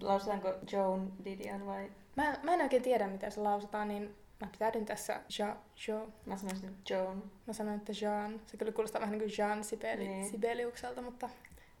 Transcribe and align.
Lausutaanko 0.00 0.54
Joan 0.72 1.12
Didion 1.24 1.66
vai? 1.66 1.90
Mä, 2.16 2.36
mä 2.42 2.54
en 2.54 2.60
oikein 2.62 2.82
tiedä, 2.82 3.06
miten 3.06 3.32
se 3.32 3.40
lausutaan, 3.40 3.88
niin 3.88 4.14
mä 4.40 4.48
pitäydyn 4.52 4.84
tässä 4.84 5.20
ja, 5.38 5.56
jo. 5.88 6.08
Mä 6.26 6.36
sanoisin 6.36 6.76
Joan. 6.90 7.22
Mä 7.46 7.52
sanoin, 7.52 7.76
että 7.76 7.92
Jean. 8.02 8.40
Se 8.46 8.56
kyllä 8.56 8.72
kuulostaa 8.72 9.00
vähän 9.00 9.12
niin 9.18 9.22
kuin 9.30 9.34
Jean 9.38 9.64
Sibeli, 9.64 10.08
Niin. 10.08 10.30
Sibeliukselta, 10.30 11.02
mutta 11.02 11.28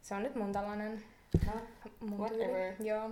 se 0.02 0.14
on 0.14 0.22
nyt 0.22 0.34
mun 0.34 0.52
tällainen 0.52 1.02
No, 1.46 1.52
mun 2.00 2.18
Whatever. 2.18 2.74
tyyli. 2.74 2.88
Joo. 2.88 3.10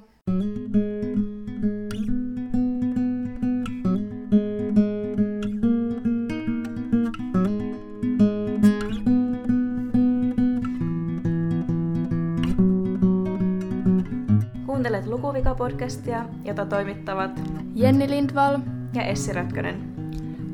Lukuvika-podcastia, 15.83 16.25
jota 16.45 16.67
toimittavat 16.67 17.31
Jenni 17.75 18.11
Lindvall. 18.11 18.59
ja 18.95 19.03
Essi 19.03 19.33
Rötkönen. 19.33 19.95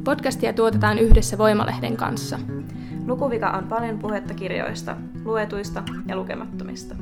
Podcastia 0.05 0.53
tuotetaan 0.53 0.99
yhdessä 0.99 1.39
Voimalehden 1.39 1.97
kanssa. 1.97 2.39
Lukuvika 3.07 3.51
on 3.51 3.69
paljon 3.69 3.99
puhetta 3.99 4.35
kirjoista, 4.35 4.97
luetuista 5.25 5.83
ja 6.07 6.17
lukemattomista. 6.17 6.95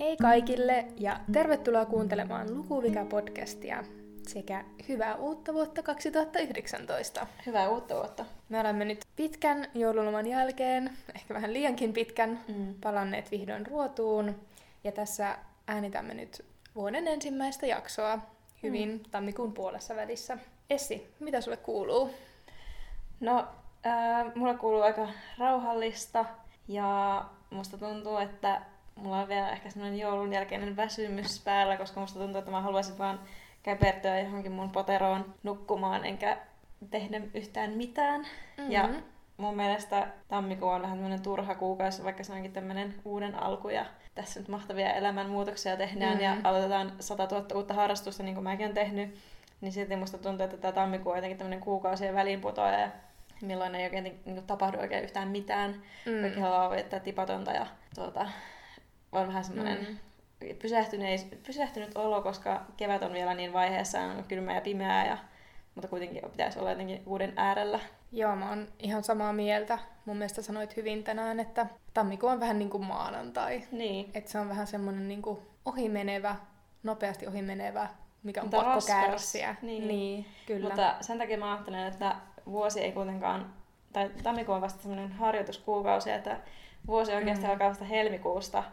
Hei 0.00 0.16
kaikille 0.16 0.86
ja 0.96 1.20
tervetuloa 1.32 1.84
kuuntelemaan 1.84 2.46
Lukuvika-podcastia 2.48 3.84
sekä 4.28 4.64
hyvää 4.88 5.14
uutta 5.14 5.54
vuotta 5.54 5.82
2019. 5.82 7.26
Hyvää 7.46 7.68
uutta 7.68 7.94
vuotta. 7.94 8.24
Me 8.54 8.60
olemme 8.60 8.84
nyt 8.84 9.04
pitkän 9.16 9.66
joululoman 9.74 10.26
jälkeen, 10.26 10.90
ehkä 11.14 11.34
vähän 11.34 11.52
liiankin 11.52 11.92
pitkän, 11.92 12.40
Mm. 12.48 12.74
palanneet 12.80 13.30
vihdoin 13.30 13.66
ruotuun. 13.66 14.34
Ja 14.84 14.92
tässä 14.92 15.38
äänitämme 15.66 16.14
nyt 16.14 16.44
vuoden 16.74 17.08
ensimmäistä 17.08 17.66
jaksoa 17.66 18.18
hyvin 18.62 18.88
mm. 18.88 19.00
tammikuun 19.10 19.52
puolessa 19.52 19.96
välissä. 19.96 20.38
Essi, 20.70 21.14
mitä 21.20 21.40
sulle 21.40 21.56
kuuluu? 21.56 22.10
No, 23.20 23.48
äh, 23.86 24.34
mulla 24.34 24.54
kuuluu 24.54 24.82
aika 24.82 25.08
rauhallista 25.38 26.24
ja 26.68 27.24
musta 27.50 27.78
tuntuu, 27.78 28.16
että 28.16 28.60
mulla 28.94 29.20
on 29.20 29.28
vielä 29.28 29.50
ehkä 29.50 29.70
semmoinen 29.70 29.98
joulun 29.98 30.32
jälkeinen 30.32 30.76
väsymys 30.76 31.40
päällä, 31.44 31.76
koska 31.76 32.00
musta 32.00 32.18
tuntuu, 32.18 32.38
että 32.38 32.50
mä 32.50 32.60
haluaisin 32.60 32.98
vaan 32.98 33.20
käpertyä 33.62 34.20
johonkin 34.20 34.52
mun 34.52 34.70
poteroon 34.70 35.34
nukkumaan, 35.42 36.04
enkä 36.04 36.38
tehdä 36.90 37.20
yhtään 37.34 37.70
mitään. 37.70 38.20
Mm-hmm. 38.20 38.70
Ja 38.72 38.88
mun 39.36 39.56
mielestä 39.56 40.08
tammikuu 40.28 40.68
on 40.68 40.82
vähän 40.82 40.96
tämmöinen 40.96 41.22
turha 41.22 41.54
kuukausi, 41.54 42.04
vaikka 42.04 42.24
se 42.24 42.32
onkin 42.32 42.52
tämmöinen 42.52 42.94
uuden 43.04 43.34
alku 43.34 43.68
ja 43.68 43.86
tässä 44.14 44.40
nyt 44.40 44.48
mahtavia 44.48 44.92
elämänmuutoksia 44.94 45.76
tehdään 45.76 46.14
Mm. 46.14 46.20
ja 46.24 46.36
aloitetaan 46.44 46.92
100 47.00 47.28
000 47.30 47.46
uutta 47.54 47.74
harrastusta, 47.74 48.22
niin 48.22 48.34
kuin 48.34 48.44
mäkin 48.44 48.64
olen 48.64 48.74
tehnyt, 48.74 49.14
niin 49.60 49.72
silti 49.72 49.96
musta 49.96 50.18
tuntuu, 50.18 50.44
että 50.44 50.56
tämä 50.56 50.72
tammikuu 50.72 51.12
on 51.12 51.18
jotenkin 51.18 51.38
tämmöinen 51.38 51.60
kuukausien 51.60 52.14
väliinputoaja 52.14 52.78
ja 52.78 52.88
milloin 53.42 53.74
ei 53.74 53.84
oikein 53.84 54.04
niin 54.04 54.20
kuin, 54.24 54.46
tapahdu 54.46 54.78
oikein 54.78 55.04
yhtään 55.04 55.28
mitään. 55.28 55.70
Mm. 56.06 56.20
Kaikki 56.20 56.40
haluaa 56.40 56.70
viettää 56.70 57.00
tipatonta 57.00 57.50
ja 57.50 57.66
tuota, 57.94 58.28
on 59.12 59.26
vähän 59.28 59.44
semmoinen 59.44 59.78
Mm. 60.40 60.56
pysähtyneis, 60.58 61.24
pysähtynyt 61.46 61.96
olo, 61.96 62.22
koska 62.22 62.62
kevät 62.76 63.02
on 63.02 63.12
vielä 63.12 63.34
niin 63.34 63.52
vaiheessa, 63.52 64.00
on 64.00 64.24
kylmä 64.28 64.54
ja 64.54 64.60
pimeää, 64.60 65.06
ja, 65.06 65.18
mutta 65.74 65.88
kuitenkin 65.88 66.22
pitäisi 66.30 66.58
olla 66.58 66.70
jotenkin 66.70 67.02
uuden 67.06 67.32
äärellä. 67.36 67.80
Joo, 68.12 68.36
mä 68.36 68.48
oon 68.48 68.68
ihan 68.78 69.04
samaa 69.04 69.32
mieltä. 69.32 69.78
Mun 70.04 70.16
mielestä 70.16 70.42
sanoit 70.42 70.76
hyvin 70.76 71.04
tänään, 71.04 71.40
että 71.40 71.66
tammikuu 71.94 72.28
on 72.28 72.40
vähän 72.40 72.58
niin 72.58 72.70
kuin 72.70 72.84
maanantai. 72.84 73.62
Niin. 73.72 74.10
Että 74.14 74.30
se 74.30 74.38
on 74.38 74.48
vähän 74.48 74.66
semmoinen 74.66 75.08
niin 75.08 75.22
kuin 75.22 75.38
ohimenevä, 75.64 76.36
nopeasti 76.82 77.26
ohimenevä, 77.26 77.88
mikä 78.22 78.40
on 78.40 78.46
Mutta 78.46 78.56
pakko 78.56 78.74
raskas. 78.74 78.96
kärsiä. 79.06 79.56
Niin. 79.62 79.88
niin 79.88 80.26
kyllä. 80.46 80.68
Mutta 80.68 80.94
sen 81.00 81.18
takia 81.18 81.38
mä 81.38 81.52
ajattelen, 81.52 81.86
että 81.86 82.16
vuosi 82.46 82.80
ei 82.80 82.92
kuitenkaan, 82.92 83.54
tai 83.92 84.10
tammikuu 84.22 84.54
on 84.54 84.60
vasta 84.60 84.82
semmoinen 84.82 85.12
harjoituskuukausi, 85.12 86.10
että 86.10 86.40
vuosi 86.86 87.12
oikeasti 87.12 87.44
Mm. 87.44 87.50
alkaa 87.50 87.68
vasta 87.68 87.84
helmikuusta, 87.84 88.64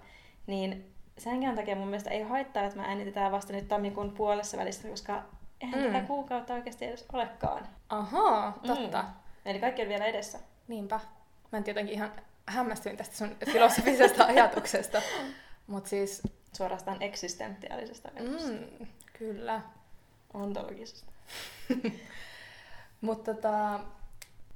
niin 0.48 0.94
senkään 1.18 1.56
takia 1.56 1.76
mun 1.76 1.88
mielestä 1.88 2.10
ei 2.10 2.22
haittaa, 2.22 2.64
että 2.64 2.78
mä 2.78 2.86
äänitetään 2.86 3.32
vasta 3.32 3.54
nyt 3.54 3.68
tammikuun 3.68 4.12
puolessa 4.12 4.58
välissä, 4.58 4.88
koska 4.88 5.24
eihän 5.62 5.80
Mm. 5.80 5.86
tätä 5.94 6.06
kuukautta 6.08 6.54
oikeasti 6.54 6.86
edes 6.86 7.06
olekaan. 7.14 7.68
Ahaa, 7.90 8.60
totta. 8.68 9.02
Mm. 9.02 9.08
Eli 9.46 9.60
kaikki 9.60 9.82
on 9.82 9.88
vielä 9.90 10.06
edessä. 10.06 10.40
Niinpä. 10.68 11.00
Mä 11.52 11.58
en 11.58 11.64
jotenkin 11.68 11.96
ihan 11.96 12.12
hämmästyin 12.46 12.98
tästä 12.98 13.16
sun 13.16 13.36
filosofisesta 13.52 14.26
ajatuksesta. 14.34 15.02
Mutta 15.68 15.90
siis, 15.90 16.22
Suorastaan 16.54 17.02
eksistentiaalisesta 17.02 18.10
ajatuksesta. 18.16 18.52
mm, 18.80 18.88
kyllä. 19.14 19.62
Ontologisesta. 20.34 21.12
Mutta 23.02 23.34
tota, 23.34 23.80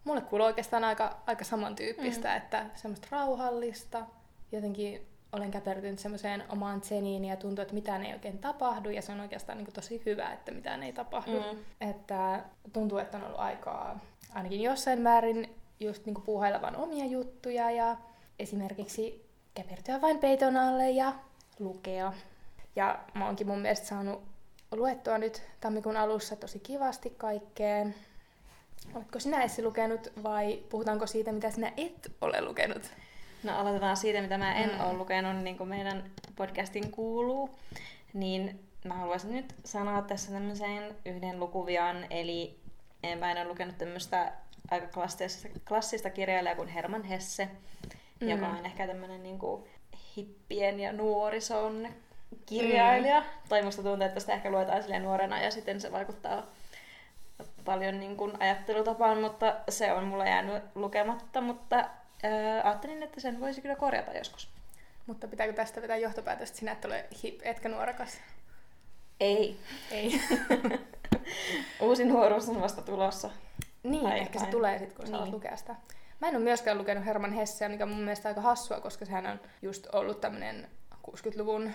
mulle 0.04 0.22
kuuluu 0.22 0.46
oikeastaan 0.48 0.84
aika, 0.84 1.18
aika 1.28 1.44
samantyyppistä, 1.44 2.30
mm. 2.30 2.38
että 2.38 2.66
semmoista 2.76 3.08
rauhallista. 3.12 4.06
Jotenkin 4.52 5.08
olen 5.36 5.52
käpertynyt 5.52 6.00
semmoiseen 6.00 6.44
omaan 6.50 6.82
tseniin 6.82 7.26
ja 7.26 7.36
tuntuu, 7.36 7.62
että 7.62 7.74
mitään 7.74 8.06
ei 8.06 8.14
oikein 8.14 8.38
tapahdu 8.38 8.90
ja 8.90 9.02
se 9.02 9.12
on 9.12 9.20
oikeastaan 9.20 9.58
niin 9.58 9.74
tosi 9.74 10.02
hyvä, 10.06 10.34
että 10.34 10.52
mitään 10.52 10.84
ei 10.84 10.94
tapahdu. 10.94 11.32
Mm. 11.32 11.60
Että 11.90 12.44
tuntuu, 12.74 12.98
että 12.98 13.18
on 13.18 13.24
ollut 13.24 13.40
aikaa 13.40 14.00
ainakin 14.34 14.62
jossain 14.62 15.02
määrin 15.02 15.56
just 15.80 16.06
niin 16.06 16.22
puuhailla 16.26 16.62
vaan 16.62 16.76
omia 16.76 17.06
juttuja 17.06 17.72
ja 17.72 17.98
esimerkiksi 18.40 19.26
käpertyä 19.54 20.02
vain 20.02 20.18
peiton 20.18 20.58
alle 20.58 20.90
ja 20.90 21.14
lukea. 21.60 22.14
Ja 22.76 23.00
mä 23.14 23.26
oonkin 23.26 23.48
mun 23.48 23.60
mielestä 23.60 23.88
saanut 23.88 24.24
luettua 24.72 25.18
nyt 25.18 25.42
tammikuun 25.60 25.98
alussa 25.98 26.36
tosi 26.36 26.60
kivasti 26.60 27.10
kaikkea. 27.10 27.86
Oletko 28.94 29.20
sinä 29.20 29.44
Essi 29.44 29.64
lukenut 29.64 30.08
vai 30.24 30.64
puhutaanko 30.70 31.08
siitä, 31.08 31.32
mitä 31.32 31.52
sinä 31.52 31.72
et 31.78 32.12
ole 32.22 32.42
lukenut? 32.42 32.92
No 33.46 33.58
aloitetaan 33.60 33.98
siitä, 33.98 34.22
mitä 34.22 34.38
mä 34.38 34.54
en 34.56 34.70
Mm. 34.70 34.80
ole 34.86 34.94
lukenut, 34.94 35.36
niin 35.44 35.58
kuin 35.58 35.70
meidän 35.70 36.04
podcastin 36.36 36.92
kuuluu. 36.92 37.60
Niin 38.14 38.60
mä 38.86 38.94
haluaisin 38.94 39.32
nyt 39.34 39.56
sanoa 39.66 40.02
tässä 40.02 40.32
tämmöisen 40.32 40.96
yhden 41.06 41.40
lukuvian, 41.40 42.06
eli 42.10 42.60
eh, 43.04 43.18
mä 43.18 43.32
en 43.32 43.38
ole 43.38 43.48
lukenut 43.48 43.78
tämmöistä 43.78 44.32
aika 44.72 44.88
klassista, 44.88 45.48
klassista 45.68 46.10
kirjailijaa 46.10 46.56
kuin 46.56 46.68
Herman 46.68 47.04
Hesse, 47.04 47.46
Mm. 47.46 48.26
mm. 48.28 48.30
joka 48.30 48.48
on 48.48 48.66
ehkä 48.66 48.88
tämmöinen 48.88 49.24
niin 49.24 49.40
kuin 49.40 49.64
hippien 50.18 50.80
ja 50.80 50.92
nuorison 50.94 51.88
kirjailija. 52.46 53.20
Mm. 53.20 53.26
Tai 53.50 53.62
musta 53.64 53.84
tuntuu, 53.84 54.06
että 54.08 54.20
sitä 54.20 54.34
ehkä 54.34 54.52
luetaan 54.52 54.82
silleen 54.84 55.04
nuorena 55.04 55.42
ja 55.42 55.52
sitten 55.52 55.82
se 55.82 55.92
vaikuttaa 55.92 56.44
paljon 57.66 58.00
niin 58.00 58.18
kuin 58.18 58.42
ajattelutapaan, 58.42 59.22
mutta 59.22 59.56
se 59.70 59.94
on 59.94 60.04
mulla 60.04 60.26
jäänyt 60.26 60.64
lukematta, 60.76 61.42
mutta 61.42 61.90
äh, 62.26 62.66
ajattelin, 62.68 63.04
että 63.04 63.20
sen 63.20 63.40
voisi 63.40 63.62
kyllä 63.62 63.76
korjata 63.76 64.12
joskus. 64.18 64.50
Mutta 65.08 65.28
pitääkö 65.28 65.54
tästä 65.54 65.82
vetää 65.82 65.98
johtopäätöstä, 65.98 66.44
että 66.52 66.60
sinä 66.60 66.72
et 66.72 66.86
ole 66.86 67.06
hip, 67.24 67.40
etkä 67.44 67.70
nuorekas? 67.70 68.18
Ei. 69.20 69.60
Ei. 69.92 70.22
Uusi 71.82 72.06
nuoruus 72.06 72.50
on 72.50 72.62
vasta 72.62 72.82
tulossa. 72.82 73.30
niin, 73.84 74.04
Tai 74.04 74.20
ehkä 74.20 74.40
se 74.40 74.46
tulee 74.46 74.80
sitten, 74.80 74.96
kun 74.98 75.06
Niin. 75.06 75.16
alat 75.16 75.30
lukea 75.30 75.56
sitä. 75.58 75.76
Mä 76.22 76.28
en 76.28 76.36
ole 76.36 76.44
myöskään 76.44 76.78
lukenut 76.78 77.06
Herman 77.06 77.34
Hesseä, 77.34 77.70
mikä 77.70 77.84
on 77.84 77.90
mun 77.90 78.00
mielestä 78.04 78.30
aika 78.30 78.42
hassua, 78.42 78.80
koska 78.80 79.06
sehän 79.06 79.26
on 79.28 79.40
just 79.62 79.88
ollut 79.94 80.22
tämmönen 80.22 80.68
60-luvun 81.10 81.72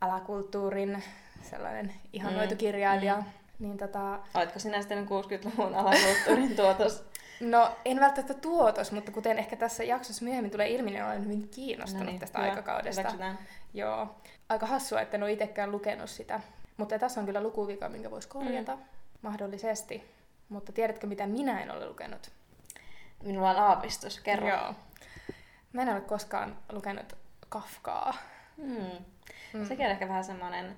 alakulttuurin 0.00 1.02
sellainen 1.42 1.94
ihannoitu 2.12 2.54
Mm, 2.54 2.58
kirjailija. 2.58 3.16
mm. 3.16 3.24
Niin 3.58 3.78
tota, 3.78 4.18
Oletko 4.34 4.58
sinä 4.58 4.78
sitten 4.80 5.06
60-luvun 5.08 5.74
alakulttuurin 5.74 6.56
tuotos? 6.56 7.04
no 7.40 7.76
en 7.84 8.00
välttämättä 8.00 8.34
tuotos, 8.34 8.92
mutta 8.92 9.12
kuten 9.12 9.38
ehkä 9.38 9.56
tässä 9.56 9.84
jaksossa 9.84 10.24
myöhemmin 10.24 10.50
tulee 10.50 10.68
ilmi, 10.68 10.90
niin 10.90 11.04
olen 11.04 11.24
hyvin 11.24 11.48
kiinnostunut 11.48 12.06
No 12.06 12.10
niin, 12.10 12.20
tästä 12.20 12.38
hyvä. 12.38 12.50
aikakaudesta. 12.50 13.00
Hyväksytään. 13.00 13.38
Joo. 13.74 14.16
Aika 14.48 14.66
hassua, 14.66 15.00
että 15.00 15.16
en 15.16 15.22
ole 15.22 15.32
itsekään 15.32 15.72
lukenut 15.72 16.10
sitä. 16.10 16.40
Mutta 16.76 16.98
tässä 16.98 17.20
on 17.20 17.26
kyllä 17.26 17.42
lukuvika, 17.42 17.88
minkä 17.88 18.10
voisi 18.10 18.28
korjata 18.28 18.76
mm. 18.76 18.82
mahdollisesti. 19.22 20.10
Mutta 20.48 20.72
tiedätkö, 20.72 21.06
mitä 21.06 21.26
minä 21.26 21.62
en 21.62 21.70
ole 21.70 21.88
lukenut? 21.88 22.30
Minulla 23.22 23.50
on 23.50 23.56
aavistus, 23.56 24.20
kerro. 24.20 24.48
Joo. 24.48 24.74
Mä 25.72 25.82
en 25.82 25.88
ole 25.88 26.00
koskaan 26.00 26.58
lukenut 26.72 27.16
Kafkaa. 27.48 28.14
Mm. 28.56 28.76
Mm. 28.76 28.84
Mm. 29.52 29.66
Sekin 29.66 29.86
on 29.86 29.92
ehkä 29.92 30.08
vähän 30.08 30.24
semmoinen 30.24 30.76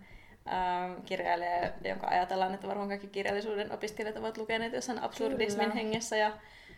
ähm, 0.48 1.02
kirjailija, 1.04 1.70
jonka 1.84 2.06
ajatellaan, 2.06 2.54
että 2.54 2.68
varmaan 2.68 2.88
kaikki 2.88 3.06
kirjallisuuden 3.06 3.72
opiskelijat 3.72 4.16
ovat 4.16 4.38
lukeneet 4.38 4.72
jossain 4.72 5.02
absurdismin 5.02 5.64
Kyllä. 5.70 5.74
hengessä 5.74 6.16
ja 6.16 6.32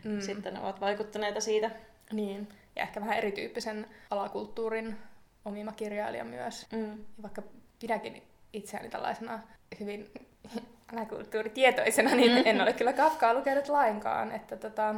Mm. 0.05 0.21
sitten 0.21 0.59
ovat 0.59 0.81
vaikuttaneita 0.81 1.41
siitä. 1.41 1.71
Niin. 2.13 2.49
Ja 2.77 2.83
ehkä 2.83 3.01
vähän 3.01 3.19
erityyppisen 3.19 3.87
alakulttuurin 4.11 4.97
omima 5.45 5.73
kirjailija 5.73 6.25
myös. 6.25 6.67
Mm. 6.73 6.91
Ja 6.91 6.97
vaikka 7.23 7.43
pidäkin 7.81 8.23
itseäni 8.53 8.89
tällaisena 8.91 9.41
hyvin 9.81 10.11
alakulttuuritietoisena, 10.93 12.15
niin 12.15 12.33
Mm. 12.33 12.43
en 12.45 12.61
ole 12.61 12.73
kyllä 12.73 12.93
Kafkaa 12.93 13.35
lukenut 13.35 13.69
lainkaan. 13.69 14.33
Että 14.33 14.57
tota, 14.57 14.95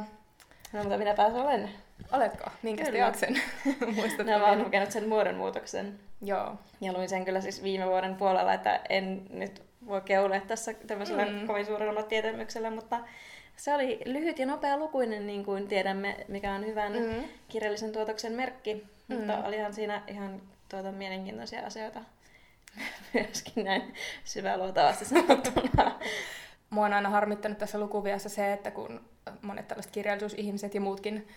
No, 0.73 0.79
mutta 0.83 0.97
minä 0.97 1.13
pääsen 1.13 1.41
olen. 1.41 1.69
Oletko? 2.11 2.49
Minkä 2.61 2.91
teoksen? 2.91 3.41
Muistatko 3.95 4.23
Minä 4.23 4.37
olen 4.37 4.49
vielä? 4.49 4.63
lukenut 4.63 4.91
sen 4.91 5.09
muodonmuutoksen. 5.09 5.99
Joo. 6.21 6.55
Ja 6.81 6.93
luin 6.93 7.09
sen 7.09 7.25
kyllä 7.25 7.41
siis 7.41 7.63
viime 7.63 7.85
vuoden 7.85 8.15
puolella, 8.15 8.53
että 8.53 8.79
en 8.89 9.25
nyt 9.29 9.61
voi 9.87 10.01
keulia 10.01 10.41
tässä 10.41 10.73
tämmöisellä 10.73 11.25
Mm. 11.25 11.47
kovin 11.47 11.65
suurella 11.65 12.03
tietämyksellä, 12.03 12.71
mutta 12.71 12.99
se 13.55 13.73
oli 13.73 13.99
lyhyt 14.05 14.39
ja 14.39 14.45
nopea 14.45 14.77
lukuinen, 14.77 15.27
niin 15.27 15.45
kuin 15.45 15.67
tiedämme, 15.67 16.17
mikä 16.27 16.51
on 16.53 16.65
hyvän 16.65 16.93
mm. 16.93 17.23
Kirjallisen 17.47 17.91
tuotoksen 17.91 18.33
merkki. 18.33 18.73
Mm. 19.07 19.15
Mutta 19.15 19.37
olihan 19.37 19.73
siinä 19.73 20.01
ihan 20.07 20.41
tuota, 20.69 20.91
mielenkiintoisia 20.91 21.65
asioita 21.65 21.99
myöskin 23.13 23.63
näin 23.65 23.93
syväluotavasti 24.23 25.05
sanottuna. 25.05 25.99
Mua 26.69 26.85
on 26.85 26.93
aina 26.93 27.09
harmittanut 27.09 27.57
tässä 27.57 27.79
lukuviassa 27.79 28.29
se, 28.29 28.53
että 28.53 28.71
kun 28.71 29.01
monet 29.41 29.67
tällaiset 29.67 29.91
kirjallisuusihmiset 29.91 30.75
ja 30.75 30.81
muutkin 30.81 31.27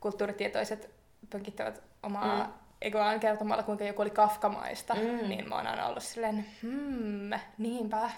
kulttuuritietoiset 0.00 0.90
pönkittävät 1.30 1.82
omaa 2.02 2.44
Mm. 2.46 2.52
egoaan 2.82 3.20
kertomalla, 3.20 3.62
kuinka 3.62 3.84
joku 3.84 4.02
oli 4.02 4.10
kafkamaista, 4.10 4.94
Mm. 4.94 5.28
niin 5.28 5.48
mä 5.48 5.54
oon 5.56 5.66
aina 5.66 5.86
ollut 5.86 6.02
silleen, 6.02 6.46
hmm, 6.62 7.30
niinpä, 7.58 8.10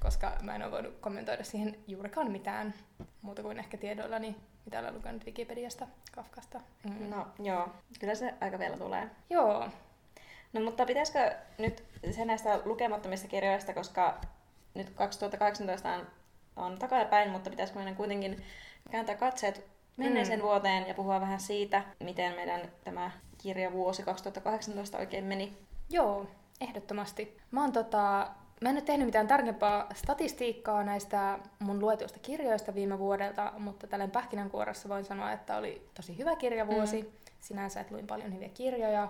koska 0.00 0.32
mä 0.42 0.54
en 0.54 0.62
ole 0.62 0.70
voinut 0.70 0.98
kommentoida 1.00 1.44
siihen 1.44 1.76
juurikaan 1.88 2.30
mitään 2.30 2.74
muuta 3.22 3.42
kuin 3.42 3.58
ehkä 3.58 3.76
tiedoillani, 3.76 4.36
mitä 4.64 4.78
olen 4.78 4.94
lukenut 4.94 5.24
Wikipediasta 5.26 5.86
Kafkasta. 6.12 6.60
Mm. 6.84 7.10
No 7.10 7.26
joo, 7.42 7.68
kyllä 8.00 8.14
se 8.14 8.34
aika 8.40 8.58
vielä 8.58 8.76
tulee. 8.76 9.10
Joo, 9.30 9.68
No 10.52 10.60
mutta 10.60 10.86
pitäisikö 10.86 11.34
nyt 11.58 11.84
se 12.10 12.24
näistä 12.24 12.60
lukemattomista 12.64 13.28
kirjoista, 13.28 13.74
koska 13.74 14.20
nyt 14.74 14.90
2018 14.90 15.88
on, 15.94 16.06
on 16.56 16.78
takaipäin, 16.78 17.30
mutta 17.30 17.50
pitäisikö 17.50 17.78
meidän 17.78 17.96
kuitenkin 17.96 18.42
kääntää 18.90 19.14
katseet 19.16 19.66
menneeseen 19.96 20.38
Mm. 20.38 20.42
vuoteen 20.44 20.88
ja 20.88 20.94
puhua 20.94 21.20
vähän 21.20 21.40
siitä, 21.40 21.82
miten 22.00 22.34
meidän 22.34 22.60
tämä 22.84 23.10
kirjavuosi 23.38 24.02
2018 24.02 24.98
oikein 24.98 25.24
meni. 25.24 25.56
Joo, 25.90 26.26
ehdottomasti. 26.60 27.36
Mä 27.50 27.60
oon 27.60 27.72
tota, 27.72 28.30
mä 28.60 28.68
en 28.68 28.76
ole 28.76 28.82
tehnyt 28.82 29.06
mitään 29.06 29.26
tarkempaa 29.26 29.86
statistiikkaa 29.94 30.84
näistä 30.84 31.38
mun 31.58 31.80
luetuista 31.80 32.18
kirjoista 32.18 32.74
viime 32.74 32.98
vuodelta, 32.98 33.52
mutta 33.58 33.86
tälleen 33.86 34.10
pähkinänkuoressa 34.10 34.88
voin 34.88 35.04
sanoa, 35.04 35.32
että 35.32 35.56
oli 35.56 35.88
tosi 35.94 36.18
hyvä 36.18 36.36
kirjavuosi. 36.36 37.02
Mm. 37.02 37.08
Sinänsä, 37.40 37.80
että 37.80 37.94
luin 37.94 38.06
paljon 38.06 38.34
hyviä 38.34 38.48
kirjoja, 38.48 39.08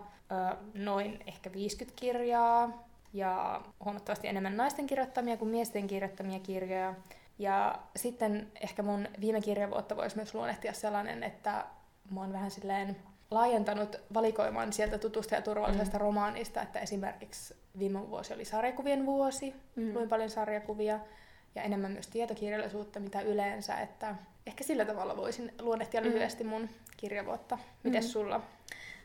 noin 0.75 1.21
ehkä 1.27 1.53
50 1.53 2.01
kirjaa 2.01 2.85
ja 3.13 3.61
huomattavasti 3.85 4.29
enemmän 4.29 4.57
naisten 4.57 4.87
kirjoittamia 4.87 5.37
kuin 5.37 5.51
miesten 5.51 5.87
kirjoittamia 5.87 6.41
kirjoja. 6.41 6.95
Ja 7.43 7.79
sitten 7.97 8.53
ehkä 8.61 8.83
mun 8.83 9.09
viime 9.21 9.41
kirjavuotta 9.41 9.97
voisi 9.97 10.17
myös 10.17 10.35
luonnehtia 10.35 10.73
sellainen, 10.73 11.23
että 11.23 11.65
mä 12.11 12.21
oon 12.21 12.33
vähän 12.33 12.51
silleen 12.51 12.97
laajentanut 13.31 13.97
valikoiman 14.15 14.73
sieltä 14.73 14.99
tutusta 14.99 15.35
ja 15.35 15.43
turvallisesta 15.43 15.97
mm. 15.99 16.01
romaanista, 16.01 16.63
että 16.63 16.81
esimerkiksi 16.81 17.55
viime 17.79 18.11
vuosi 18.11 18.35
oli 18.35 18.45
sarjakuvien 18.45 19.07
vuosi, 19.07 19.55
mm. 19.77 19.95
luin 19.95 20.09
paljon 20.09 20.31
sarjakuvia 20.31 21.01
ja 21.55 21.63
enemmän 21.63 21.93
myös 21.93 22.09
tietokirjallisuutta 22.09 23.01
mitä 23.01 23.21
yleensä, 23.21 23.75
että 23.81 24.15
ehkä 24.47 24.65
sillä 24.65 24.85
tavalla 24.85 25.17
voisin 25.17 25.55
luonnehtia 25.61 26.01
Mm. 26.01 26.07
lyhyesti 26.07 26.45
mun 26.45 26.69
kirjavuotta. 26.97 27.59
Mites 27.83 28.05
Mm. 28.05 28.11
sulla? 28.11 28.41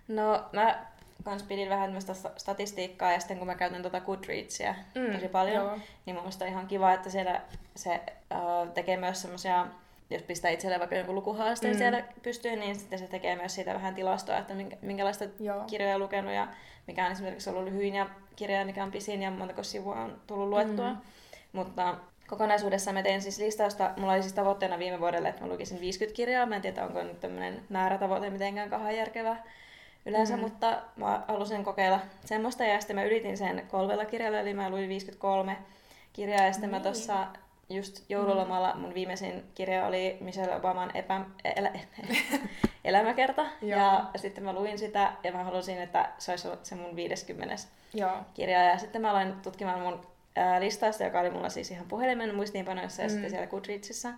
No 0.08 0.46
mä 0.54 0.86
kans 1.24 1.44
pidin 1.44 1.70
vähän 1.70 1.88
tämmöistä 1.88 2.14
sta- 2.14 2.32
statistiikkaa 2.38 3.12
ja 3.12 3.20
sitten 3.20 3.38
kun 3.38 3.48
mä 3.48 3.56
käytän 3.56 3.82
tuota 3.82 4.02
Goodreadsia 4.02 4.76
mm, 4.96 5.14
tosi 5.14 5.28
paljon, 5.28 5.66
Joo. 5.66 5.78
niin 6.06 6.16
mun 6.16 6.24
mielestä 6.24 6.46
on 6.46 6.52
ihan 6.52 6.68
kiva, 6.68 6.94
että 6.94 7.10
siellä 7.10 7.42
se 7.76 8.02
uh, 8.34 8.72
tekee 8.74 8.98
myös 8.98 9.22
semmoisia, 9.22 9.68
jos 10.10 10.22
pistää 10.22 10.52
itselleen 10.52 10.80
vaikka 10.80 10.96
jonkun 10.96 11.16
lukuhaasteen 11.16 11.74
Mm. 11.74 11.78
siellä 11.78 12.04
pystyyn, 12.24 12.60
niin 12.60 12.76
sitten 12.76 13.00
se 13.00 13.08
tekee 13.08 13.36
myös 13.36 13.56
siitä 13.56 13.74
vähän 13.74 13.96
tilastoa, 13.96 14.38
että 14.38 14.54
minkä, 14.54 14.78
minkälaista 14.82 15.26
Joo. 15.40 15.64
kirjoja 15.64 15.96
on 15.96 16.02
lukenut 16.02 16.34
ja 16.34 16.48
mikä 16.88 17.06
on 17.06 17.12
esimerkiksi 17.12 17.50
ollut 17.50 17.64
lyhyin 17.64 17.96
ja 17.96 18.10
kirja, 18.36 18.66
mikä 18.66 18.84
on 18.84 18.92
pisin 18.92 19.22
ja 19.22 19.32
montako 19.32 19.64
sivua 19.64 19.96
on 19.96 20.22
tullut 20.28 20.50
luettua. 20.50 20.90
Mm. 20.90 20.98
Mutta 21.52 21.96
kokonaisuudessaan 22.28 22.96
mä 22.96 23.04
tein 23.04 23.22
siis 23.22 23.40
listausta, 23.40 23.92
mulla 23.98 24.14
oli 24.14 24.22
siis 24.22 24.34
tavoitteena 24.34 24.80
viime 24.80 25.00
vuodelle, 25.00 25.30
että 25.30 25.42
mä 25.42 25.48
lukisin 25.48 25.80
50 25.82 26.16
kirjaa. 26.16 26.46
Mä 26.46 26.56
en 26.56 26.62
tiedä, 26.62 26.86
onko 26.86 27.04
nyt 27.04 27.20
tämmöinen 27.20 27.62
määrätavoite 27.70 28.30
mitenkään 28.30 28.70
kahden 28.70 28.98
järkevä 28.98 29.38
yleensä, 30.08 30.34
Mm. 30.34 30.40
mm. 30.40 30.44
mutta 30.50 30.82
mä 30.96 31.22
halusin 31.28 31.64
kokeilla 31.64 32.00
semmoista 32.26 32.64
ja 32.64 32.80
sitten 32.80 32.96
mä 32.96 33.04
ylitin 33.04 33.38
sen 33.38 33.64
kolmella 33.72 34.06
kirjalla, 34.06 34.40
eli 34.40 34.54
mä 34.54 34.70
luin 34.70 34.90
53 34.90 35.58
kirjaa 36.14 36.46
ja 36.46 36.52
sitten 36.54 36.70
mä 36.70 36.76
Niin. 36.78 36.84
tuossa 36.84 37.28
just 37.70 38.06
joululomalla 38.10 38.76
mun 38.76 38.94
viimeisin 38.94 39.44
kirja 39.56 39.86
oli 39.86 40.18
Michelle 40.22 40.56
Obaman 40.56 40.92
epä, 40.96 41.22
elä, 41.56 41.72
elämäkerta. 42.86 43.46
Ja 43.62 44.06
sitten 44.16 44.44
mä 44.44 44.54
luin 44.54 44.80
sitä 44.80 45.12
ja 45.24 45.32
mä 45.32 45.44
halusin, 45.44 45.82
että 45.82 46.10
se 46.18 46.32
olisi 46.32 46.48
se 46.64 46.76
mun 46.76 46.96
50 46.96 47.56
Joo. 47.94 48.12
kirjaa. 48.34 48.64
Ja 48.64 48.78
sitten 48.78 49.02
mä 49.02 49.12
aloin 49.12 49.34
tutkimaan 49.42 49.80
mun 49.82 50.02
ää, 50.36 50.60
listausta, 50.60 51.04
joka 51.04 51.20
oli 51.20 51.30
mulla 51.30 51.50
siis 51.50 51.72
ihan 51.72 51.86
puhelimen 51.88 52.36
muistiinpanoissa 52.36 53.02
ja 53.02 53.08
Mm. 53.08 53.12
mm. 53.12 53.14
sitten 53.14 53.30
siellä 53.30 53.48
Goodreadsissa. 53.48 54.10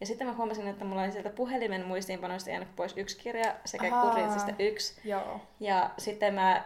Ja 0.00 0.06
sitten 0.06 0.26
mä 0.26 0.32
huomasin, 0.32 0.68
että 0.68 0.84
mulla 0.84 1.02
oli 1.02 1.12
sieltä 1.12 1.30
puhelimen 1.30 1.86
muistiinpanoista 1.86 2.50
jäänyt 2.50 2.76
pois 2.76 2.96
yksi 2.96 3.18
kirja 3.18 3.54
sekä. 3.64 3.90
Goodreadsista 3.90 4.52
yksi. 4.58 5.00
Joo. 5.04 5.40
Ja 5.60 5.90
sitten 5.98 6.34
mä, 6.34 6.64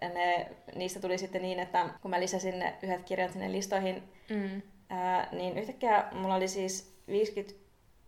ne, 0.00 0.46
niistä 0.74 1.00
tuli 1.00 1.18
sitten 1.18 1.42
niin, 1.42 1.58
että 1.60 1.88
kun 2.02 2.10
mä 2.10 2.20
lisäsin 2.20 2.58
ne 2.58 2.74
yhdet 2.82 3.02
kirjat 3.04 3.32
sinne 3.32 3.52
listoihin, 3.52 4.02
Mm. 4.30 4.62
ää, 4.90 5.28
niin 5.32 5.58
yhtäkkiä 5.58 6.04
mulla 6.12 6.34
oli 6.34 6.48
siis 6.48 6.94
50, 7.08 7.54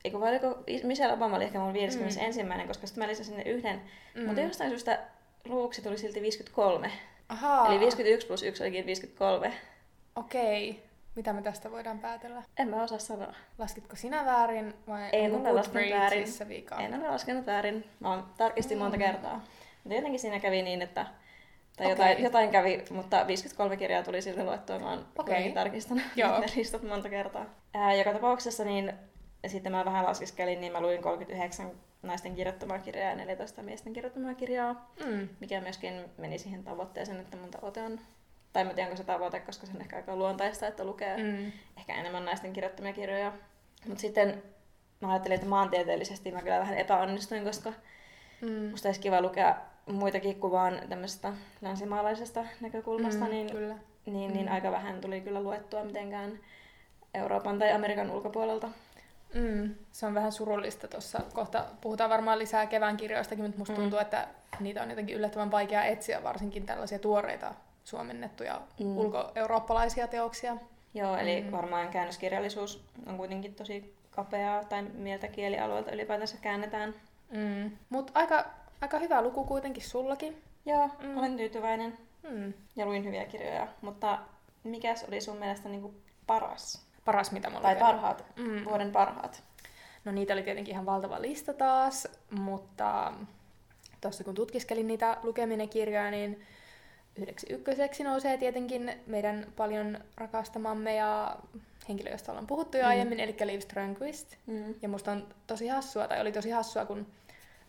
eikö 0.04 0.20
vai 0.20 0.30
oliko 0.30 0.58
Michelle 0.82 1.14
Obama 1.14 1.36
oli 1.36 1.44
ehkä 1.44 1.58
mun 1.58 1.72
51. 1.72 2.42
Mm. 2.42 2.66
koska 2.68 2.86
sitten 2.86 3.04
mä 3.04 3.08
lisäsin 3.08 3.36
ne 3.36 3.42
yhden, 3.42 3.80
Mm. 4.14 4.26
mutta 4.26 4.40
jostain 4.40 4.70
syystä 4.70 4.98
luvuksi 5.44 5.82
tuli 5.82 5.98
silti 5.98 6.22
53. 6.22 6.90
Ahaa. 7.28 7.66
Eli 7.68 7.80
51 7.80 8.26
plus 8.26 8.42
1 8.42 8.62
olikin 8.62 8.86
53. 8.86 9.52
Okei. 10.16 10.82
Mitä 11.16 11.32
me 11.32 11.42
tästä 11.42 11.70
voidaan 11.70 11.98
päätellä? 11.98 12.42
En 12.58 12.68
mä 12.68 12.82
osaa 12.82 12.98
sanoa. 12.98 13.34
Laskitko 13.58 13.96
sinä 13.96 14.24
väärin 14.24 14.74
vai 14.86 15.08
En 15.12 15.34
ole 15.34 15.52
laskenut 15.52 15.90
väärin. 15.90 16.26
Vika? 16.48 16.76
En 16.76 16.94
ole 17.00 17.08
laskenut 17.08 17.46
väärin. 17.46 17.84
Mä 18.00 18.10
oon 18.10 18.26
tarkistin 18.36 18.78
monta 18.78 18.96
Mm. 18.96 19.02
kertaa. 19.02 19.44
Mutta 19.84 19.94
jotenkin 19.96 20.20
siinä 20.20 20.40
kävi 20.40 20.62
niin, 20.62 20.82
että 20.82 21.06
tai 21.76 21.86
Okei. 21.86 21.90
jotain, 21.90 22.22
jotain 22.24 22.50
kävi, 22.50 22.84
mutta 22.90 23.26
53 23.26 23.76
kirjaa 23.76 24.02
tuli 24.02 24.22
silti 24.22 24.44
luettua. 24.44 24.78
Mä 24.78 24.90
oon 24.90 25.06
kuitenkin 25.16 25.54
tarkistanut 25.54 26.02
Joo. 26.16 26.38
ne 26.40 26.46
listat 26.56 26.82
monta 26.82 27.08
kertaa. 27.08 27.46
Ää, 27.74 27.94
joka 27.94 28.12
tapauksessa 28.12 28.64
niin 28.64 28.92
sitten 29.46 29.72
mä 29.72 29.84
vähän 29.84 30.04
laskiskelin, 30.06 30.60
niin 30.60 30.72
mä 30.72 30.80
luin 30.80 31.02
39 31.02 31.70
naisten 32.02 32.34
kirjoittamaa 32.34 32.78
kirjaa 32.78 33.08
ja 33.10 33.16
14 33.16 33.62
miesten 33.62 33.92
kirjoittamaa 33.92 34.34
kirjaa, 34.34 34.90
Mm. 35.06 35.28
mikä 35.40 35.60
myöskin 35.60 36.04
meni 36.18 36.38
siihen 36.38 36.64
tavoitteeseen, 36.64 37.20
että 37.20 37.36
mun 37.36 37.50
tavoite 37.50 37.82
on, 37.82 38.00
tai 38.54 38.64
mä 38.64 38.74
tiedän, 38.74 38.90
onko 38.90 38.96
se 38.96 39.04
tavoite, 39.04 39.40
koska 39.40 39.66
se 39.66 39.72
on 39.74 39.80
ehkä 39.80 39.96
aika 39.96 40.16
luontaista, 40.16 40.66
että 40.66 40.84
lukee 40.84 41.16
Mm. 41.16 41.52
ehkä 41.78 41.94
enemmän 41.94 42.24
naisten 42.24 42.52
kirjoittamia 42.52 42.92
kirjoja. 42.92 43.32
Mutta 43.86 44.00
sitten 44.00 44.42
mä 45.00 45.10
ajattelin, 45.10 45.34
että 45.34 45.46
maantieteellisesti 45.46 46.30
mä 46.30 46.42
kyllä 46.42 46.58
vähän 46.58 46.78
epäonnistuin, 46.78 47.44
koska 47.44 47.72
Mm. 48.40 48.50
musta 48.70 48.88
olisi 48.88 49.00
kiva 49.00 49.20
lukea 49.20 49.56
muitakin 49.86 50.40
kuin 50.40 50.52
vaan 50.52 50.80
tämmöisestä 50.88 51.32
länsimaalaisesta 51.62 52.44
näkökulmasta, 52.60 53.24
Mm, 53.24 53.30
niin, 53.30 53.50
Kyllä. 53.50 53.74
niin, 54.06 54.32
niin 54.32 54.46
Mm. 54.46 54.52
aika 54.52 54.70
vähän 54.70 55.00
tuli 55.00 55.20
kyllä 55.20 55.42
luettua 55.42 55.84
mitenkään 55.84 56.38
Euroopan 57.14 57.58
tai 57.58 57.72
Amerikan 57.72 58.10
ulkopuolelta. 58.10 58.68
Mm. 59.34 59.74
Se 59.92 60.06
on 60.06 60.14
vähän 60.14 60.32
surullista 60.32 60.88
tuossa. 60.88 61.20
Kohta 61.34 61.66
puhutaan 61.80 62.10
varmaan 62.10 62.38
lisää 62.38 62.66
kevään 62.66 62.96
kirjoistakin, 62.96 63.44
mutta 63.44 63.58
musta 63.58 63.74
Mm. 63.74 63.80
tuntuu, 63.80 63.98
että 63.98 64.28
niitä 64.60 64.82
on 64.82 64.90
jotenkin 64.90 65.16
yllättävän 65.16 65.50
vaikea 65.50 65.84
etsiä, 65.84 66.22
varsinkin 66.22 66.66
tällaisia 66.66 66.98
tuoreita 66.98 67.54
suomennettuja 67.84 68.60
Mm. 68.80 68.96
ulko-eurooppalaisia 68.96 70.08
teoksia. 70.08 70.56
Joo, 70.94 71.16
eli 71.16 71.40
Mm. 71.42 71.52
varmaan 71.52 71.88
käännöskirjallisuus 71.88 72.84
on 73.06 73.16
kuitenkin 73.16 73.54
tosi 73.54 73.94
kapeaa 74.10 74.64
tai 74.64 74.82
miltä 74.82 75.28
kielialueelta 75.28 75.90
ylipäätänsä 75.92 76.36
käännetään. 76.40 76.94
Mm. 77.30 77.70
Mutta 77.88 78.12
aika, 78.14 78.44
aika 78.80 78.98
hyvä 78.98 79.22
luku 79.22 79.44
kuitenkin 79.44 79.82
sullakin. 79.82 80.42
Joo, 80.66 80.90
Mm. 81.02 81.18
olen 81.18 81.36
tyytyväinen 81.36 81.98
Mm. 82.30 82.52
ja 82.76 82.86
luin 82.86 83.04
hyviä 83.04 83.24
kirjoja, 83.24 83.66
mutta 83.80 84.18
mikäs 84.64 85.04
oli 85.08 85.20
sun 85.20 85.36
mielestä 85.36 85.68
niinku 85.68 85.94
paras? 86.26 86.86
Paras, 87.04 87.32
mitä 87.32 87.50
mä 87.50 87.54
oon 87.56 87.62
Tai 87.62 87.76
parhaat, 87.76 88.24
Mm. 88.36 88.64
vuoden 88.64 88.92
parhaat? 88.92 89.42
No 90.04 90.12
niitä 90.12 90.32
oli 90.32 90.42
tietenkin 90.42 90.72
ihan 90.72 90.86
valtava 90.86 91.22
lista 91.22 91.52
taas, 91.54 92.08
mutta 92.30 93.12
tuossa 94.00 94.24
kun 94.24 94.34
tutkiskelin 94.34 94.86
niitä 94.88 95.16
lukeminen 95.22 95.68
kirjoja, 95.68 96.10
niin 96.10 96.42
yhdeksi 97.18 97.46
ykköseksi 97.50 98.04
nousee 98.04 98.38
tietenkin 98.38 98.92
meidän 99.06 99.46
paljon 99.56 99.98
rakastamamme 100.16 100.94
ja 100.94 101.36
henkilö, 101.88 102.10
josta 102.10 102.32
ollaan 102.32 102.46
puhuttu 102.46 102.76
jo 102.76 102.82
Mm. 102.82 102.88
aiemmin, 102.88 103.20
eli 103.20 103.36
Liv 103.44 103.60
Strömquist. 103.60 104.36
Mm. 104.46 104.74
Ja 104.82 104.88
musta 104.88 105.12
on 105.12 105.26
tosi 105.46 105.68
hassua, 105.68 106.08
tai 106.08 106.20
oli 106.20 106.32
tosi 106.32 106.50
hassua, 106.50 106.84
kun 106.86 107.06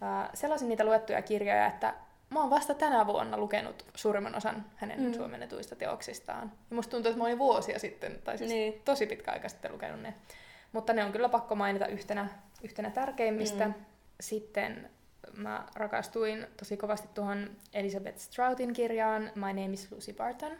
ää, 0.01 0.29
sellaisin 0.33 0.69
niitä 0.69 0.85
luettuja 0.85 1.21
kirjoja, 1.21 1.67
että 1.67 1.93
mä 2.29 2.39
oon 2.41 2.49
vasta 2.49 2.73
tänä 2.73 3.07
vuonna 3.07 3.37
lukenut 3.37 3.85
suurimman 3.95 4.35
osan 4.35 4.65
hänen 4.75 4.99
mm. 4.99 5.05
Mm. 5.05 5.13
suomennetuista 5.13 5.75
teoksistaan. 5.75 6.51
Ja 6.69 6.75
musta 6.75 6.91
tuntuu, 6.91 7.09
että 7.09 7.17
mä 7.17 7.23
olin 7.25 7.39
vuosia 7.39 7.79
sitten, 7.79 8.19
tai 8.23 8.37
siis 8.37 8.49
Niin. 8.51 8.81
tosi 8.85 9.05
pitkä 9.07 9.31
aika 9.31 9.49
sitten 9.49 9.71
lukenut 9.73 10.01
ne. 10.01 10.13
Mutta 10.71 10.93
ne 10.93 11.03
on 11.05 11.11
kyllä 11.11 11.29
pakko 11.29 11.55
mainita 11.55 11.87
yhtenä, 11.87 12.27
yhtenä 12.63 12.89
tärkeimmistä. 12.89 13.65
Mm. 13.67 13.73
Mm. 13.73 13.85
sitten 14.19 14.89
mä 15.33 15.65
rakastuin 15.75 16.47
tosi 16.57 16.77
kovasti 16.77 17.07
tuohon 17.13 17.49
Elizabeth 17.73 18.17
Stroutin 18.17 18.73
kirjaan 18.73 19.31
My 19.35 19.41
Name 19.47 19.73
is 19.73 19.91
Lucy 19.91 20.13
Barton. 20.13 20.51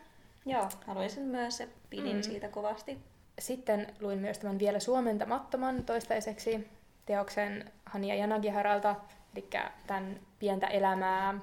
Joo, 0.46 0.70
haluaisin 0.88 1.24
myös 1.24 1.64
pidin 1.90 2.16
Mm. 2.16 2.22
siitä 2.22 2.50
kovasti. 2.50 2.98
Sitten 3.40 3.94
luin 4.00 4.20
myös 4.20 4.40
tämän 4.40 4.60
vielä 4.60 4.80
suomentamattoman 4.80 5.84
toistaiseksi 5.84 6.68
teoksen 7.06 7.72
Hania 7.86 8.16
Janagiharalta, 8.16 8.96
eli 9.36 9.50
tämän 9.88 10.20
pientä 10.40 10.68
elämää 10.68 11.34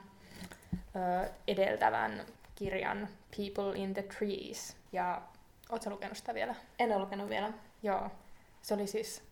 ö, 0.97 1.29
edeltävän 1.49 2.25
kirjan 2.55 3.09
People 3.37 3.79
in 3.79 3.95
the 3.95 4.02
Trees. 4.02 4.76
Ja 4.93 5.23
ootko 5.71 5.91
lukenut 5.91 6.17
sitä 6.17 6.35
vielä? 6.35 6.55
En 6.79 6.93
ole 6.93 6.99
lukenut 6.99 7.29
vielä. 7.29 7.52
Joo. 7.83 8.11
Se 8.62 8.75
oli 8.75 8.87
siis 8.87 9.23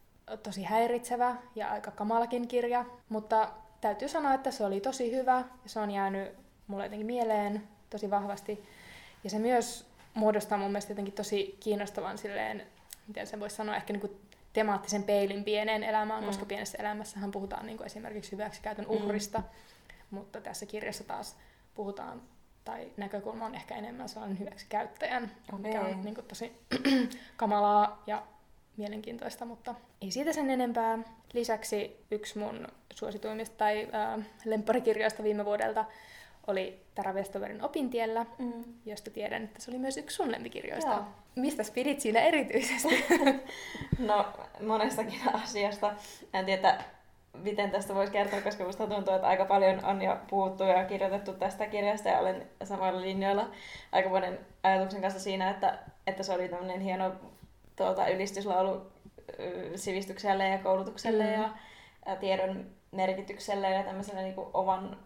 tosi 0.43 0.63
häiritsevä 0.63 1.37
ja 1.55 1.71
aika 1.71 1.91
kamalakin 1.91 2.49
kirja, 2.49 2.85
mutta 3.09 3.49
täytyy 3.81 4.09
sanoa, 4.09 4.35
että 4.35 4.51
se 4.51 4.65
oli 4.65 4.81
tosi 4.81 5.17
hyvä 5.17 5.37
ja 5.37 5.69
se 5.69 5.81
on 5.81 5.91
jäänyt 5.91 6.33
mulle 6.67 6.85
jotenkin 6.85 7.07
mieleen 7.07 7.69
tosi 7.91 8.11
vahvasti. 8.11 8.65
Ja 9.25 9.31
se 9.31 9.39
myös 9.39 9.87
muodostaa 10.15 10.59
mun 10.59 10.71
mielestä 10.71 10.91
jotenkin 10.93 11.15
tosi 11.15 11.57
kiinnostavan 11.61 12.19
silleen, 12.19 12.67
miten 13.07 13.27
sen 13.27 13.41
voisi 13.41 13.57
sanoa, 13.57 13.77
ehkä 13.77 13.93
niinku 13.93 14.17
temaattisen 14.53 15.03
peilin 15.03 15.45
pieneen 15.45 15.83
elämään, 15.83 16.21
Mm. 16.23 16.27
koska 16.27 16.47
pienessä 16.47 16.79
elämässähän 16.79 17.31
puhutaan 17.31 17.67
niinku 17.67 17.83
esimerkiksi 17.85 18.33
hyväksikäytön 18.33 18.85
Mm. 18.85 18.91
uhrista, 18.91 19.39
mm. 19.39 19.45
mutta 20.11 20.41
tässä 20.41 20.67
kirjassa 20.67 21.05
taas 21.05 21.37
puhutaan, 21.75 22.23
tai 22.65 22.89
näkökulma 22.97 23.47
on 23.47 23.55
ehkä 23.55 23.75
enemmän 23.75 24.09
sellainen 24.09 24.39
hyväksikäyttäjän, 24.39 25.31
mikä 25.59 25.81
Okei. 25.81 25.93
on 25.95 26.05
niinku 26.05 26.23
tosi 26.23 26.53
kamalaa 27.37 28.03
ja 28.07 28.23
mielenkiintoista, 28.81 29.45
mutta 29.45 29.75
ei 30.03 30.11
siitä 30.11 30.33
sen 30.33 30.51
enempää. 30.51 30.99
Lisäksi 31.33 31.97
yksi 32.11 32.39
mun 32.39 32.69
suosituimmista 32.95 33.57
tai 33.57 33.89
äh, 33.95 34.25
lempparikirjoista 34.45 35.23
viime 35.23 35.45
vuodelta 35.45 35.85
oli 36.47 36.81
Tara 36.95 37.13
Westoverin 37.13 37.65
Opintiellä, 37.65 38.27
Mm. 38.39 38.65
josta 38.87 39.11
tiedän, 39.11 39.45
että 39.45 39.61
se 39.63 39.71
oli 39.71 39.79
myös 39.79 39.97
yksi 39.97 40.17
sun 40.17 40.33
lempikirjoista. 40.33 40.91
Joo. 40.91 41.05
Mistä 41.37 41.63
pidit 41.75 42.01
siinä 42.01 42.21
erityisesti? 42.21 43.05
No, 43.99 44.27
monestakin 44.67 45.21
asiasta. 45.33 45.95
En 46.35 46.47
tiedä, 46.47 46.85
miten 47.35 47.71
tästä 47.71 47.95
voisi 47.95 48.13
kertoa, 48.13 48.41
koska 48.41 48.65
musta 48.65 48.87
tuntuu, 48.87 49.15
että 49.15 49.29
aika 49.29 49.45
paljon 49.45 49.85
on 49.85 50.03
jo 50.03 50.17
puhuttu 50.31 50.65
ja 50.65 50.85
kirjoitettu 50.85 51.33
tästä 51.33 51.67
kirjasta 51.67 52.09
ja 52.09 52.19
olen 52.19 52.47
samoilla 52.65 53.01
linjoilla 53.01 53.51
aika 53.93 54.09
monen 54.09 54.39
ajatuksen 54.63 55.01
kanssa 55.01 55.21
siinä, 55.21 55.51
että, 55.51 55.79
että 56.07 56.23
se 56.23 56.33
oli 56.33 56.49
tämmöinen 56.49 56.81
hieno 56.81 57.13
tuota, 57.85 58.09
ylistyslaulu 58.09 58.93
sivistykselle 59.75 60.49
ja 60.49 60.59
koulutukselle 60.59 61.25
Mm. 61.25 61.33
ja, 61.33 61.51
ja 62.07 62.17
tiedon 62.17 62.67
merkitykselle 62.91 63.71
ja 63.71 63.83
tämmöiselle 63.83 64.23
niin 64.23 64.35
oman 64.55 64.97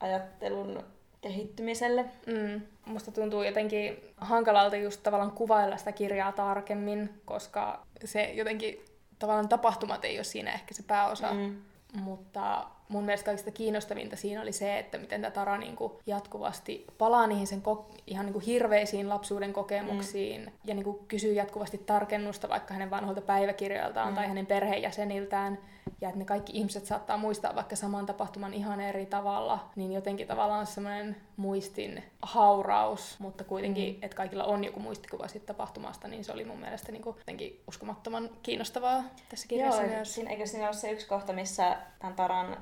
ajattelun 0.00 0.82
kehittymiselle. 1.20 2.04
Mm. 2.26 2.60
Musta 2.86 3.12
tuntuu 3.12 3.42
jotenkin 3.42 4.14
hankalalta 4.16 4.76
just 4.76 5.02
tavallaan 5.02 5.32
kuvailla 5.32 5.76
sitä 5.76 5.92
kirjaa 5.92 6.32
tarkemmin, 6.32 7.20
koska 7.24 7.86
se 8.04 8.22
jotenkin 8.24 8.84
tavallaan 9.18 9.48
tapahtumat 9.48 10.04
ei 10.04 10.18
ole 10.18 10.24
siinä 10.24 10.52
ehkä 10.52 10.74
se 10.74 10.82
pääosa. 10.82 11.32
Mm. 11.32 11.56
Mutta 11.94 12.64
mun 12.88 13.04
mielestä 13.04 13.24
kaikista 13.24 13.50
kiinnostavinta 13.50 14.16
siinä 14.16 14.42
oli 14.42 14.52
se, 14.52 14.78
että 14.78 14.98
miten 14.98 15.20
tämä 15.20 15.30
Tara 15.30 15.58
niinku 15.58 16.00
jatkuvasti 16.06 16.86
palaa 16.98 17.26
niihin 17.26 17.46
sen 17.46 17.62
ko- 17.68 17.84
ihan 18.06 18.26
niinku 18.26 18.40
hirveisiin 18.40 19.08
lapsuuden 19.08 19.52
kokemuksiin 19.52 20.40
mm. 20.40 20.52
ja 20.64 20.74
niinku 20.74 21.04
kysyy 21.08 21.32
jatkuvasti 21.32 21.78
tarkennusta 21.78 22.48
vaikka 22.48 22.74
hänen 22.74 22.90
vanhoilta 22.90 23.20
päiväkirjoiltaan 23.20 24.08
Mm. 24.08 24.14
tai 24.14 24.28
hänen 24.28 24.46
perheenjäseniltään. 24.46 25.58
Ja 26.00 26.08
että 26.08 26.18
ne 26.18 26.24
kaikki 26.24 26.52
ihmiset 26.54 26.86
saattaa 26.86 27.16
muistaa 27.16 27.54
vaikka 27.54 27.76
saman 27.76 28.06
tapahtuman 28.06 28.54
ihan 28.54 28.80
eri 28.80 29.06
tavalla, 29.06 29.68
niin 29.76 29.92
jotenkin 29.92 30.26
tavallaan 30.26 30.66
semmoinen 30.66 31.16
muistin 31.36 32.02
hauraus, 32.22 33.16
mutta 33.20 33.44
kuitenkin, 33.44 33.94
Mm. 33.94 33.98
että 34.02 34.16
kaikilla 34.16 34.44
on 34.44 34.64
joku 34.64 34.80
muistikuva 34.80 35.28
siitä 35.28 35.46
tapahtumasta, 35.46 36.08
niin 36.08 36.24
se 36.24 36.32
oli 36.32 36.44
mun 36.44 36.58
mielestä 36.58 36.92
niinku 36.92 37.14
jotenkin 37.18 37.60
uskomattoman 37.68 38.30
kiinnostavaa 38.42 39.04
tässä 39.28 39.48
kirjassa 39.48 39.82
Joo, 39.82 39.90
myös. 39.90 40.14
Siinä, 40.14 40.30
eikö 40.30 40.46
siinä 40.46 40.66
ole 40.66 40.72
se 40.76 40.90
yksi 40.90 41.06
kohta, 41.08 41.32
missä 41.32 41.76
tämän 41.98 42.14
Taran 42.16 42.56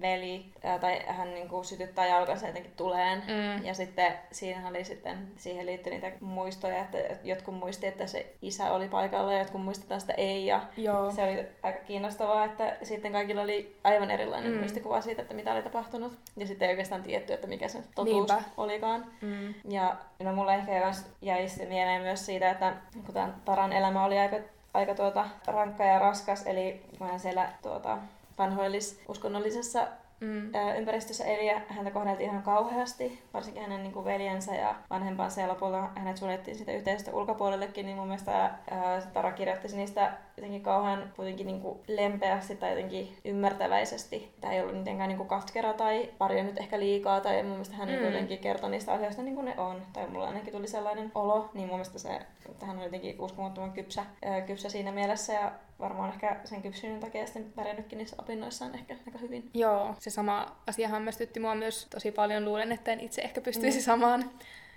veli, 0.00 0.44
ää, 0.64 0.78
tai 0.78 1.00
hän 1.06 1.34
niinku 1.34 1.62
sytyttää 1.64 2.06
jalkansa 2.06 2.46
jotenkin 2.46 2.72
tuleen. 2.76 3.18
Mm. 3.26 3.64
Ja 3.64 3.74
sitten 3.74 4.12
siinä 4.32 4.68
oli 4.68 4.84
sitten, 4.84 5.28
siihen 5.36 5.66
liittyi 5.66 5.92
niitä 5.92 6.12
muistoja, 6.20 6.78
että 6.78 6.98
jotkut 7.24 7.54
muisti, 7.54 7.86
että 7.86 8.06
se 8.06 8.34
isä 8.42 8.72
oli 8.72 8.88
paikalla 8.88 9.32
ja 9.32 9.38
jotkut 9.38 9.64
muistetaan 9.64 10.00
sitä 10.00 10.12
ei. 10.16 10.46
Ja 10.46 10.60
Joo. 10.76 11.10
se 11.10 11.22
oli 11.22 11.46
aika 11.62 11.78
kiinnostavaa, 11.84 12.44
että 12.44 12.76
sitten 12.82 13.12
kaikilla 13.12 13.42
oli 13.42 13.76
aivan 13.84 14.10
erilainen 14.10 14.52
Mm. 14.52 14.58
muistikuva 14.58 15.00
siitä, 15.00 15.22
että 15.22 15.34
mitä 15.34 15.52
oli 15.52 15.62
tapahtunut. 15.62 16.12
Ja 16.36 16.46
sitten 16.46 16.66
ei 16.68 16.72
oikeastaan 16.72 17.02
tietty, 17.02 17.32
että 17.32 17.46
mikä 17.46 17.68
se 17.68 17.78
totuus 17.94 18.28
Niinpä. 18.28 18.42
olikaan. 18.56 19.06
Mm. 19.20 19.54
Ja 19.68 19.96
no 20.22 20.32
mulle 20.32 20.54
ehkä 20.54 20.92
jäi 21.22 21.48
sitten 21.48 21.68
mieleen 21.68 22.02
myös 22.02 22.26
siitä, 22.26 22.50
että 22.50 22.72
kun 23.06 23.14
tämän 23.14 23.34
Taran 23.44 23.72
elämä 23.72 24.04
oli 24.04 24.18
aika, 24.18 24.36
aika 24.74 24.94
tuota, 24.94 25.28
rankka 25.46 25.84
ja 25.84 25.98
raskas, 25.98 26.46
eli 26.46 26.80
kun 26.98 27.06
hän 27.06 27.20
siellä 27.20 27.48
tuota, 27.62 27.98
vanhoillis 28.40 29.00
uskonnollisessa 29.08 29.86
Mm. 30.20 30.52
ympäristössä 30.78 31.24
eli 31.24 31.46
ja 31.46 31.60
häntä 31.68 31.90
kohdeltiin 31.90 32.30
ihan 32.30 32.42
kauheasti, 32.42 33.22
varsinkin 33.34 33.62
hänen 33.62 33.82
niin 33.82 33.92
kuin 33.92 34.04
veljensä 34.04 34.54
ja 34.54 34.74
vanhempansa 34.90 35.40
ja 35.40 35.48
lopulta 35.48 35.88
hänet 35.96 36.16
suljettiin 36.16 36.56
siitä 36.56 36.72
yhteisöstä 36.72 37.12
ulkopuolellekin, 37.16 37.86
niin 37.86 37.98
mun 37.98 38.06
mielestä 38.06 38.32
ää, 38.70 39.00
Tara 39.12 39.32
kirjoitti 39.32 39.76
niistä 39.76 40.12
jotenkin 40.36 40.62
kauhean 40.62 41.12
kuitenkin 41.16 41.46
niin 41.46 41.60
kuin 41.60 41.78
lempeästi 41.88 42.56
tai 42.56 42.70
jotenkin 42.70 43.16
ymmärtäväisesti. 43.24 44.34
Tämä 44.40 44.52
ei 44.52 44.60
ollut 44.60 44.78
mitenkään 44.78 45.08
niin 45.08 45.18
kuin 45.18 45.28
katkera 45.28 45.72
tai 45.72 46.10
paljon 46.18 46.46
nyt 46.46 46.58
ehkä 46.58 46.78
liikaa 46.80 47.20
tai 47.20 47.42
mun 47.42 47.52
mielestä 47.52 47.76
hän 47.76 47.88
mm. 47.88 47.94
Mm. 47.94 48.04
jotenkin 48.04 48.38
kertoi 48.38 48.70
niistä 48.70 48.92
asioista 48.92 49.22
niin 49.22 49.34
kuin 49.34 49.44
ne 49.44 49.54
on. 49.58 49.82
Tai 49.92 50.06
mulla 50.06 50.26
ainakin 50.26 50.52
tuli 50.52 50.66
sellainen 50.68 51.12
olo, 51.14 51.50
niin 51.54 51.66
mun 51.66 51.76
mielestä 51.76 51.98
se, 51.98 52.20
että 52.48 52.66
hän 52.66 52.76
on 52.78 52.84
jotenkin 52.84 53.20
uskomattoman 53.20 53.72
kypsä, 53.72 54.04
ää, 54.24 54.40
kypsä 54.40 54.68
siinä 54.68 54.92
mielessä 54.92 55.32
ja 55.32 55.52
varmaan 55.80 56.12
ehkä 56.12 56.40
sen 56.44 56.62
kypsyyden 56.62 57.00
takia 57.00 57.26
sitten 57.26 57.52
pärjännytkin 57.52 57.98
niissä 57.98 58.16
opinnoissaan 58.18 58.74
ehkä 58.74 58.96
aika 59.06 59.18
hyvin. 59.18 59.50
Joo, 59.54 59.94
se 59.98 60.10
sama 60.10 60.56
asia 60.66 60.88
hämmästytti 60.88 61.40
mua 61.40 61.54
myös 61.54 61.86
tosi 61.90 62.12
paljon. 62.12 62.44
Luulen, 62.44 62.72
että 62.72 62.92
en 62.92 63.00
itse 63.00 63.22
ehkä 63.22 63.40
pystyisi 63.40 63.78
mm. 63.78 63.82
samaan. 63.82 64.30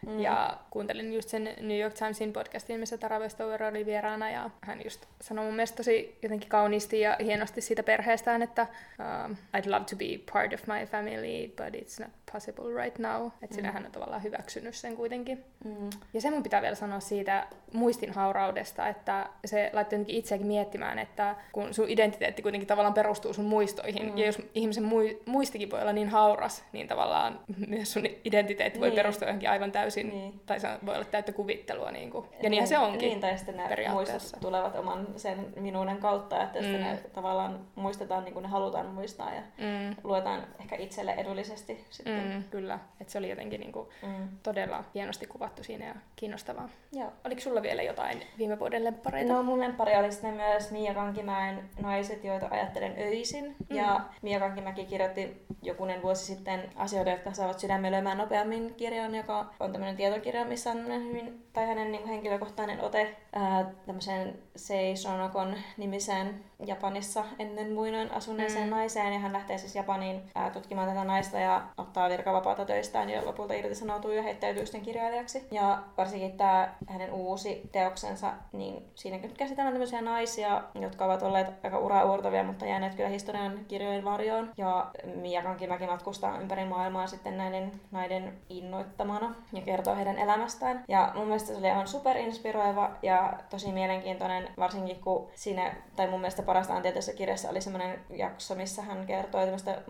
Mm. 0.07 0.19
Ja 0.19 0.57
kuuntelin 0.69 1.13
just 1.13 1.29
sen 1.29 1.43
New 1.43 1.79
York 1.79 1.93
Timesin 1.93 2.33
podcastin, 2.33 2.79
missä 2.79 2.97
Tara 2.97 3.19
Westover 3.19 3.63
oli 3.63 3.85
vieraana, 3.85 4.29
ja 4.29 4.49
hän 4.61 4.81
just 4.83 5.05
sanoi 5.21 5.45
mun 5.45 5.55
mielestä 5.55 5.77
tosi 5.77 6.17
jotenkin 6.21 6.49
kauniisti 6.49 6.99
ja 6.99 7.17
hienosti 7.23 7.61
siitä 7.61 7.83
perheestään, 7.83 8.41
että 8.41 8.67
um, 8.99 9.35
I'd 9.57 9.71
love 9.71 9.85
to 9.89 9.95
be 9.95 10.33
part 10.33 10.53
of 10.53 10.67
my 10.67 10.85
family, 10.85 11.47
but 11.47 11.81
it's 11.81 12.03
not 12.03 12.11
possible 12.33 12.83
right 12.83 12.99
now. 12.99 13.27
Että 13.41 13.57
mm. 13.61 13.67
Mm. 13.67 13.73
hän 13.73 13.85
on 13.85 13.91
tavallaan 13.91 14.23
hyväksynyt 14.23 14.75
sen 14.75 14.95
kuitenkin. 14.95 15.43
Mm. 15.65 15.89
Ja 16.13 16.21
se 16.21 16.31
mun 16.31 16.43
pitää 16.43 16.61
vielä 16.61 16.75
sanoa 16.75 16.99
siitä 16.99 17.47
muistinhauraudesta, 17.73 18.87
että 18.87 19.29
se 19.45 19.69
laittoi 19.73 19.97
jotenkin 19.99 20.15
itseäkin 20.15 20.47
miettimään, 20.47 20.99
että 20.99 21.35
kun 21.51 21.73
sun 21.73 21.89
identiteetti 21.89 22.41
kuitenkin 22.41 22.67
tavallaan 22.67 22.93
perustuu 22.93 23.33
sun 23.33 23.45
muistoihin, 23.45 24.11
Mm. 24.11 24.17
ja 24.17 24.25
jos 24.25 24.41
ihmisen 24.55 24.83
mui- 24.83 25.21
muistikin 25.25 25.71
voi 25.71 25.81
olla 25.81 25.93
niin 25.93 26.09
hauras, 26.09 26.63
niin 26.71 26.87
tavallaan 26.87 27.39
myös 27.67 27.93
sun 27.93 28.03
identiteetti 28.25 28.79
voi 28.79 28.87
Niin. 28.89 28.95
perustua 28.95 29.27
johonkin 29.27 29.49
aivan 29.49 29.71
täysin, 29.71 30.09
Niin. 30.09 30.41
tai 30.45 30.59
se 30.59 30.67
voi 30.85 30.95
olla 30.95 31.05
täyttä 31.05 31.31
kuvittelua. 31.31 31.91
Niin 31.91 32.11
kuin. 32.11 32.25
Ja 32.43 32.49
niinhän 32.49 32.67
se 32.67 32.77
onkin. 32.77 33.09
Niin, 33.09 33.19
tai 33.19 33.37
sitten 33.37 33.55
periaatteessa. 33.69 34.13
muistot 34.13 34.39
tulevat 34.41 34.75
oman 34.75 35.07
sen 35.17 35.47
minuuden 35.59 35.97
kautta, 35.97 36.43
että 36.43 36.59
Mm. 36.59 36.65
ne 36.67 36.97
tavallaan 37.13 37.59
muistetaan 37.75 38.23
niin 38.23 38.33
kuin 38.33 38.43
ne 38.43 38.49
halutaan 38.49 38.85
muistaa 38.85 39.33
ja 39.33 39.41
Mm. 39.41 39.95
luetaan 40.03 40.47
ehkä 40.59 40.75
itselle 40.75 41.11
edullisesti 41.11 41.85
sitten. 41.89 42.22
Mm, 42.25 42.43
kyllä, 42.43 42.79
että 43.01 43.11
se 43.13 43.17
oli 43.17 43.29
jotenkin 43.29 43.59
niin 43.59 43.71
kuin 43.71 43.89
Mm. 44.03 44.27
todella 44.43 44.83
hienosti 44.95 45.27
kuvattu 45.27 45.63
siinä 45.63 45.85
ja 45.85 45.95
kiinnostavaa. 46.15 46.69
Joo. 46.91 47.11
Oliko 47.25 47.41
sulla 47.41 47.61
vielä 47.61 47.81
jotain 47.83 48.23
viime 48.37 48.59
vuoden 48.59 48.83
lemppareita? 48.83 49.33
No 49.33 49.43
mun 49.43 49.59
lemppari 49.59 49.95
oli 49.95 50.11
sitten 50.11 50.33
myös 50.33 50.71
Mia 50.71 50.93
Kankimäen 50.93 51.69
Naiset, 51.81 52.23
joita 52.23 52.47
ajattelen 52.51 52.95
öisin. 52.99 53.45
Mm. 53.69 53.75
Ja 53.75 53.99
Mia 54.21 54.39
Kankimäki 54.39 54.85
kirjoitti 54.85 55.45
jokunen 55.61 56.01
vuosi 56.01 56.25
sitten 56.25 56.69
asioita, 56.75 57.11
jotka 57.11 57.33
saavat 57.33 57.59
sydämen 57.59 57.91
lyömään 57.91 58.17
nopeammin 58.17 58.73
kirjan, 58.75 59.15
joka 59.15 59.45
on 59.59 59.71
tämmöinen 59.71 59.95
tietokirja, 59.97 60.45
missä 60.45 60.71
on 60.71 60.85
hyvin, 61.07 61.43
tai 61.53 61.65
hänen 61.67 61.91
niin 61.91 62.07
henkilökohtainen 62.07 62.81
ote 62.81 63.15
ää, 63.33 63.65
tämmöiseen 63.85 64.39
Sei 64.55 64.95
Sonokon 64.95 65.55
nimiseen 65.77 66.43
Japanissa 66.65 67.25
ennen 67.39 67.71
muinoin 67.73 68.11
asuneeseen 68.11 68.63
Mm. 68.63 68.69
mm. 68.69 68.75
naiseen. 68.75 69.13
Ja 69.13 69.19
hän 69.19 69.33
lähtee 69.33 69.57
siis 69.57 69.75
Japaniin 69.75 70.21
ää, 70.35 70.49
tutkimaan 70.49 70.87
tätä 70.89 71.03
naista 71.03 71.39
ja 71.39 71.61
ottaa 71.77 72.05
virkavapaata 72.13 72.65
töistään 72.65 73.09
ja 73.09 73.25
lopulta 73.25 73.53
irtisanoutuu 73.53 74.11
ja 74.11 74.23
heittäytyy 74.23 74.65
sitten 74.65 74.81
kirjailijaksi. 74.81 75.47
Ja 75.51 75.83
varsinkin 75.97 76.37
tämä 76.37 76.73
hänen 76.87 77.13
uusi 77.13 77.61
teoksensa, 77.71 78.33
niin 78.51 78.85
siinä 78.95 79.17
nyt 79.17 79.37
käsitellään 79.37 79.73
tämmöisiä 79.73 80.01
naisia, 80.01 80.63
jotka 80.81 81.05
ovat 81.05 81.23
olleet 81.23 81.47
aika 81.63 81.79
uraauurtavia, 81.79 82.43
mutta 82.43 82.65
jääneet 82.65 82.95
kyllä 82.95 83.09
historian 83.09 83.59
kirjojen 83.67 84.05
varjoon. 84.05 84.51
Ja 84.57 84.91
Mia 85.15 85.43
Kankimäki 85.43 85.87
matkustaa 85.87 86.39
ympäri 86.39 86.65
maailmaa 86.65 87.07
sitten 87.07 87.37
näiden 87.37 87.71
naiden 87.91 88.33
innoittamana 88.49 89.35
ja 89.53 89.61
kertoo 89.61 89.95
heidän 89.95 90.17
elämästään. 90.17 90.83
Ja 90.87 91.11
mun 91.15 91.25
mielestä 91.25 91.47
se 91.47 91.57
oli 91.57 91.69
aivan 91.69 91.87
superinspiroiva 91.87 92.91
ja 93.01 93.33
tosi 93.49 93.71
mielenkiintoinen, 93.71 94.49
varsinkin 94.57 95.01
kun 95.01 95.27
siinä, 95.35 95.75
tai 95.95 96.07
mun 96.07 96.19
mielestä 96.19 96.43
parasta 96.43 96.75
antieteissä 96.75 97.13
kirjassa 97.13 97.49
oli 97.49 97.61
semmoinen 97.61 97.99
jakso, 98.09 98.55
missä 98.55 98.81
hän 98.81 99.05
kertoi 99.05 99.43
tämmöistä 99.43 99.81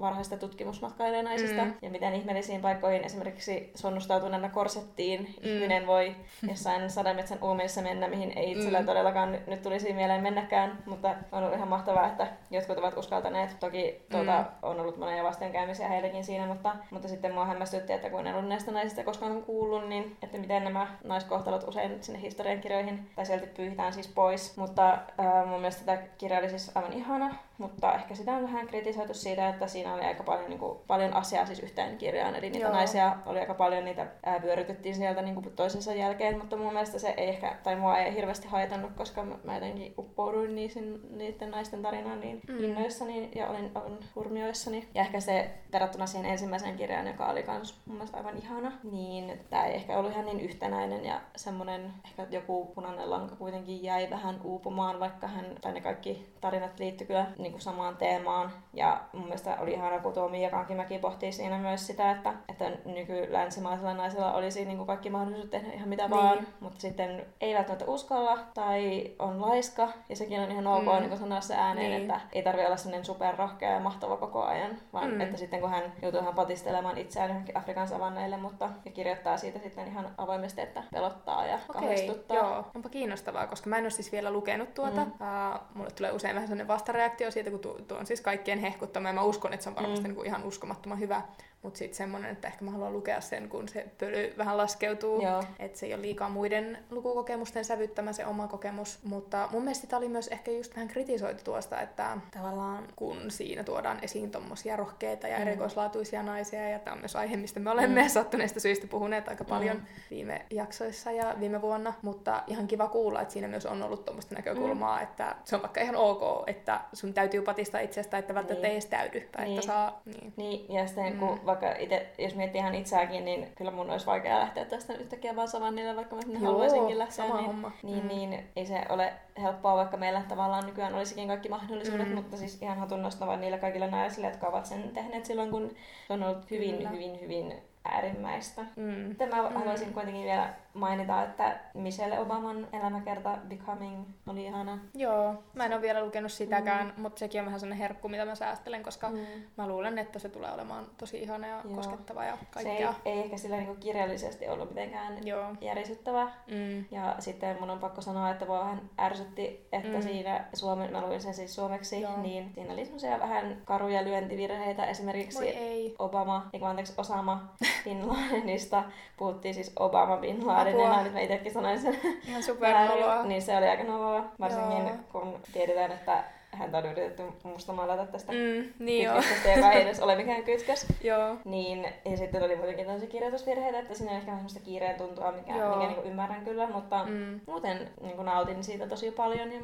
varhaista 0.00 0.36
tutkimusmatkailijaisista 0.36 1.64
mm. 1.64 1.74
ja 1.82 1.90
miten 1.90 2.14
ihmeellisiin 2.14 2.60
paikkoihin 2.60 3.04
esimerkiksi 3.04 3.70
sonnustautuneena 3.74 4.48
korsettiin 4.48 5.20
mm. 5.20 5.50
ihminen 5.50 5.86
voi 5.86 6.16
jossain 6.48 6.90
sademetsän 6.90 7.38
uumissa 7.42 7.82
mennä, 7.82 8.08
mihin 8.08 8.32
ei 8.38 8.52
itsellä 8.52 8.80
mm. 8.80 8.86
todellakaan 8.86 9.38
nyt 9.46 9.62
tulisi 9.62 9.92
mieleen 9.92 10.22
mennäkään, 10.22 10.78
mutta 10.86 11.14
on 11.32 11.42
ollut 11.42 11.56
ihan 11.56 11.68
mahtavaa, 11.68 12.06
että 12.06 12.26
jotkut 12.50 12.78
ovat 12.78 12.96
uskaltaneet. 12.96 13.56
Toki 13.60 14.02
tuota, 14.10 14.38
mm. 14.38 14.46
on 14.62 14.80
ollut 14.80 14.96
monia 14.96 15.24
vastenkäymisiä 15.24 15.88
heillekin 15.88 16.24
siinä, 16.24 16.46
mutta, 16.46 16.76
mutta 16.90 17.08
sitten 17.08 17.34
mua 17.34 17.46
hämmästytti, 17.46 17.92
että 17.92 18.10
kun 18.10 18.26
en 18.26 18.34
ollut 18.34 18.48
näistä 18.48 18.72
naisista 18.72 19.04
koskaan 19.04 19.42
kuullut, 19.42 19.88
niin 19.88 20.16
että 20.22 20.38
miten 20.38 20.64
nämä 20.64 20.86
naiskohtalot 21.04 21.68
usein 21.68 22.02
sinne 22.02 22.20
historiankirjoihin 22.20 23.10
tai 23.16 23.26
sieltä 23.26 23.46
pyyhitään 23.46 23.92
siis 23.92 24.08
pois. 24.08 24.56
Mutta 24.56 24.92
äh, 24.92 25.46
mun 25.46 25.60
mielestä 25.60 25.84
tämä 25.84 25.98
kirja 26.18 26.38
oli 26.38 26.48
siis 26.48 26.76
aivan 26.76 26.92
ihana, 26.92 27.34
mutta 27.58 27.94
ehkä 27.94 28.14
sitä 28.14 28.32
on 28.32 28.42
vähän 28.42 28.66
kritisoitu 28.66 29.14
siitä, 29.14 29.48
että 29.48 29.66
siinä 29.66 29.83
oli 29.92 30.02
aika 30.02 30.22
paljon, 30.22 30.50
niin 30.50 30.58
kuin, 30.58 30.78
paljon 30.86 31.14
asiaa 31.14 31.46
siis 31.46 31.60
yhteen 31.60 31.98
kirjaan. 31.98 32.34
Eli 32.34 32.50
niitä 32.50 32.66
Joo. 32.66 32.72
naisia 32.72 33.16
oli 33.26 33.40
aika 33.40 33.54
paljon, 33.54 33.84
niitä 33.84 34.06
ää, 34.22 34.42
vyörytettiin 34.42 34.94
sieltä 34.94 35.22
niin 35.22 35.34
kuin 35.34 35.56
toisensa 35.56 35.94
jälkeen, 35.94 36.38
mutta 36.38 36.56
mun 36.56 36.72
mielestä 36.72 36.98
se 36.98 37.14
ei 37.16 37.28
ehkä, 37.28 37.56
tai 37.62 37.76
mua 37.76 37.98
ei 37.98 38.14
hirveästi 38.14 38.48
haitannut, 38.48 38.92
koska 38.92 39.24
mä 39.44 39.54
jotenkin 39.54 39.94
uppouduin 39.98 40.54
niihin, 40.54 41.00
niiden 41.18 41.50
naisten 41.50 41.82
tarinaan 41.82 42.20
niin 42.20 42.40
mm. 42.48 42.64
innoissani 42.64 43.30
ja 43.34 43.48
olin, 43.48 43.70
olin 43.74 43.98
hurmioissani. 44.14 44.88
Ja 44.94 45.02
ehkä 45.02 45.20
se 45.20 45.50
verrattuna 45.72 46.06
siihen 46.06 46.30
ensimmäiseen 46.30 46.76
kirjaan, 46.76 47.06
joka 47.06 47.26
oli 47.26 47.42
kans 47.42 47.80
mun 47.86 47.96
mielestä 47.96 48.16
aivan 48.16 48.38
ihana, 48.38 48.72
niin 48.92 49.40
tämä 49.50 49.64
ei 49.64 49.74
ehkä 49.74 49.98
ollut 49.98 50.12
ihan 50.12 50.24
niin 50.24 50.40
yhtenäinen 50.40 51.04
ja 51.04 51.20
semmoinen 51.36 51.92
ehkä 52.04 52.26
joku 52.30 52.66
punainen 52.74 53.10
lanka 53.10 53.36
kuitenkin 53.36 53.82
jäi 53.82 54.10
vähän 54.10 54.40
uupumaan, 54.44 55.00
vaikka 55.00 55.26
hän, 55.26 55.46
tai 55.60 55.72
ne 55.72 55.80
kaikki 55.80 56.26
tarinat 56.40 56.78
liittyi 56.78 57.06
kyllä 57.06 57.26
niin 57.38 57.52
kuin 57.52 57.62
samaan 57.62 57.96
teemaan. 57.96 58.52
Ja 58.72 59.00
mun 59.12 59.24
mielestä 59.24 59.56
oli 59.60 59.73
ihana, 59.74 60.00
kun 60.00 60.12
tuo 60.12 60.28
Mia 60.28 60.50
Kankimäki 60.50 60.98
pohtii 60.98 61.32
siinä 61.32 61.58
myös 61.58 61.86
sitä, 61.86 62.10
että, 62.10 62.32
että 62.48 62.70
nyky-länsimaisella 62.84 63.94
naisella 63.94 64.32
olisi 64.32 64.64
niin 64.64 64.76
kuin 64.76 64.86
kaikki 64.86 65.10
mahdollisuudet 65.10 65.50
tehdä 65.50 65.72
ihan 65.72 65.88
mitä 65.88 66.02
niin. 66.02 66.10
vaan, 66.10 66.46
mutta 66.60 66.80
sitten 66.80 67.26
ei 67.40 67.54
välttämättä 67.54 67.84
uskalla 67.86 68.38
tai 68.54 69.10
on 69.18 69.40
laiska. 69.40 69.88
Ja 70.08 70.16
sekin 70.16 70.40
on 70.40 70.50
ihan 70.50 70.66
ok 70.66 70.84
mm. 70.84 71.08
niin 71.08 71.18
sanoa 71.18 71.40
se 71.40 71.54
ääneen, 71.54 71.90
niin. 71.90 72.02
että 72.02 72.20
ei 72.32 72.42
tarvitse 72.42 72.66
olla 72.66 72.76
sellainen 72.76 73.04
superrohkea 73.04 73.70
ja 73.70 73.80
mahtava 73.80 74.16
koko 74.16 74.42
ajan, 74.42 74.76
vaan 74.92 75.10
mm. 75.10 75.20
että 75.20 75.36
sitten 75.36 75.60
kun 75.60 75.70
hän 75.70 75.92
joutuu 76.02 76.20
ihan 76.20 76.34
patistelemaan 76.34 76.98
itseään 76.98 77.28
johonkin 77.28 77.56
Afrikan 77.56 77.88
savanneille, 77.88 78.36
mutta 78.36 78.70
ja 78.84 78.90
kirjoittaa 78.90 79.36
siitä 79.36 79.58
sitten 79.58 79.88
ihan 79.88 80.14
avoimesti, 80.18 80.60
että 80.60 80.82
pelottaa 80.92 81.46
ja 81.46 81.58
okay, 81.68 81.82
kahdistuttaa. 81.82 82.36
Joo, 82.36 82.64
onpa 82.74 82.88
kiinnostavaa, 82.88 83.46
koska 83.46 83.70
mä 83.70 83.78
en 83.78 83.84
ole 83.84 83.90
siis 83.90 84.12
vielä 84.12 84.30
lukenut 84.30 84.74
tuota. 84.74 85.04
Mm. 85.04 85.10
Uh, 85.10 85.60
mulle 85.74 85.90
tulee 85.90 86.12
usein 86.12 86.34
vähän 86.34 86.48
sellainen 86.48 86.68
vastareaktio 86.68 87.30
siitä, 87.30 87.50
kun 87.50 87.60
tuo, 87.60 87.78
tuo 87.88 87.98
on 87.98 88.06
siis 88.06 88.20
kaikkien 88.20 88.58
hehkuttama 88.58 89.08
ja 89.08 89.12
mä 89.14 89.22
uskon, 89.22 89.52
että 89.52 89.63
se 89.64 89.70
on 89.70 89.76
varmasti 89.76 90.00
mm. 90.00 90.04
niin 90.08 90.14
kuin 90.14 90.26
ihan 90.26 90.44
uskomattoman 90.44 90.98
hyvä. 90.98 91.22
Mutta 91.64 91.78
sitten 91.78 91.96
semmoinen, 91.96 92.30
että 92.30 92.48
ehkä 92.48 92.64
mä 92.64 92.70
haluan 92.70 92.92
lukea 92.92 93.20
sen, 93.20 93.48
kun 93.48 93.68
se 93.68 93.86
pöly 93.98 94.34
vähän 94.38 94.56
laskeutuu. 94.56 95.22
Että 95.58 95.78
se 95.78 95.86
ei 95.86 95.94
ole 95.94 96.02
liikaa 96.02 96.28
muiden 96.28 96.78
lukukokemusten 96.90 97.64
sävyttämä 97.64 98.12
se 98.12 98.26
oma 98.26 98.48
kokemus. 98.48 98.98
Mutta 99.04 99.48
mun 99.52 99.62
mielestä 99.62 99.86
tämä 99.86 99.98
oli 99.98 100.08
myös 100.08 100.28
ehkä 100.28 100.50
just 100.50 100.76
vähän 100.76 100.88
kritisoitu 100.88 101.44
tuosta, 101.44 101.80
että 101.80 102.18
tavallaan 102.30 102.88
kun 102.96 103.30
siinä 103.30 103.64
tuodaan 103.64 103.98
esiin 104.02 104.30
tommosia 104.30 104.76
rohkeita 104.76 105.28
ja 105.28 105.36
mm. 105.36 105.42
erikoislaatuisia 105.42 106.22
naisia, 106.22 106.68
ja 106.68 106.78
tämä 106.78 106.94
on 106.94 107.00
myös 107.00 107.16
aihe, 107.16 107.36
mistä 107.36 107.60
me 107.60 107.70
olemme 107.70 108.02
mm. 108.02 108.08
sattuneista 108.18 108.60
syistä 108.60 108.86
puhuneet 108.86 109.28
aika 109.28 109.44
paljon 109.44 109.76
mm. 109.76 109.84
viime 110.10 110.46
jaksoissa 110.50 111.12
ja 111.12 111.34
viime 111.40 111.62
vuonna. 111.62 111.92
Mutta 112.02 112.42
ihan 112.46 112.66
kiva 112.66 112.88
kuulla, 112.88 113.20
että 113.20 113.32
siinä 113.32 113.48
myös 113.48 113.66
on 113.66 113.82
ollut 113.82 114.04
tuommoista 114.04 114.34
näkökulmaa, 114.34 114.96
mm. 114.96 115.02
että 115.02 115.36
se 115.44 115.56
on 115.56 115.62
vaikka 115.62 115.80
ihan 115.80 115.96
ok, 115.96 116.48
että 116.48 116.80
sun 116.92 117.14
täytyy 117.14 117.42
patistaa 117.42 117.80
itsestä, 117.80 118.18
että 118.18 118.34
välttämättä 118.34 118.54
niin. 118.54 118.64
ei 118.64 118.72
edes 118.72 118.86
täydy. 118.86 119.28
Tai 119.32 119.44
niin. 119.44 119.54
että 119.54 119.66
saa, 119.66 120.02
niin. 120.04 120.32
niin, 120.36 120.72
ja 120.74 120.86
sitten 120.86 121.12
mm. 121.12 121.18
kun 121.18 121.40
vaikka 121.60 121.80
ite, 121.82 122.06
jos 122.18 122.34
miettii 122.34 122.58
ihan 122.58 122.74
itseäkin, 122.74 123.24
niin 123.24 123.52
kyllä 123.54 123.70
mun 123.70 123.90
olisi 123.90 124.06
vaikea 124.06 124.38
lähteä 124.38 124.64
tästä 124.64 124.94
yhtäkkiä 124.94 125.36
vaan 125.36 125.48
savannille, 125.48 125.96
vaikka 125.96 126.16
mä 126.16 126.22
sinne 126.22 126.38
Joo, 126.38 126.46
haluaisinkin 126.46 126.98
lähteä. 126.98 127.16
Sama 127.16 127.36
niin, 127.36 127.46
homma. 127.46 127.72
Niin, 127.82 128.02
mm. 128.02 128.08
niin 128.08 128.44
ei 128.56 128.66
se 128.66 128.82
ole 128.88 129.12
helppoa, 129.42 129.76
vaikka 129.76 129.96
meillä 129.96 130.22
tavallaan 130.28 130.66
nykyään 130.66 130.94
olisikin 130.94 131.28
kaikki 131.28 131.48
mahdollisuudet, 131.48 132.08
mm. 132.08 132.14
mutta 132.14 132.36
siis 132.36 132.62
ihan 132.62 132.78
hatunnosta 132.78 133.26
vaan 133.26 133.40
niillä 133.40 133.58
kaikilla 133.58 133.86
naisille, 133.86 134.26
jotka 134.26 134.46
ovat 134.46 134.66
sen 134.66 134.90
tehneet 134.94 135.24
silloin, 135.24 135.50
kun 135.50 135.70
se 136.06 136.12
on 136.12 136.22
ollut 136.22 136.50
hyvin, 136.50 136.76
kyllä. 136.76 136.90
hyvin, 136.90 137.20
hyvin 137.20 137.54
äärimmäistä. 137.84 138.62
Mm. 138.76 139.08
Sitten 139.08 139.28
mä 139.28 139.48
mm. 139.48 139.54
haluaisin 139.54 139.94
kuitenkin 139.94 140.24
vielä 140.24 140.54
mainita, 140.74 141.22
että 141.22 141.60
Michelle 141.74 142.18
Obaman 142.18 142.68
elämäkerta 142.72 143.38
Becoming 143.48 144.04
oli 144.26 144.44
ihana. 144.44 144.78
Joo, 144.94 145.42
mä 145.54 145.64
en 145.64 145.72
ole 145.72 145.82
vielä 145.82 146.04
lukenut 146.04 146.32
sitäkään, 146.32 146.92
mm. 146.96 147.02
mutta 147.02 147.18
sekin 147.18 147.40
on 147.40 147.46
vähän 147.46 147.60
sellainen 147.60 147.78
herkku, 147.78 148.08
mitä 148.08 148.24
mä 148.24 148.34
säästelen, 148.34 148.82
koska 148.82 149.10
mm. 149.10 149.18
mä 149.56 149.68
luulen, 149.68 149.98
että 149.98 150.18
se 150.18 150.28
tulee 150.28 150.52
olemaan 150.52 150.86
tosi 150.98 151.22
ihana 151.22 151.46
ja 151.46 151.60
Joo. 151.64 151.74
koskettava 151.74 152.24
ja 152.24 152.38
kaikkea. 152.50 152.92
Se 152.92 152.98
ei, 153.04 153.12
ei 153.12 153.20
ehkä 153.20 153.36
sillä 153.36 153.56
niinku 153.56 153.74
kirjallisesti 153.74 154.48
ollut 154.48 154.68
mitenkään 154.68 155.26
Joo. 155.26 155.54
järisyttävä. 155.60 156.30
Mm. 156.50 156.84
Ja 156.90 157.16
sitten 157.18 157.56
mun 157.60 157.70
on 157.70 157.78
pakko 157.78 158.00
sanoa, 158.00 158.30
että 158.30 158.48
voi 158.48 158.58
vähän 158.58 158.90
ärsytti, 159.00 159.68
että 159.72 159.98
mm. 159.98 160.02
siinä 160.02 160.44
suomen, 160.54 160.92
mä 160.92 161.00
luin 161.00 161.20
sen 161.20 161.34
siis 161.34 161.54
suomeksi, 161.54 162.00
Joo. 162.00 162.22
niin 162.22 162.52
siinä 162.54 162.72
oli 162.72 162.84
semmoisia 162.84 163.20
vähän 163.20 163.62
karuja 163.64 164.04
lyöntivirheitä. 164.04 164.86
Esimerkiksi 164.86 165.54
Obama, 165.98 166.48
eikä 166.52 166.68
anteeksi 166.68 166.94
Osama 166.96 167.54
Bin 167.84 168.08
Ladenista 168.08 168.84
puhuttiin 169.16 169.54
siis 169.54 169.72
Obama 169.76 170.16
Bin 170.16 170.46
Laden 170.46 170.63
Apua. 170.68 171.02
nyt 171.02 171.12
mä 171.12 171.20
itsekin 171.20 171.52
sanoin 171.52 171.80
sen 171.80 171.98
Ihan 172.28 172.42
supernoloa. 172.52 173.22
niin 173.22 173.42
se 173.42 173.56
oli 173.56 173.68
aika 173.68 173.84
noloa, 173.84 174.24
varsinkin 174.40 174.86
joo. 174.86 174.96
kun 175.12 175.40
tiedetään, 175.52 175.92
että 175.92 176.24
häntä 176.54 176.78
on 176.78 176.86
yritetty 176.86 177.22
mustamalata 177.42 178.06
tästä 178.06 178.32
mm, 178.32 178.72
niin 178.78 179.10
kytköstä, 179.10 179.48
joka 179.48 179.72
ei 179.72 179.82
edes 179.82 180.00
ole 180.00 180.16
mikään 180.16 180.42
kytkös. 180.42 180.86
Joo. 181.02 181.36
Niin, 181.44 181.86
ja 182.04 182.16
sitten 182.16 182.42
oli 182.42 182.56
muutenkin 182.56 182.84
tämmöisiä 182.84 183.10
kirjoitusvirheitä, 183.10 183.78
että 183.78 183.94
siinä 183.94 184.10
on 184.10 184.18
ehkä 184.18 184.32
semmoista 184.32 184.60
kiireen 184.60 184.96
tuntua, 184.96 185.32
mikä, 185.32 185.52
mikä 185.52 185.88
niin 185.88 186.04
ymmärrän 186.04 186.44
kyllä, 186.44 186.68
mutta 186.68 187.04
mm. 187.04 187.40
muuten 187.46 187.90
niin 188.00 188.24
nautin 188.24 188.64
siitä 188.64 188.86
tosi 188.86 189.10
paljon 189.10 189.52
ja 189.52 189.60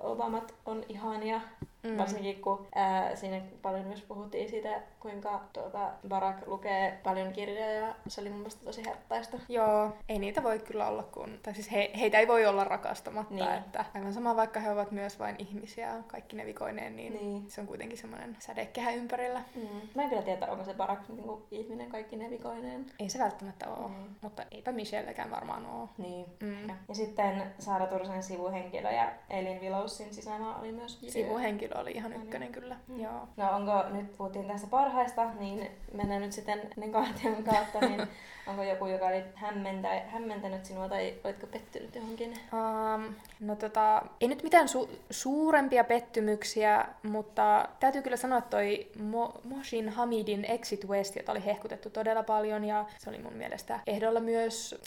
Obamat 0.00 0.54
on 0.66 0.84
ihania. 0.88 1.40
Mm. 1.82 1.98
Varsinkin 1.98 2.40
kun 2.40 2.66
ää, 2.74 3.16
siinä 3.16 3.40
paljon 3.62 3.86
myös 3.86 4.02
puhuttiin 4.02 4.48
siitä, 4.48 4.82
kuinka 5.00 5.40
tuota, 5.52 5.90
Barack 6.08 6.46
lukee 6.46 6.98
paljon 7.02 7.32
kirjoja 7.32 7.72
ja 7.72 7.94
se 8.08 8.20
oli 8.20 8.30
mun 8.30 8.38
mielestä 8.38 8.64
tosi 8.64 8.84
herttaista. 8.86 9.38
Joo, 9.48 9.96
ei 10.08 10.18
niitä 10.18 10.42
voi 10.42 10.58
kyllä 10.58 10.88
olla 10.88 11.02
kun, 11.02 11.38
tai 11.42 11.54
siis 11.54 11.72
he, 11.72 11.90
heitä 12.00 12.18
ei 12.18 12.28
voi 12.28 12.46
olla 12.46 12.64
rakastamatta, 12.64 13.34
niin. 13.34 13.54
että 13.54 13.84
aivan 13.94 14.12
sama 14.12 14.36
vaikka 14.36 14.60
he 14.60 14.70
ovat 14.70 14.90
myös 14.90 15.18
vain 15.18 15.36
ihmisiä 15.38 15.94
kaikki 16.06 16.36
ne 16.36 16.46
vikoineen, 16.46 16.96
niin, 16.96 17.12
niin. 17.12 17.50
se 17.50 17.60
on 17.60 17.66
kuitenkin 17.66 17.98
semmoinen 17.98 18.36
sädekehä 18.38 18.90
ympärillä. 18.90 19.42
Mm. 19.54 19.68
Mä 19.94 20.02
en 20.02 20.08
kyllä 20.08 20.22
tiedä, 20.22 20.46
onko 20.46 20.64
se 20.64 20.74
Barack 20.74 21.08
niin 21.08 21.22
kuin 21.22 21.42
ihminen 21.50 21.90
kaikki 21.90 22.16
ne 22.16 22.30
vikoineen. 22.30 22.86
Ei 22.98 23.08
se 23.08 23.18
välttämättä 23.18 23.68
ole, 23.68 23.88
mm. 23.88 24.14
mutta 24.20 24.42
eipä 24.50 24.72
Michellekään 24.72 25.30
varmaan 25.30 25.66
ole. 25.66 25.88
Niin. 25.98 26.26
Mm. 26.40 26.68
Ja 26.88 26.94
sitten 26.94 27.42
Saara 27.58 27.86
Tursen 27.86 28.22
sivuhenkilö 28.22 28.90
ja 28.90 29.12
Elin 29.30 29.60
Willowsin 29.60 30.14
sisämaa 30.14 30.58
oli 30.58 30.72
myös 30.72 31.00
Sivuhenkilö 31.08 31.69
kyllä 31.70 31.82
oli 31.82 31.90
ihan 31.90 32.12
ykkönen 32.12 32.52
kyllä. 32.52 32.76
Mm. 32.88 33.00
Joo. 33.00 33.28
No 33.36 33.50
onko, 33.50 33.84
nyt 33.90 34.16
puhuttiin 34.16 34.46
tästä 34.46 34.66
parhaista, 34.66 35.30
niin 35.38 35.70
mennään 35.94 36.22
nyt 36.22 36.32
sitten 36.32 36.60
ne 36.76 36.88
kahteen 36.88 37.44
kautta, 37.44 37.80
niin 37.80 38.02
onko 38.48 38.62
joku, 38.62 38.86
joka 38.86 39.06
oli 39.06 39.24
hämmentä, 39.34 39.88
hämmentänyt 40.08 40.64
sinua 40.64 40.88
tai 40.88 41.14
oletko 41.24 41.46
pettynyt 41.46 41.94
johonkin? 41.94 42.30
Um, 42.30 43.14
no 43.40 43.56
tota, 43.56 44.02
ei 44.20 44.28
nyt 44.28 44.42
mitään 44.42 44.66
su- 44.66 44.96
suurempia 45.10 45.84
pettymyksiä, 45.84 46.84
mutta 47.02 47.68
täytyy 47.80 48.02
kyllä 48.02 48.16
sanoa, 48.16 48.38
että 48.38 48.50
toi 48.50 48.90
Mo- 48.98 49.40
Moshin 49.44 49.88
Hamidin 49.88 50.44
Exit 50.44 50.88
West, 50.88 51.16
jota 51.16 51.32
oli 51.32 51.44
hehkutettu 51.44 51.90
todella 51.90 52.22
paljon 52.22 52.64
ja 52.64 52.84
se 52.98 53.10
oli 53.10 53.18
mun 53.18 53.34
mielestä 53.34 53.80
ehdolla 53.86 54.20
myös 54.20 54.80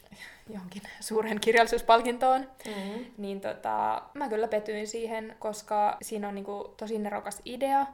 johonkin 0.49 0.81
suuren 0.99 1.39
kirjallisuuspalkintoon, 1.39 2.41
mm-hmm. 2.41 3.05
niin 3.17 3.41
tota, 3.41 4.01
mä 4.13 4.29
kyllä 4.29 4.47
petyin 4.47 4.87
siihen, 4.87 5.35
koska 5.39 5.97
siinä 6.01 6.27
on 6.27 6.35
niinku 6.35 6.73
tosi 6.77 6.99
nerokas 6.99 7.41
idea, 7.45 7.85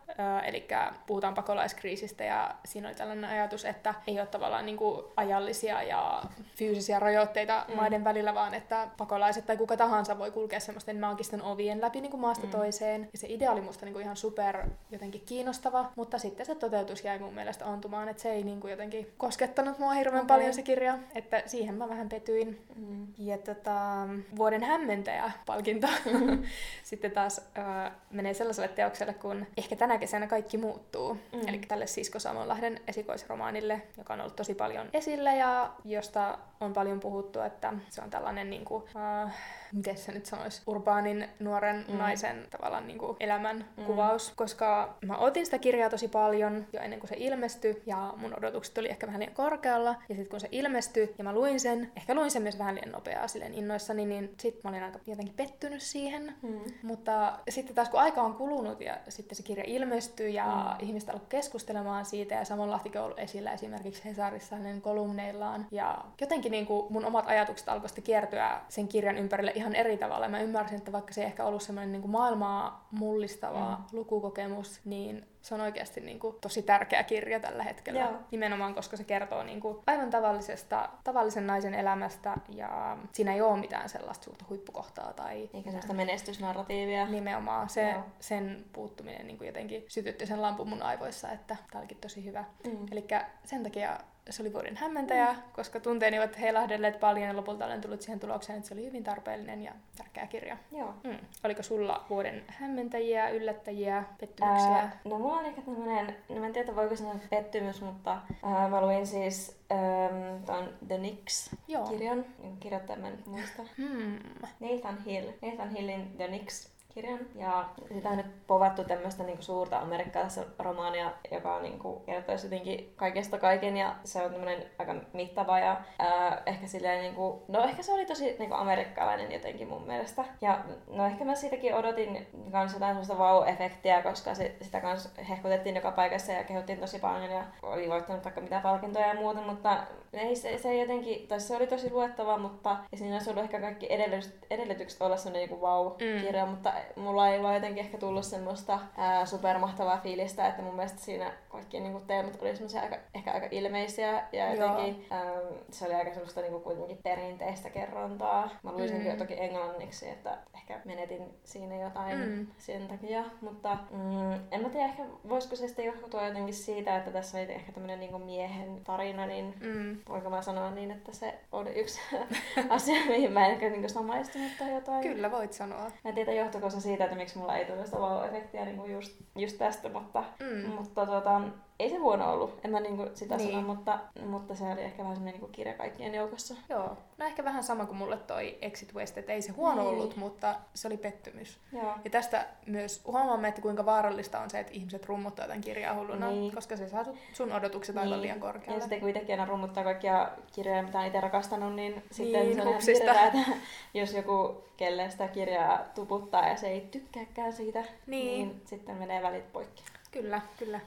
eli 0.46 0.68
puhutaan 1.08 1.34
pakolaiskriisistä 1.34 2.24
ja 2.24 2.56
siinä 2.66 2.88
oli 2.88 2.96
tällainen 2.96 3.30
ajatus, 3.30 3.66
että 3.66 3.94
ei 4.08 4.20
ole 4.20 4.28
tavallaan 4.28 4.66
niinku 4.66 5.12
ajallisia 5.18 5.84
ja 5.84 6.24
fyysisiä 6.56 7.00
rajoitteita 7.00 7.66
mm. 7.68 7.76
maiden 7.76 8.04
välillä, 8.04 8.34
vaan 8.34 8.54
että 8.54 8.88
pakolaiset 8.98 9.46
tai 9.46 9.58
kuka 9.58 9.78
tahansa 9.78 10.18
voi 10.18 10.32
kulkea 10.32 10.60
semmoisten 10.60 11.00
maagisten 11.00 11.42
ovien 11.42 11.82
läpi 11.82 12.02
niinku 12.02 12.18
maasta 12.18 12.46
mm. 12.46 12.52
toiseen. 12.52 13.10
Ja 13.12 13.18
se 13.18 13.28
idea 13.30 13.52
oli 13.52 13.62
musta 13.62 13.86
niinku 13.86 14.00
ihan 14.00 14.18
super 14.18 14.64
jotenkin 14.92 15.22
kiinnostava, 15.26 15.92
mutta 15.96 16.18
sitten 16.18 16.46
se 16.46 16.56
toteutus 16.56 17.04
jäi 17.04 17.20
mun 17.20 17.34
mielestä 17.34 17.66
ontumaan, 17.66 18.10
että 18.10 18.22
se 18.22 18.32
ei 18.32 18.44
niinku 18.44 18.68
jotenkin 18.68 19.14
koskettanut 19.18 19.80
mua 19.80 19.94
hirveän 19.94 20.26
okay. 20.26 20.38
paljon 20.38 20.54
se 20.54 20.62
kirja, 20.62 20.98
että 21.16 21.44
siihen 21.46 21.76
mä 21.76 21.90
vähän 21.90 22.10
petyin 22.10 22.38
kysyin. 22.45 22.65
Mm. 22.75 23.08
Ja 23.17 23.38
tota, 23.38 24.08
vuoden 24.38 24.63
hämmentäjä-palkinto 24.63 25.88
mm-hmm. 26.06 26.43
sitten 26.84 27.12
taas 27.12 27.41
äh, 27.58 27.91
menee 28.12 28.34
sellaiselle 28.34 28.67
teokselle 28.67 29.13
kuin 29.13 29.47
Ehkä 29.58 29.75
tänä 29.75 29.97
kesänä 29.97 30.28
kaikki 30.28 30.58
muuttuu. 30.58 31.13
Mm. 31.13 31.47
Eli 31.47 31.58
tälle 31.58 31.88
Sisko 31.88 32.19
Samonlahden 32.19 32.80
esikoisromaanille, 32.88 33.82
joka 33.97 34.13
on 34.13 34.21
ollut 34.21 34.36
tosi 34.36 34.54
paljon 34.54 34.89
esillä 34.93 35.34
ja 35.34 35.71
josta 35.86 36.38
on 36.62 36.73
paljon 36.73 36.99
puhuttu, 36.99 37.39
että 37.39 37.73
se 37.89 38.02
on 38.02 38.10
tällainen, 38.10 38.49
niin 38.49 38.65
kuin, 38.65 38.84
uh, 38.84 39.32
miten 39.73 39.97
se 39.97 40.12
nyt 40.12 40.25
sanoisi, 40.25 40.62
urbaanin 40.67 41.30
nuoren 41.39 41.86
Mm. 41.89 41.97
naisen 41.97 42.47
tavallaan 42.49 42.88
niin 42.88 42.99
kuin 42.99 43.17
elämän 43.19 43.65
Mm. 43.78 43.86
kuvaus, 43.86 44.34
koska 44.36 44.97
mä 45.06 45.17
otin 45.17 45.45
sitä 45.45 45.58
kirjaa 45.58 45.89
tosi 45.89 46.08
paljon 46.08 46.65
jo 46.73 46.80
ennen 46.82 46.99
kuin 46.99 47.10
se 47.10 47.15
ilmestyi 47.17 47.82
ja 47.86 48.13
mun 48.17 48.38
odotukset 48.38 48.78
oli 48.78 48.89
ehkä 48.89 49.08
vähän 49.08 49.19
liian 49.19 49.34
korkealla 49.36 49.95
ja 50.10 50.15
sitten 50.15 50.30
kun 50.30 50.39
se 50.39 50.47
ilmestyi 50.52 51.13
ja 51.17 51.23
mä 51.23 51.34
luin 51.34 51.60
sen, 51.60 51.91
ehkä 51.97 52.15
luin 52.15 52.29
sen 52.32 52.42
myös 52.42 52.60
vähän 52.60 52.76
liian 52.76 52.92
nopeaa 52.92 53.28
silleen 53.28 53.54
innoissani, 53.54 54.06
niin 54.06 54.34
sit 54.39 54.63
mä 54.63 54.70
olin 54.70 54.84
aika 54.84 55.00
jotenkin 55.08 55.36
pettynyt 55.36 55.82
siihen. 55.82 56.34
Mm. 56.42 56.60
Mutta 56.84 57.39
sitten 57.50 57.76
taas 57.76 57.89
kun 57.89 58.00
aika 58.00 58.22
on 58.22 58.34
kulunut 58.34 58.82
ja 58.82 58.98
sitten 59.10 59.36
se 59.36 59.44
kirja 59.44 59.63
ilmestyi 59.68 60.34
ja 60.34 60.46
Mm. 60.80 60.86
ihmiset 60.88 61.10
alkoi 61.10 61.26
keskustelemaan 61.30 62.06
siitä 62.06 62.36
ja 62.36 62.46
Samon 62.46 62.72
Lahtikin 62.72 63.00
on 63.02 63.06
ollut 63.06 63.20
esillä 63.20 63.52
esimerkiksi 63.54 64.06
Hesarissa 64.06 64.56
hänen 64.56 64.82
kolumneillaan 64.82 65.68
ja 65.72 65.98
jotenkin 66.22 66.52
niin 66.52 66.65
kuin 66.65 66.94
mun 66.94 67.06
omat 67.06 67.28
ajatukset 67.28 67.70
alkoi 67.70 67.89
sitten 67.89 68.04
kiertyä 68.04 68.62
sen 68.70 68.88
kirjan 68.88 69.18
ympärille 69.18 69.52
ihan 69.56 69.76
eri 69.76 69.98
tavalla. 69.98 70.28
Mä 70.28 70.39
ymmärsin, 70.42 70.78
että 70.78 70.92
vaikka 70.92 71.13
se 71.13 71.22
ei 71.22 71.28
ehkä 71.28 71.46
ollut 71.46 71.62
semmoinen 71.63 71.92
niin 71.92 72.02
kuin 72.02 72.12
maailmaa 72.12 72.88
mullistava 72.92 73.70
Mm. 73.78 73.98
lukukokemus, 73.98 74.80
niin 74.86 75.26
se 75.41 75.56
on 75.56 75.62
oikeasti 75.62 76.02
niin 76.02 76.19
kuin 76.19 76.36
tosi 76.41 76.62
tärkeä 76.62 77.04
kirja 77.04 77.39
tällä 77.39 77.63
hetkellä. 77.63 77.99
Joo. 77.99 78.12
Nimenomaan, 78.32 78.75
koska 78.75 78.97
se 78.97 79.04
kertoo 79.04 79.43
niin 79.43 79.60
kuin 79.60 79.78
aivan 79.88 80.10
tavallisesta, 80.10 80.89
tavallisen 81.04 81.47
naisen 81.47 81.73
elämästä 81.73 82.38
ja 82.49 82.97
siinä 83.12 83.34
ei 83.34 83.41
ole 83.41 83.60
mitään 83.60 83.89
sellaista 83.89 84.23
suurta 84.23 84.45
huippukohtaa 84.49 85.13
tai 85.13 85.49
Eikä 85.54 85.69
sellaista 85.69 85.93
menestysnarratiivia. 85.93 87.06
Nimenomaan 87.06 87.69
se, 87.69 87.89
Joo. 87.89 88.04
sen 88.19 88.65
puuttuminen 88.73 89.28
niin 89.28 89.38
kuin 89.38 89.45
jotenkin 89.45 89.86
sytytti 89.88 90.25
sen 90.25 90.41
lampun 90.41 90.69
mun 90.69 90.82
aivoissa, 90.82 91.32
että 91.32 91.56
tämä 91.71 91.80
olikin 91.80 91.97
tosi 91.97 92.25
hyvä. 92.25 92.43
Mm. 92.65 92.86
Eli 92.91 93.08
sen 93.45 93.63
takia 93.63 93.99
se 94.30 94.44
oli 94.44 94.54
vuoden 94.54 94.78
hämmentäjä, 94.78 95.36
koska 95.54 95.80
tunteeni 95.80 96.20
ovat 96.20 96.39
heilahdelleet 96.39 97.00
paljon 97.00 97.28
ja 97.28 97.36
lopulta 97.36 97.65
olen 97.65 97.82
tullut 97.82 98.02
siihen 98.02 98.20
tulokseen, 98.20 98.58
että 98.58 98.68
se 98.68 98.74
oli 98.74 98.86
hyvin 98.86 99.04
tarpeellinen 99.04 99.62
ja 99.62 99.72
tärkeä 99.98 100.28
kirja. 100.28 100.58
Joo. 100.72 100.94
Mm. 101.04 101.18
Oliko 101.44 101.63
sulla 101.63 102.06
vuoden 102.10 102.44
hämmentäjiä, 102.48 103.30
yllättäjiä, 103.30 104.04
pettymyksiä? 104.20 104.70
Ää, 104.70 105.00
no 105.06 105.20
mulla 105.20 105.38
on 105.38 105.46
ehkä 105.46 105.62
tämmönen, 105.62 106.15
no 106.30 106.36
mä 106.36 106.46
en 106.46 106.54
tiedä 106.54 106.76
voiko 106.76 106.96
sanoa 106.96 107.15
pettymys, 107.30 107.82
mutta 107.82 108.18
ää, 108.44 108.70
mä 108.70 108.82
luin 108.82 109.08
siis 109.08 109.60
äm, 109.72 110.44
ton 110.46 110.74
The. 110.88 110.98
Nix-kirjan, 110.98 112.26
kirjoittaja 112.60 113.00
mä 113.00 113.08
en 113.08 113.15
nyt 113.15 113.26
muista. 113.26 113.63
Hmm. 113.78 114.20
Nathan 114.60 115.04
Hill, 115.06 115.28
Nathan 115.42 115.70
Hillin 115.70 116.12
The 116.18 116.28
Nix 116.28 116.70
kirjan. 117.02 117.20
Ja 117.36 117.70
sitä 117.94 118.10
on 118.10 118.18
nyt 118.18 118.48
povattu 118.48 118.84
tämmöistä 118.84 119.24
niinku 119.24 119.42
suurta 119.42 119.80
amerikkalaista 119.80 120.42
romaania, 120.60 121.12
joka 121.32 121.56
on 121.56 121.64
niinku, 121.64 122.02
kertoisi 122.06 122.46
jotenkin 122.46 122.94
kaikesta 122.96 123.38
kaiken 123.38 123.78
ja 123.78 123.96
se 124.04 124.22
on 124.22 124.32
tämmöinen 124.32 124.66
aika 124.80 124.96
mittava 125.14 125.60
ja 125.60 125.78
ää, 126.00 126.42
ehkä 126.46 126.68
silleen 126.68 127.02
niinku, 127.02 127.44
no 127.48 127.64
ehkä 127.64 127.84
se 127.84 127.94
oli 127.94 128.06
tosi 128.06 128.36
niinku 128.40 128.56
amerikkalainen 128.56 129.32
jotenkin 129.32 129.68
mun 129.68 129.88
mielestä. 129.88 130.26
Ja 130.42 130.60
no 130.88 131.06
ehkä 131.06 131.26
mä 131.26 131.36
siitäkin 131.36 131.76
odotin 131.76 132.28
kans 132.52 132.74
jotain 132.74 132.96
semmoista 132.96 133.14
wow-efektiä, 133.14 134.04
koska 134.04 134.36
se, 134.36 134.56
sitä 134.62 134.82
kans 134.82 135.10
hehkutettiin 135.30 135.76
joka 135.76 135.92
paikassa 135.92 136.32
ja 136.32 136.44
kehuttiin 136.44 136.80
tosi 136.80 137.00
paljon 137.00 137.32
ja 137.32 137.44
oli 137.62 137.90
voittanut 137.90 138.24
vaikka 138.24 138.42
mitä 138.42 138.60
palkintoja 138.64 139.08
ja 139.08 139.14
muuta, 139.14 139.42
mutta 139.42 139.78
ei, 140.14 140.36
se, 140.36 140.58
se 140.58 140.76
jotenkin, 140.76 141.28
tai 141.28 141.40
se 141.40 141.56
oli 141.56 141.68
tosi 141.68 141.92
luettava, 141.92 142.38
mutta 142.38 142.78
ja 142.92 142.98
siinä 142.98 143.16
olisi 143.16 143.30
ollut 143.30 143.44
ehkä 143.44 143.60
kaikki 143.60 143.88
edellytykset, 143.90 144.46
edellytykset 144.50 145.02
olla 145.02 145.18
semmoinen 145.18 145.50
joku 145.50 145.66
wow-kirja, 145.66 146.46
mm. 146.46 146.52
mutta 146.52 146.74
mulla 146.95 147.30
ei 147.30 147.43
vaan 147.43 147.56
jotenkin 147.56 147.84
ehkä 147.86 147.97
tullut 147.97 148.23
semmoista 148.25 148.80
ää, 148.97 149.25
supermahtavaa 149.25 149.97
fiilistä, 149.97 150.47
että 150.47 150.62
mun 150.62 150.75
mielestä 150.75 150.99
siinä 151.02 151.32
kaikki 151.49 151.80
niinku 151.80 151.99
teemat 152.08 152.41
oli 152.41 152.56
semmoisia 152.56 152.82
aika, 152.82 152.95
ehkä 153.15 153.32
aika 153.32 153.47
ilmeisiä 153.52 154.23
ja 154.32 154.54
jotenkin 154.54 155.06
äm, 155.12 155.56
se 155.71 155.86
oli 155.86 155.93
aika 155.93 156.12
semmoista 156.13 156.41
niinku 156.41 156.60
kuitenkin 156.60 156.97
perinteistä 157.04 157.69
kerrontaa. 157.69 158.49
Mä 158.63 158.71
luin 158.71 158.88
sen 158.89 158.97
Mm. 158.97 159.04
kyllä 159.04 159.15
toki 159.17 159.36
englanniksi, 159.39 160.10
että 160.10 160.38
ehkä 160.56 160.80
menetin 160.86 161.23
siinä 161.43 161.75
jotain 161.75 162.17
Mm. 162.19 162.47
sen 162.58 162.88
takia, 162.88 163.23
mutta 163.41 163.78
mm, 163.91 164.34
en 164.52 164.62
mä 164.62 164.69
tiedä 164.69 164.86
ehkä 164.86 165.04
voisiko 165.30 165.56
se 165.56 165.67
sitten 165.67 165.86
johtua 165.86 166.28
jotenkin 166.28 166.54
siitä, 166.54 166.97
että 166.97 167.12
tässä 167.12 167.38
oli 167.38 167.52
ehkä 167.52 167.71
tämmöinen 167.71 167.99
niinku 167.99 168.17
miehen 168.19 168.82
tarina, 168.84 169.25
niin 169.25 169.54
Mm. 169.62 169.97
voinko 170.10 170.30
mä 170.30 170.41
sanoa 170.41 170.71
niin, 170.71 170.91
että 170.91 171.12
se 171.13 171.34
oli 171.52 171.69
yksi 171.69 171.99
asia, 172.69 173.06
mihin 173.08 173.32
mä 173.32 173.45
en 173.45 173.52
ehkä 173.52 173.69
niinku 173.69 173.89
samaistunut 173.89 174.52
tai 174.60 174.73
jotain. 174.73 175.02
Kyllä 175.02 175.32
voit 175.32 175.54
sanoa. 175.54 175.80
Mä 175.84 175.89
en 176.10 176.15
tiedä, 176.15 176.32
johtuiko 176.34 176.69
se 176.72 176.82
siitä, 176.82 177.04
että 177.04 177.16
miksi 177.16 177.38
mulla 177.38 177.58
ei 177.58 177.66
tullut 177.66 177.86
sitä 177.86 177.98
wow-efektiä 177.98 178.66
niinku 178.66 178.86
just, 178.86 179.22
just 179.36 179.58
tästä, 179.58 179.90
mutta, 179.90 180.24
Mm. 180.40 180.70
mutta 180.70 181.06
tota, 181.06 181.42
ei 181.80 181.89
se 181.89 181.96
huono 181.98 182.34
ollut, 182.34 182.60
en 182.65 182.72
mä 182.72 182.80
niinku 182.80 183.08
sitä 183.13 183.38
Niin. 183.38 183.52
sano, 183.52 183.62
mutta, 183.68 184.00
mutta 184.26 184.56
se 184.56 184.63
oli 184.63 184.82
ehkä 184.82 185.04
vähän 185.04 185.15
semmoinen 185.15 185.34
niinku 185.34 185.48
kirja 185.52 185.74
kaikkien 185.74 186.13
joukossa. 186.15 186.56
Joo, 186.70 186.98
no 187.18 187.26
ehkä 187.26 187.44
vähän 187.44 187.63
sama 187.63 187.86
kuin 187.86 187.98
mulle 187.98 188.18
toi 188.18 188.58
Exit 188.62 188.94
West, 188.96 189.18
että 189.18 189.32
ei 189.34 189.42
se 189.42 189.52
huono 189.52 189.82
Niin. 189.82 189.89
ollut, 189.94 190.15
mutta 190.15 190.56
se 190.74 190.88
oli 190.88 190.98
pettymys. 190.98 191.60
Joo. 191.74 191.94
Ja 192.04 192.10
tästä 192.10 192.46
myös 192.65 193.02
huomaamme, 193.08 193.48
että 193.48 193.62
kuinka 193.62 193.86
vaarallista 193.86 194.39
on 194.39 194.50
se, 194.50 194.60
että 194.60 194.74
ihmiset 194.74 195.06
rummuttaa 195.06 195.48
tämän 195.48 195.62
kirjaa 195.62 195.94
hulluna, 195.96 196.30
Niin. 196.30 196.56
koska 196.56 196.78
se 196.78 196.89
saa 196.89 197.06
sun 197.34 197.52
odotukset 197.52 197.98
aivan 197.98 198.22
liian 198.22 198.38
Ja 198.38 198.42
korkealle. 198.42 198.80
sitten 198.82 199.00
kun 199.00 199.10
itsekin 199.10 199.34
aina 199.39 199.46
rummuttaa 199.52 199.84
kaikkia 199.84 200.30
kirjoja, 200.54 200.84
mitä 200.84 201.00
on 201.00 201.06
itse 201.06 201.22
rakastanut, 201.22 201.76
niin, 201.76 202.04
sitten 202.12 202.42
Niin, 202.42 202.56
se 202.56 202.62
on 202.62 202.76
hirveää, 203.08 203.28
että 203.28 203.52
jos 203.94 204.13
joku, 204.13 204.63
kelle 204.78 205.10
sitä 205.10 205.28
kirjaa 205.28 205.80
tuputtaa 205.96 206.48
ja 206.48 206.56
se 206.56 206.68
ei 206.68 206.82
tykkääkään 206.82 207.54
siitä, 207.54 207.80
Niin. 207.80 208.48
niin 208.48 208.62
sitten 208.65 208.96
menee 208.96 209.22
välit 209.24 209.52
poikki. 209.54 209.84
Kyllä, 210.12 210.41
kyllä. 210.60 210.80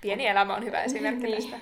Pieni 0.00 0.26
elämä 0.26 0.54
on 0.56 0.64
hyvä 0.64 0.82
esimerkki 0.88 1.22
Niin. 1.26 1.42
tästä. 1.50 1.56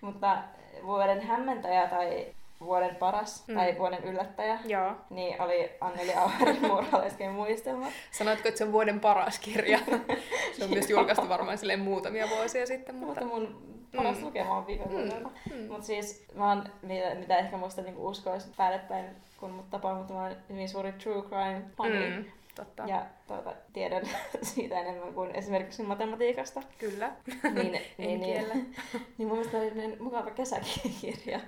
Mutta 0.00 0.38
vuoden 0.86 1.20
hämmentäjä 1.26 1.86
tai 1.88 2.26
vuoden 2.60 2.96
paras 2.96 3.44
Mm. 3.48 3.54
mm. 3.54 3.58
tai 3.60 3.78
vuoden 3.78 4.04
yllättäjä, 4.04 4.58
Joo. 4.64 4.92
niin 5.10 5.42
oli 5.42 5.70
Anneli 5.80 6.14
Auerin 6.14 6.60
murhalaisken 6.66 7.30
muistelmat. 7.40 7.92
Sanoitko, 8.10 8.48
että 8.48 8.58
se 8.58 8.64
on 8.64 8.72
vuoden 8.72 9.00
paras 9.00 9.38
kirja? 9.38 9.78
se 10.58 10.64
on 10.64 10.70
myös 10.70 10.90
julkaistu 10.90 11.28
varmaan 11.28 11.58
silleen 11.58 11.80
muutamia 11.80 12.28
vuosia 12.28 12.66
sitten, 12.66 12.94
mutta... 12.94 13.24
Mutta 13.24 13.34
mun 13.40 13.74
paras 13.96 14.18
Mm. 14.18 14.24
lukema 14.24 14.56
on 14.56 14.66
viime 14.66 14.84
vuodelta. 14.90 15.30
Mm. 15.54 15.66
Mutta 15.68 15.86
siis 15.86 16.26
mä 16.34 16.48
oon, 16.48 16.64
mitä, 16.82 17.14
mitä 17.14 17.38
ehkä 17.38 17.56
musta 17.56 17.82
niinku 17.82 18.08
uskoisi 18.08 18.48
päällepäin, 18.56 19.04
kun 19.40 19.50
mut 19.50 19.70
tapaa, 19.70 19.94
mutta 19.94 20.14
mä 20.14 20.22
oon 20.22 20.36
hyvin 20.48 20.68
suuri 20.68 20.92
true 20.92 21.22
crime 21.22 21.62
fani. 21.76 22.08
Mm, 22.10 22.24
totta. 22.54 22.82
Ja 22.82 23.06
tuota, 23.26 23.54
tiedän 23.72 24.02
siitä 24.42 24.80
enemmän 24.80 25.14
kuin 25.14 25.30
esimerkiksi 25.34 25.82
matematiikasta. 25.82 26.62
Kyllä. 26.78 27.12
Niin, 27.54 27.72
niin, 27.98 28.20
kiellä. 28.20 28.54
niin, 28.54 28.76
niin 29.18 29.28
mun 29.28 29.36
mielestä 29.36 29.56
oli 29.58 29.68
sellainen 29.68 30.02
mukava 30.02 30.30
kesäkirja. 30.30 31.40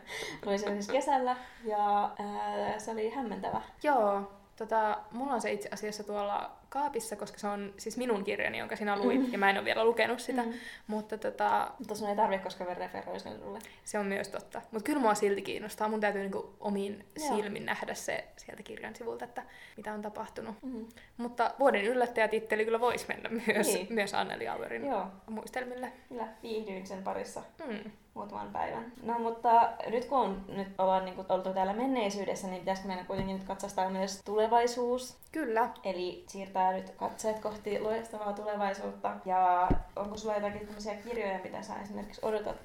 Luin 0.44 0.58
sen 0.58 0.72
siis 0.82 0.88
kesällä 0.88 1.36
ja 1.64 2.10
ää, 2.18 2.78
se 2.78 2.90
oli 2.90 3.10
hämmentävä. 3.10 3.62
Joo, 3.82 4.32
tota, 4.56 4.98
mulla 5.12 5.32
on 5.32 5.40
se 5.40 5.52
itse 5.52 5.68
asiassa 5.72 6.04
tuolla 6.04 6.50
kaapissa, 6.68 7.16
koska 7.16 7.38
se 7.38 7.46
on 7.48 7.74
siis 7.76 7.96
minun 7.96 8.24
kirjani, 8.24 8.58
jonka 8.58 8.76
sinä 8.76 8.98
luit, 8.98 9.32
ja 9.32 9.38
mä 9.38 9.50
en 9.50 9.56
ole 9.56 9.64
vielä 9.64 9.84
lukenut 9.84 10.20
sitä, 10.20 10.42
Mm. 10.42 10.52
mutta 10.86 11.18
tota, 11.18 11.70
Mutta 11.78 11.94
sun 11.94 12.08
ei 12.08 12.16
tarvitse, 12.16 12.44
koska 12.44 12.64
mä 12.64 12.74
referoin 12.74 13.20
sen 13.20 13.38
sulle. 13.38 13.58
se 13.84 13.98
on 13.98 14.06
myös 14.06 14.28
totta. 14.28 14.62
Mutta 14.70 14.86
kyllä 14.86 15.00
mua 15.00 15.14
silti 15.14 15.42
kiinnostaa, 15.42 15.88
mun 15.88 16.00
täytyy 16.00 16.22
niinku 16.22 16.54
omiin 16.60 17.04
Joo. 17.18 17.36
silmin 17.36 17.66
nähdä 17.66 17.94
se 17.94 18.24
sieltä 18.36 18.62
kirjan 18.62 18.96
sivulta, 18.96 19.24
että 19.24 19.42
mitä 19.76 19.92
on 19.92 20.02
tapahtunut. 20.02 20.54
Mm. 20.62 20.86
Mutta 21.16 21.50
vuoden 21.58 21.84
yllättäjätitteli 21.84 22.64
kyllä 22.64 22.80
voisi 22.80 23.04
mennä 23.08 23.28
myös, 23.46 23.66
Niin. 23.66 23.86
myös 23.90 24.14
Anneli 24.14 24.48
Auerin 24.48 24.86
Joo, 24.86 25.06
muistelmille. 25.30 25.92
kyllä 26.08 26.28
viihdyin 26.42 26.86
sen 26.86 27.02
parissa 27.02 27.42
Mm. 27.66 27.90
muutaman 28.14 28.48
päivän. 28.52 28.92
No 29.02 29.18
mutta 29.18 29.72
nyt 29.90 30.04
kun 30.04 30.18
on, 30.18 30.44
nyt 30.48 30.68
ollaan 30.78 31.04
niin 31.04 31.24
oltu 31.28 31.54
täällä 31.54 31.72
menneisyydessä, 31.72 32.46
niin 32.48 32.60
pitäisikö 32.60 32.88
meidän 32.88 33.06
kuitenkin 33.06 33.36
nyt 33.36 33.46
katsastaa 33.46 33.90
myös 33.90 34.20
tulevaisuus? 34.24 35.16
Kyllä. 35.32 35.70
Eli 35.84 36.24
siirtää 36.56 36.72
nyt 36.72 36.90
katseet 36.90 37.38
kohti 37.38 37.80
loistavaa 37.80 38.32
tulevaisuutta. 38.32 39.12
Ja 39.24 39.68
onko 39.96 40.16
sulla 40.16 40.34
jotakin 40.34 40.60
tämmöisiä 40.66 40.94
kirjoja, 40.94 41.38
mitä 41.44 41.62
sä 41.62 41.74
esimerkiksi 41.82 42.20
odotat 42.24 42.56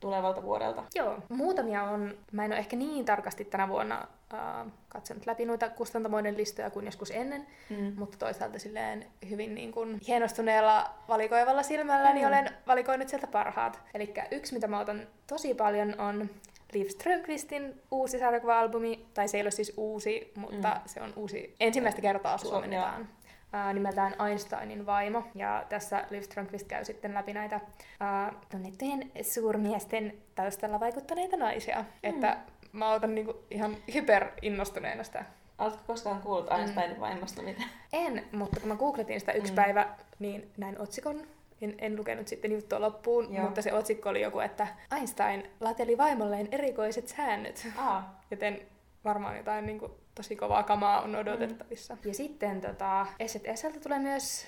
tulevalta 0.00 0.42
vuodelta? 0.42 0.82
Joo, 0.94 1.16
muutamia 1.28 1.82
on. 1.82 2.14
Mä 2.32 2.44
en 2.44 2.50
ole 2.52 2.58
ehkä 2.58 2.76
niin 2.76 3.04
tarkasti 3.04 3.44
tänä 3.44 3.68
vuonna 3.68 4.06
äh, 4.34 4.66
katsonut 4.88 5.26
läpi 5.26 5.44
noita 5.44 5.68
kustantamoiden 5.68 6.36
listoja 6.36 6.70
kuin 6.70 6.84
joskus 6.86 7.10
ennen, 7.10 7.46
Mm. 7.70 7.92
mutta 7.96 8.18
toisaalta 8.18 8.58
silleen 8.58 9.06
hyvin 9.30 9.54
niin 9.54 9.72
kuin 9.72 10.00
hienostuneella 10.08 10.90
valikoivalla 11.08 11.62
silmällä, 11.62 12.12
niin 12.12 12.26
Mm. 12.26 12.28
olen 12.28 12.50
valikoinut 12.66 13.08
sieltä 13.08 13.26
parhaat. 13.26 13.80
Eli 13.94 14.14
yksi, 14.30 14.54
mitä 14.54 14.66
mä 14.68 14.80
otan 14.80 15.06
tosi 15.26 15.54
paljon, 15.54 16.00
on 16.00 16.30
Liv 16.72 16.86
Strömqvistin 16.88 17.80
uusi 17.90 18.18
sarjakuva-albumi, 18.18 19.06
tai 19.14 19.28
se 19.28 19.36
ei 19.36 19.42
ole 19.42 19.50
siis 19.50 19.72
uusi, 19.76 20.32
mutta 20.36 20.68
Mm. 20.68 20.80
se 20.86 21.02
on 21.02 21.12
uusi. 21.16 21.54
Ensimmäistä 21.60 22.00
kertaa 22.02 22.36
Su- 22.36 22.40
suomennetaan. 22.48 23.08
Ää, 23.54 23.72
nimeltään 23.72 24.14
Einsteinin 24.28 24.86
vaimo. 24.86 25.22
Ja 25.34 25.64
tässä 25.68 26.04
Liv 26.10 26.20
Strömqvist 26.22 26.66
käy 26.68 26.84
sitten 26.84 27.14
läpi 27.14 27.32
näitä 27.32 27.60
ää, 28.00 28.32
tunnettujen 28.50 29.10
suurmiesten 29.22 30.14
taustalla 30.34 30.80
vaikuttaneita 30.80 31.36
naisia. 31.36 31.76
Mm. 31.78 31.84
Että 32.02 32.36
mä 32.72 32.92
otan 32.92 33.14
niinku 33.14 33.34
ihan 33.50 33.76
hyperinnostuneena 33.94 35.04
sitä 35.04 35.24
Oletko 35.58 35.80
koskaan 35.86 36.22
kuullut 36.22 36.50
Einsteinin 36.52 37.00
vaimosta 37.00 37.42
mitään? 37.42 37.68
en, 37.92 38.24
mutta 38.32 38.60
kun 38.60 38.68
mä 38.68 38.76
googletin 38.76 39.20
sitä 39.20 39.32
yksi 39.32 39.52
Mm. 39.52 39.56
päivä 39.56 39.88
niin 40.18 40.50
näin 40.56 40.80
otsikon. 40.80 41.22
En, 41.62 41.74
en 41.78 41.96
lukenut 41.96 42.28
sitten 42.28 42.52
juttua 42.52 42.80
loppuun, 42.80 43.34
Joo. 43.34 43.44
mutta 43.44 43.62
se 43.62 43.72
otsikko 43.72 44.08
oli 44.08 44.20
joku, 44.20 44.40
että 44.40 44.66
Einstein 44.96 45.50
lateli 45.60 45.98
vaimolleen 45.98 46.48
erikoiset 46.52 47.08
säännöt. 47.08 47.66
Aa, 47.76 48.20
Joten 48.30 48.60
varmaan 49.04 49.36
jotain 49.36 49.66
niin 49.66 49.78
kuin, 49.78 49.92
tosi 50.14 50.36
kovaa 50.36 50.62
kamaa 50.62 51.00
on 51.00 51.16
odotettavissa. 51.16 51.94
Mm. 51.94 52.00
Ja 52.04 52.14
sitten 52.14 52.60
tota, 52.60 53.06
S&Sltä 53.26 53.80
tulee 53.80 53.98
myös 53.98 54.46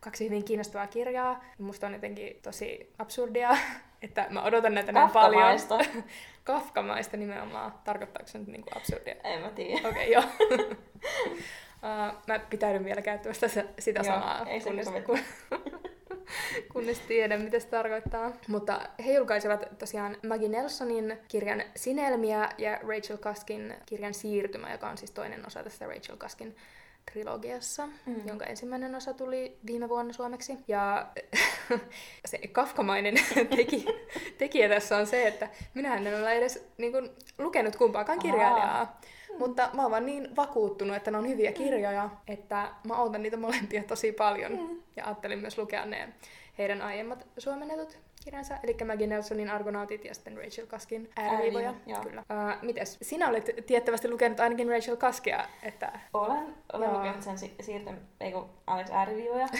kaksi 0.00 0.24
hyvin 0.24 0.44
kiinnostavaa 0.44 0.86
kirjaa. 0.86 1.44
Musta 1.58 1.86
on 1.86 1.92
jotenkin 1.92 2.38
tosi 2.42 2.92
absurdia, 2.98 3.56
että 4.02 4.26
mä 4.30 4.42
odotan 4.42 4.74
näitä 4.74 4.92
näin 4.92 5.10
paljon. 5.10 5.42
Kafkamaista. 5.42 6.02
Kafkamaista 6.44 7.16
nimenomaan. 7.16 7.74
Tarkoittaako 7.84 8.28
se 8.28 8.38
nyt 8.38 8.48
niin 8.48 8.62
kuin 8.62 8.76
absurdia? 8.76 9.14
En 9.24 9.40
mä 9.40 9.50
tiedä. 9.50 9.88
Okei, 9.88 10.16
okay, 10.16 10.24
joo. 10.24 10.24
uh, 10.62 12.22
mä 12.28 12.38
pitäydyn 12.38 12.84
vielä 12.84 13.02
käyttämästä 13.02 13.48
se- 13.48 13.68
sitä 13.78 14.00
Joo, 14.04 14.14
sanaa, 14.14 14.46
ei 14.46 14.60
se 14.60 14.68
kunnes, 14.68 14.88
kun, 15.06 15.18
kunnes 16.72 17.00
tiedän, 17.00 17.40
mitä 17.42 17.58
se 17.60 17.66
tarkoittaa. 17.68 18.32
Mutta 18.48 18.80
he 19.06 19.12
julkaisivat 19.12 19.78
tosiaan 19.78 20.16
Maggie 20.28 20.48
Nelsonin 20.48 21.18
kirjan 21.28 21.62
Sinelmiä 21.76 22.48
ja 22.58 22.78
Rachel 22.88 23.16
Kaskin 23.18 23.74
kirjan 23.86 24.14
Siirtymä, 24.14 24.72
joka 24.72 24.88
on 24.88 24.98
siis 24.98 25.10
toinen 25.10 25.46
osa 25.46 25.62
tästä 25.62 25.86
Rachel 25.86 26.16
Kaskin 26.16 26.56
trilogiassa, 27.12 27.86
Mm. 28.06 28.28
jonka 28.28 28.44
ensimmäinen 28.44 28.94
osa 28.94 29.14
tuli 29.14 29.58
viime 29.66 29.88
vuonna 29.88 30.12
suomeksi. 30.12 30.58
Ja 30.68 31.06
se 32.26 32.38
kafkamainen 32.52 33.14
teki, 33.56 33.86
tekijä 34.38 34.68
tässä 34.68 34.96
on 34.96 35.06
se, 35.06 35.26
että 35.28 35.48
minä 35.74 35.96
en 35.96 36.20
ole 36.20 36.32
edes 36.32 36.68
niin 36.78 36.92
kuin, 36.92 37.10
lukenut 37.38 37.76
kumpaakaan 37.76 38.18
kirjailijaa. 38.18 39.00
Mutta 39.38 39.70
mä 39.72 39.82
oon 39.82 39.90
vaan 39.90 40.06
niin 40.06 40.36
vakuuttunut, 40.36 40.96
että 40.96 41.10
ne 41.10 41.18
on 41.18 41.28
hyviä 41.28 41.52
kirjoja, 41.52 42.10
että 42.28 42.68
mä 42.86 42.96
odotan 42.96 43.22
niitä 43.22 43.36
molempia 43.36 43.82
tosi 43.82 44.12
paljon. 44.12 44.52
Mm. 44.52 44.82
Ja 44.96 45.04
ajattelin 45.04 45.38
myös 45.38 45.58
lukea 45.58 45.86
ne 45.86 46.08
heidän 46.58 46.82
aiemmat 46.82 47.26
suomennetut 47.38 47.98
kirjansa, 48.26 48.54
eli 48.62 48.76
Maggie 48.86 49.06
Nelsonin 49.06 49.50
Argonautit 49.50 50.04
ja 50.04 50.14
sitten 50.14 50.36
Rachel 50.36 50.66
Kaskin 50.66 51.10
ääriviivoja. 51.16 51.74
Kyllä. 52.02 52.20
Uh, 52.20 52.62
mites? 52.62 52.98
Sinä 53.02 53.28
olet 53.28 53.50
tiettävästi 53.66 54.10
lukenut 54.10 54.40
ainakin 54.40 54.68
Rachel 54.70 54.96
Kaskia, 54.96 55.44
että... 55.62 55.92
Olen, 56.14 56.54
olen 56.72 56.88
Joo. 56.88 56.98
lukenut 56.98 57.22
sen 57.22 57.38
si- 57.38 57.54
siirtym, 57.60 57.96
ei 58.20 58.32
kun, 58.32 58.50
Alex 58.66 58.90
ääriviivoja. 58.90 59.46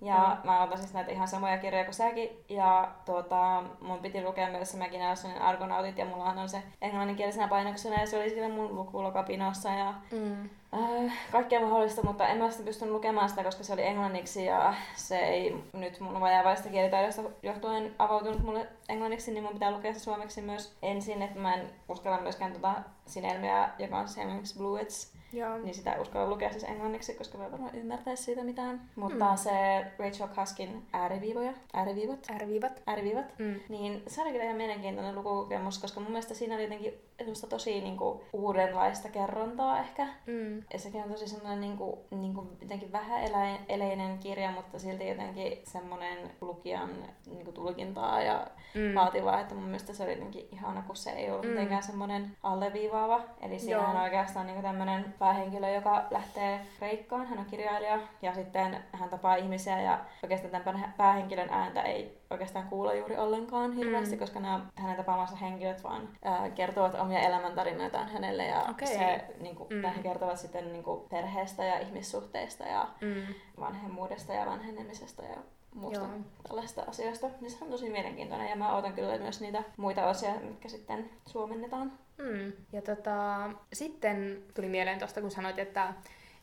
Ja 0.00 0.36
mä 0.44 0.62
otan 0.62 0.78
siis 0.78 0.94
näitä 0.94 1.10
ihan 1.12 1.28
samoja 1.28 1.58
kirjoja 1.58 1.84
kuin 1.84 1.94
säkin. 1.94 2.28
Ja 2.48 2.92
tuota, 3.04 3.62
mun 3.80 3.98
piti 3.98 4.22
lukea 4.24 4.50
myös 4.50 4.70
se 4.70 4.76
Maggie 4.78 4.98
Nelsonin 4.98 5.42
Argonautit 5.42 5.98
ja 5.98 6.04
mullahan 6.04 6.38
on 6.38 6.48
se 6.48 6.62
englanninkielisenä 6.82 7.48
painoksena 7.48 8.00
ja 8.00 8.06
se 8.06 8.16
oli 8.16 8.30
siellä 8.30 8.54
mun 8.54 8.74
lukulokapinossa 8.74 9.68
ja 9.70 9.94
Mm. 10.12 10.50
Äh, 10.74 11.12
kaikkea 11.32 11.60
mahdollista, 11.60 12.02
mutta 12.02 12.28
en 12.28 12.38
mä 12.38 12.48
sitten 12.48 12.66
pystynyt 12.66 12.94
lukemaan 12.94 13.28
sitä, 13.28 13.44
koska 13.44 13.64
se 13.64 13.72
oli 13.72 13.86
englanniksi 13.86 14.44
ja 14.44 14.74
se 14.96 15.18
ei 15.18 15.64
nyt 15.72 16.00
mun 16.00 16.20
vajavaista 16.20 16.68
kielitaidosta 16.68 17.22
johtuen 17.42 17.94
avautunut 17.98 18.42
mulle 18.42 18.68
englanniksi, 18.88 19.32
niin 19.32 19.44
mun 19.44 19.52
pitää 19.52 19.70
lukea 19.70 19.94
se 19.94 20.00
suomeksi 20.00 20.42
myös 20.42 20.76
ensin, 20.82 21.22
että 21.22 21.40
mä 21.40 21.54
en 21.54 21.70
uskalla 21.88 22.20
myöskään 22.20 22.52
tota 22.52 22.74
sinelmiä, 23.06 23.68
joka 23.78 23.98
on 23.98 24.08
siis 24.08 24.18
englanniksi 24.18 24.58
Bluets, 24.58 25.17
Joo. 25.32 25.58
niin 25.58 25.74
sitä 25.74 25.92
ei 25.92 26.00
uskalla 26.00 26.30
lukea 26.30 26.50
siis 26.50 26.64
englanniksi, 26.64 27.14
koska 27.14 27.38
mä 27.38 27.50
varmaan 27.52 27.74
ymmärtäisi 27.74 28.22
siitä 28.22 28.44
mitään. 28.44 28.80
Mutta 28.96 29.30
Mm. 29.30 29.36
se 29.36 29.84
Rachel 29.98 30.28
Kaskin 30.28 30.86
ääriviivoja, 30.92 31.52
ääriviivat, 31.74 32.18
Ääriviivat. 32.30 32.82
ääriviivat, 32.86 33.38
Mm. 33.38 33.60
niin 33.68 34.02
se 34.06 34.22
oli 34.22 34.30
kyllä 34.30 34.44
ihan 34.44 34.56
mielenkiintoinen 34.56 35.14
lukukokemus, 35.14 35.78
koska 35.78 36.00
mun 36.00 36.10
mielestä 36.10 36.34
siinä 36.34 36.54
oli 36.54 36.62
jotenkin 36.62 36.94
semmoista 37.18 37.46
tosi 37.46 37.80
niinku, 37.80 38.24
uudenlaista 38.32 39.08
kerrontaa 39.08 39.80
ehkä. 39.80 40.06
Mm. 40.26 40.56
Ja 40.72 40.78
sekin 40.78 41.02
on 41.02 41.10
tosi 41.10 41.28
semmoinen 41.28 41.60
niinku, 41.60 41.98
niinku 42.10 42.46
jotenkin 42.62 42.92
vähäeleinen 42.92 44.18
kirja, 44.18 44.50
mutta 44.50 44.78
silti 44.78 45.08
jotenkin 45.08 45.58
semmoinen 45.64 46.30
lukijan 46.40 46.90
niinku, 47.26 47.52
tulkintaa 47.52 48.22
ja 48.22 48.46
Mm. 48.74 48.94
vaativaa, 48.94 49.40
että 49.40 49.54
mun 49.54 49.64
mielestä 49.64 49.92
se 49.92 50.02
oli 50.02 50.12
jotenkin 50.12 50.48
ihana, 50.52 50.82
kun 50.86 50.96
se 50.96 51.10
ei 51.10 51.30
ollut 51.30 51.44
Mm. 51.44 51.50
mitenkään 51.50 51.82
semmoinen 51.82 52.36
alleviivaava. 52.42 53.20
Eli 53.40 53.58
siinä 53.58 53.88
on 53.88 53.96
oikeastaan 53.96 54.46
niinku 54.46 54.62
tämmöinen 54.62 55.14
päähenkilö, 55.18 55.70
joka 55.70 56.04
lähtee 56.10 56.60
Kreikkaan, 56.78 57.26
hän 57.26 57.38
on 57.38 57.44
kirjailija, 57.44 57.98
ja 58.22 58.34
sitten 58.34 58.84
hän 58.92 59.08
tapaa 59.08 59.34
ihmisiä, 59.36 59.80
ja 59.80 59.98
oikeastaan 60.22 60.62
tämän 60.64 60.94
päähenkilön 60.96 61.48
ääntä 61.50 61.82
ei 61.82 62.18
oikeastaan 62.30 62.68
kuule 62.68 62.96
juuri 62.96 63.16
ollenkaan 63.16 63.72
hirveästi, 63.72 64.14
Mm. 64.14 64.20
koska 64.20 64.40
nämä 64.40 64.60
hänen 64.76 64.96
tapaamansa 64.96 65.36
henkilöt 65.36 65.84
vaan 65.84 66.08
ää, 66.24 66.50
kertovat 66.50 66.94
omia 66.94 67.20
elämäntarinoitaan 67.20 68.08
hänelle, 68.08 68.44
ja 68.46 68.66
Okei. 68.70 68.88
se, 68.88 69.24
niinku, 69.40 69.66
Mm. 69.70 69.76
mm. 69.76 69.82
he 69.82 70.02
kertovat 70.02 70.38
sitten 70.38 70.72
niinku, 70.72 71.06
perheestä 71.10 71.64
ja 71.64 71.78
ihmissuhteista 71.78 72.64
ja 72.64 72.88
Mm. 73.00 73.34
vanhemmuudesta 73.60 74.32
ja 74.32 74.46
vanhenemisesta 74.46 75.22
ja 75.22 75.36
muusta 75.74 76.04
Joo. 76.04 76.20
tällaista 76.48 76.82
asioista. 76.82 77.30
Niin 77.40 77.50
se 77.50 77.64
on 77.64 77.70
tosi 77.70 77.90
mielenkiintoinen 77.90 78.50
ja 78.50 78.56
mä 78.56 78.72
odotan 78.72 78.92
kyllä 78.92 79.18
myös 79.18 79.40
niitä 79.40 79.62
muita 79.76 80.06
osia, 80.06 80.34
mitkä 80.40 80.68
sitten 80.68 81.10
suomennetaan. 81.26 81.92
Mm. 82.18 82.52
Ja 82.72 82.82
tota, 82.82 83.50
sitten 83.72 84.42
tuli 84.54 84.68
mieleen 84.68 84.98
tuosta, 84.98 85.20
kun 85.20 85.30
sanoit, 85.30 85.58
että 85.58 85.94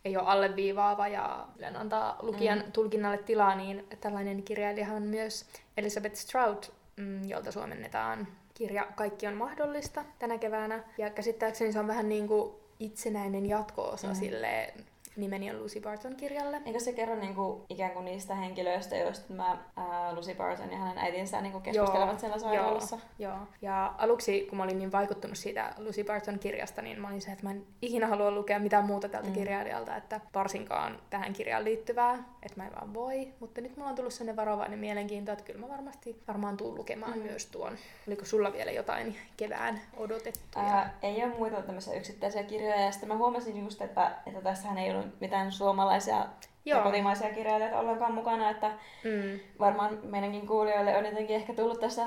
ei 0.05 0.17
ole 0.17 0.27
alleviivaava 0.27 1.07
ja 1.07 1.47
antaa 1.75 2.17
lukijan 2.21 2.59
mm. 2.59 2.71
tulkinnalle 2.71 3.17
tilaa, 3.17 3.55
niin 3.55 3.87
tällainen 4.01 4.43
kirjailijahan 4.43 4.95
on 4.95 5.03
myös 5.03 5.45
Elizabeth 5.77 6.15
Stroud, 6.15 6.63
mm, 6.97 7.29
jolta 7.29 7.51
suomennetaan 7.51 8.27
kirja 8.53 8.87
Kaikki 8.95 9.27
on 9.27 9.33
mahdollista 9.33 10.05
tänä 10.19 10.37
keväänä. 10.37 10.83
Ja 10.97 11.09
käsittääkseni 11.09 11.73
se 11.73 11.79
on 11.79 11.87
vähän 11.87 12.09
niin 12.09 12.27
kuin 12.27 12.55
itsenäinen 12.79 13.45
jatko-osa. 13.45 14.07
Mm. 14.07 14.15
sille 14.15 14.73
Nimeni 15.17 15.51
on 15.51 15.63
Lucy 15.63 15.81
Barton 15.81 16.15
kirjalle. 16.15 16.61
Eikö 16.65 16.79
se 16.79 16.93
kerro 16.93 17.15
niinku, 17.15 17.65
ikään 17.69 17.91
kuin 17.91 18.05
niistä 18.05 18.35
henkilöistä, 18.35 18.95
joista 18.95 19.33
mä, 19.33 19.57
ää, 19.75 20.15
Lucy 20.15 20.35
Barton 20.35 20.71
ja 20.71 20.77
hänen 20.77 20.97
äitinsä 20.97 21.41
niinku 21.41 21.59
keskustelevat 21.59 22.19
siellä 22.19 22.39
sairaalassa? 22.39 22.99
Joo. 23.19 23.37
Ja 23.61 23.93
aluksi, 23.97 24.41
kun 24.49 24.57
mä 24.57 24.63
olin 24.63 24.77
niin 24.77 24.91
vaikuttunut 24.91 25.37
siitä 25.37 25.73
Lucy 25.77 26.03
Barton 26.03 26.39
kirjasta, 26.39 26.81
niin 26.81 27.01
mä 27.01 27.07
olin 27.07 27.21
se, 27.21 27.31
että 27.31 27.43
mä 27.43 27.51
en 27.51 27.63
ikinä 27.81 28.07
halua 28.07 28.31
lukea 28.31 28.59
mitään 28.59 28.85
muuta 28.85 29.09
tältä 29.09 29.27
mm. 29.27 29.33
Kirjailijalta, 29.33 29.95
että 29.95 30.21
varsinkaan 30.33 30.99
tähän 31.09 31.33
kirjaan 31.33 31.63
liittyvää, 31.63 32.23
että 32.43 32.61
mä 32.61 32.67
en 32.67 32.75
vaan 32.75 32.93
voi. 32.93 33.33
Mutta 33.39 33.61
nyt 33.61 33.77
mulla 33.77 33.89
on 33.89 33.95
tullut 33.95 34.13
sellainen 34.13 34.35
varovainen 34.35 34.79
mielenkiinto, 34.79 35.31
että 35.31 35.45
kyllä 35.45 35.59
mä 35.59 35.69
varmasti 35.69 36.21
varmaan 36.27 36.57
tuun 36.57 36.75
lukemaan. 36.75 37.17
Mm. 37.17 37.23
myös 37.23 37.45
tuon. 37.45 37.77
Oliko 38.07 38.25
sulla 38.25 38.53
vielä 38.53 38.71
jotain 38.71 39.15
kevään 39.37 39.81
odotettuja? 39.97 40.65
Ää, 40.65 40.97
ei 41.01 41.23
ole 41.23 41.33
muita 41.37 41.61
tämmöisiä 41.61 41.93
yksittäisiä 41.93 42.43
kirjoja. 42.43 42.81
Ja 42.81 42.91
sitten 42.91 43.09
mä 43.09 43.17
huomasin 43.17 43.63
just, 43.63 43.81
että, 43.81 44.11
että 44.25 44.41
tässähän 44.41 44.77
ei 44.77 44.91
ollut 44.91 45.04
mitään 45.19 45.51
suomalaisia 45.51 46.25
Joo. 46.65 46.77
ja 46.79 46.83
kotimaisia 46.83 47.29
kirjailijoita 47.33 47.79
ollenkaan 47.79 48.13
mukana. 48.13 48.49
Että 48.49 48.67
Mm. 49.03 49.39
varmaan 49.59 49.99
meidänkin 50.03 50.47
kuulijoille 50.47 50.97
on 50.97 51.05
jotenkin 51.05 51.35
ehkä 51.35 51.53
tullut 51.53 51.79
tässä 51.79 52.03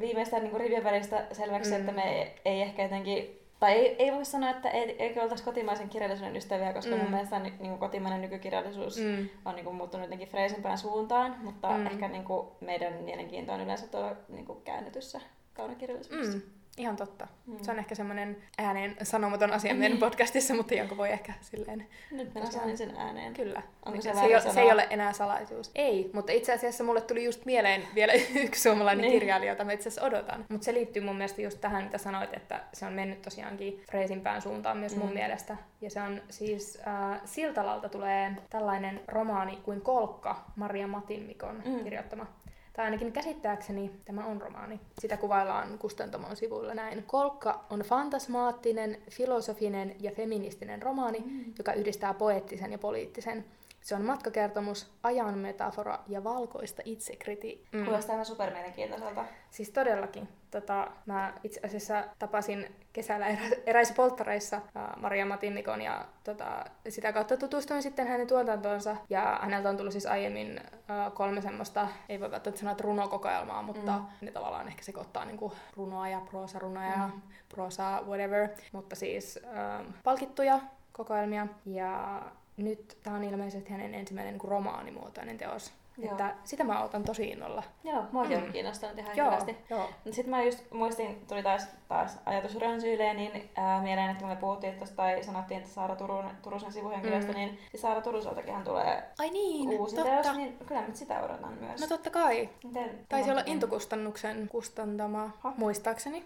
viimeistään 0.00 0.42
niin 0.42 0.60
rivien 0.60 0.84
välistä 0.84 1.24
selväksi, 1.32 1.70
Mm. 1.70 1.76
että 1.80 1.92
me 1.92 2.02
ei, 2.02 2.32
ei 2.44 2.62
ehkä 2.62 2.82
jotenkin 2.82 3.36
tai 3.60 3.72
ei, 3.72 3.96
ei 3.98 4.12
voi 4.12 4.24
sanoa, 4.24 4.50
että 4.50 4.70
ei, 4.70 4.96
eikö 5.02 5.22
oltaisi 5.22 5.44
kotimaisen 5.44 5.88
kirjallisuuden 5.88 6.36
ystäviä, 6.36 6.72
koska 6.72 6.94
Mm. 6.94 7.00
mun 7.02 7.10
mielestä 7.10 7.38
niin, 7.38 7.54
niin 7.60 7.78
kotimainen 7.78 8.20
nykykirjallisuus 8.20 8.98
mm. 9.00 9.28
On 9.44 9.54
niin 9.54 9.64
kuin, 9.64 9.76
muuttunut 9.76 10.04
jotenkin 10.06 10.28
freisimpään 10.28 10.78
suuntaan, 10.78 11.36
mutta 11.42 11.68
Mm. 11.70 11.76
mm. 11.76 11.86
ehkä 11.86 12.08
niin 12.08 12.24
kuin, 12.24 12.46
meidän 12.60 12.92
mielenkiinto 12.94 13.52
on 13.52 13.60
yleensä 13.60 13.86
tuolla 13.86 14.16
niin 14.28 14.46
kuin, 14.46 14.62
käännetyssä 14.62 15.20
kaunokirjallisuudessa. 15.54 16.36
Mm. 16.38 16.42
Ihan 16.80 16.96
totta. 16.96 17.26
Mm. 17.46 17.58
Se 17.62 17.70
on 17.70 17.78
ehkä 17.78 17.94
semmoinen 17.94 18.36
ääneen 18.58 18.96
sanomaton 19.02 19.52
asia 19.52 19.74
meidän 19.74 19.90
Niin. 19.90 20.00
podcastissa, 20.00 20.54
mutta 20.54 20.74
jonka 20.74 20.96
voi 20.96 21.10
ehkä 21.12 21.32
silleen 21.40 21.86
Nyt 22.10 22.34
mä 22.34 22.46
sain 22.46 22.78
sen 22.78 22.94
ääneen. 22.96 23.34
Kyllä. 23.34 23.62
Onko 23.86 24.00
se, 24.02 24.12
se 24.12 24.18
se, 24.18 24.24
ei, 24.24 24.52
se 24.54 24.60
ei 24.60 24.72
ole 24.72 24.86
enää 24.90 25.12
salaisuus. 25.12 25.70
Ei, 25.74 26.10
mutta 26.12 26.32
itse 26.32 26.52
asiassa 26.52 26.84
mulle 26.84 27.00
tuli 27.00 27.24
just 27.24 27.44
mieleen 27.44 27.82
vielä 27.94 28.12
yksi 28.44 28.62
suomalainen 28.62 29.02
Niin. 29.02 29.12
kirjailija, 29.12 29.52
jota 29.52 29.64
mä 29.64 29.72
itse 29.72 29.88
asiassa 29.88 30.06
odotan. 30.06 30.44
Mutta 30.48 30.64
se 30.64 30.74
liittyy 30.74 31.02
mun 31.02 31.16
mielestä 31.16 31.42
just 31.42 31.60
tähän, 31.60 31.84
mitä 31.84 31.98
sanoit, 31.98 32.34
että 32.34 32.60
se 32.72 32.86
on 32.86 32.92
mennyt 32.92 33.22
tosiaankin 33.22 33.82
freesimpään 33.90 34.42
suuntaan 34.42 34.76
myös 34.76 34.96
mun 34.96 35.08
Mm. 35.08 35.14
mielestä. 35.14 35.56
Ja 35.80 35.90
se 35.90 36.00
on 36.02 36.22
siis, 36.30 36.78
äh, 36.86 37.20
Siltalalta 37.24 37.88
tulee 37.88 38.30
tällainen 38.50 39.00
romaani 39.08 39.56
kuin 39.56 39.80
Kolkka, 39.80 40.44
Maria 40.56 40.86
Matinmikon 40.86 41.62
Mm. 41.64 41.84
kirjoittama. 41.84 42.26
Tai 42.72 42.84
ainakin 42.84 43.12
käsittääkseni 43.12 43.90
tämä 44.04 44.26
on 44.26 44.40
romaani. 44.42 44.80
Sitä 44.98 45.16
kuvaillaan 45.16 45.78
Kustantamon 45.78 46.36
sivuilla 46.36 46.74
näin. 46.74 47.02
Kolkka 47.02 47.64
on 47.70 47.80
fantasmaattinen, 47.80 48.98
filosofinen 49.10 49.96
ja 50.00 50.10
feministinen 50.10 50.82
romaani, 50.82 51.18
mm. 51.18 51.44
joka 51.58 51.72
yhdistää 51.72 52.14
poeettisen 52.14 52.72
ja 52.72 52.78
poliittisen. 52.78 53.44
Se 53.80 53.94
on 53.94 54.04
matkakertomus, 54.04 54.90
ajan 55.02 55.38
metafora 55.38 55.98
ja 56.08 56.24
valkoista 56.24 56.82
itsekriti. 56.84 57.64
Mm. 57.72 57.84
Kuulostaa 57.84 58.14
ihan 58.14 58.26
super 58.26 58.52
mielenkiintoiselta. 58.52 59.24
Siis 59.50 59.70
todellakin. 59.70 60.28
Tota, 60.50 60.88
mä 61.06 61.32
itse 61.44 61.60
asiassa 61.64 62.04
tapasin 62.18 62.74
kesällä 62.92 63.26
erä, 63.26 63.42
eräissä 63.66 63.94
polttareissa 63.94 64.56
äh, 64.56 64.96
Maria 64.96 65.26
Matinnikon 65.26 65.82
ja 65.82 66.04
tota, 66.24 66.64
sitä 66.88 67.12
kautta 67.12 67.36
tutustuin 67.36 67.82
sitten 67.82 68.06
hänen 68.08 68.26
tuotantoonsa. 68.26 68.96
Ja 69.10 69.38
häneltä 69.42 69.68
on 69.68 69.76
tullut 69.76 69.92
siis 69.92 70.06
aiemmin 70.06 70.60
äh, 70.90 71.12
kolme 71.14 71.40
semmoista, 71.40 71.88
ei 72.08 72.20
voi 72.20 72.30
välttämättä 72.30 72.60
sanoa 72.60 72.72
että 72.72 72.84
runokokoelmaa, 72.84 73.62
mutta 73.62 73.92
mm. 73.98 74.04
ne 74.20 74.30
tavallaan 74.30 74.68
ehkä 74.68 74.82
sekoittaa 74.82 75.24
niinku 75.24 75.52
runoa 75.76 76.08
ja 76.08 76.20
proosarunoa 76.20 76.84
ja 76.84 77.10
Mm. 77.14 77.20
proosaa, 77.48 78.02
whatever. 78.02 78.48
Mutta 78.72 78.96
siis 78.96 79.38
äh, 79.44 79.86
palkittuja 80.04 80.60
kokoelmia. 80.92 81.46
Ja 81.66 82.22
nyt 82.64 82.98
tämä 83.02 83.16
on 83.16 83.24
ilmeisesti 83.24 83.70
hänen 83.70 83.94
ensimmäinen 83.94 84.34
niin 84.34 84.50
romaanimuotoinen 84.50 85.38
teos. 85.38 85.72
Joo. 85.98 86.10
Että 86.10 86.34
sitä 86.44 86.64
mä 86.64 86.82
otan 86.82 87.04
tosi 87.04 87.28
innolla. 87.28 87.62
Joo, 87.84 88.04
muakin 88.12 88.38
Mm. 88.38 88.44
on 88.44 88.52
kiinnostanut 88.52 88.98
ihan 88.98 89.16
Joo, 89.16 89.24
hirveästi. 89.30 89.56
joo. 89.70 89.90
Sitten 90.10 90.30
mä 90.30 90.42
just 90.42 90.64
muistin, 90.72 91.26
tuli 91.28 91.42
taas, 91.42 91.68
taas 91.88 92.18
ajatus 92.26 92.56
rönsyilee, 92.58 93.14
niin 93.14 93.50
ää, 93.56 93.82
mieleen, 93.82 94.10
että 94.10 94.20
kun 94.20 94.28
me 94.28 94.36
puhuttiin 94.36 94.74
tuosta, 94.74 94.96
tai 94.96 95.22
sanottiin, 95.24 95.58
että 95.60 95.70
Saara 95.72 95.96
Turun, 95.96 96.24
Turusen 96.42 96.72
sivuhenkilöstä, 96.72 97.32
Mm. 97.32 97.38
niin 97.38 97.58
siis 97.70 97.82
Saara 97.82 98.00
Turuseltakinhan 98.00 98.64
tulee 98.64 99.02
Ai 99.18 99.30
niin, 99.30 99.70
uusi 99.80 99.96
totta. 99.96 100.10
teos, 100.22 100.36
niin 100.36 100.58
kyllä 100.66 100.80
mä 100.80 100.86
sitä 100.94 101.20
odotan 101.22 101.54
myös. 101.60 101.80
No 101.80 101.86
totta 101.86 102.10
kai. 102.10 102.48
Miten, 102.64 102.98
Taisi 103.08 103.30
olla 103.30 103.42
Intokustannuksen 103.46 104.48
kustantama, 104.48 105.30
Ha? 105.40 105.52
muistaakseni. 105.56 106.24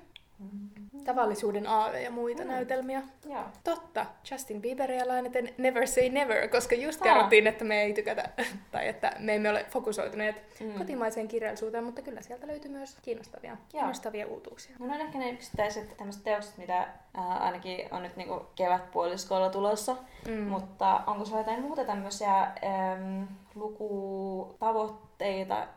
Tavallisuuden 1.04 1.66
aave 1.66 2.02
ja 2.02 2.10
muita 2.10 2.42
Mm. 2.42 2.48
näytelmiä. 2.48 3.02
Joo. 3.28 3.42
Totta, 3.64 4.06
Justin 4.30 4.62
Bieberia 4.62 5.08
lainaten 5.08 5.54
Never 5.58 5.86
Say 5.86 6.08
Never, 6.08 6.48
koska 6.48 6.74
just 6.74 7.02
Aa. 7.02 7.04
kerrottiin, 7.04 7.46
että 7.46 7.64
me 7.64 7.82
ei 7.82 7.92
tykätä, 7.94 8.28
tai 8.72 8.88
että 8.88 9.12
me 9.18 9.34
emme 9.34 9.50
ole 9.50 9.66
fokusoituneet 9.70 10.36
Mm. 10.60 10.72
kotimaiseen 10.78 11.28
kirjallisuuteen, 11.28 11.84
mutta 11.84 12.02
kyllä 12.02 12.22
sieltä 12.22 12.46
löytyy 12.46 12.70
myös 12.70 12.96
kiinnostavia, 13.02 13.56
kiinnostavia 13.68 14.26
uutuuksia. 14.26 14.76
Mulla 14.78 14.94
on 14.94 15.00
ehkä 15.00 15.18
ne 15.18 15.30
yksittäiset 15.30 15.96
tämmöiset 15.96 16.24
teokset, 16.24 16.58
mitä 16.58 16.76
ää, 17.14 17.24
ainakin 17.38 17.88
on 17.94 18.02
nyt 18.02 18.16
niinku 18.16 18.46
kevätpuoliskolla 18.54 19.50
tulossa. 19.50 19.96
Mm. 20.28 20.34
Mutta 20.42 21.00
onko 21.06 21.24
sulla 21.24 21.38
jotain 21.40 21.62
muuta 21.62 21.84
tämmöisiä 21.84 22.40
äm, 22.42 23.26
lukutavoitteita 23.54 25.03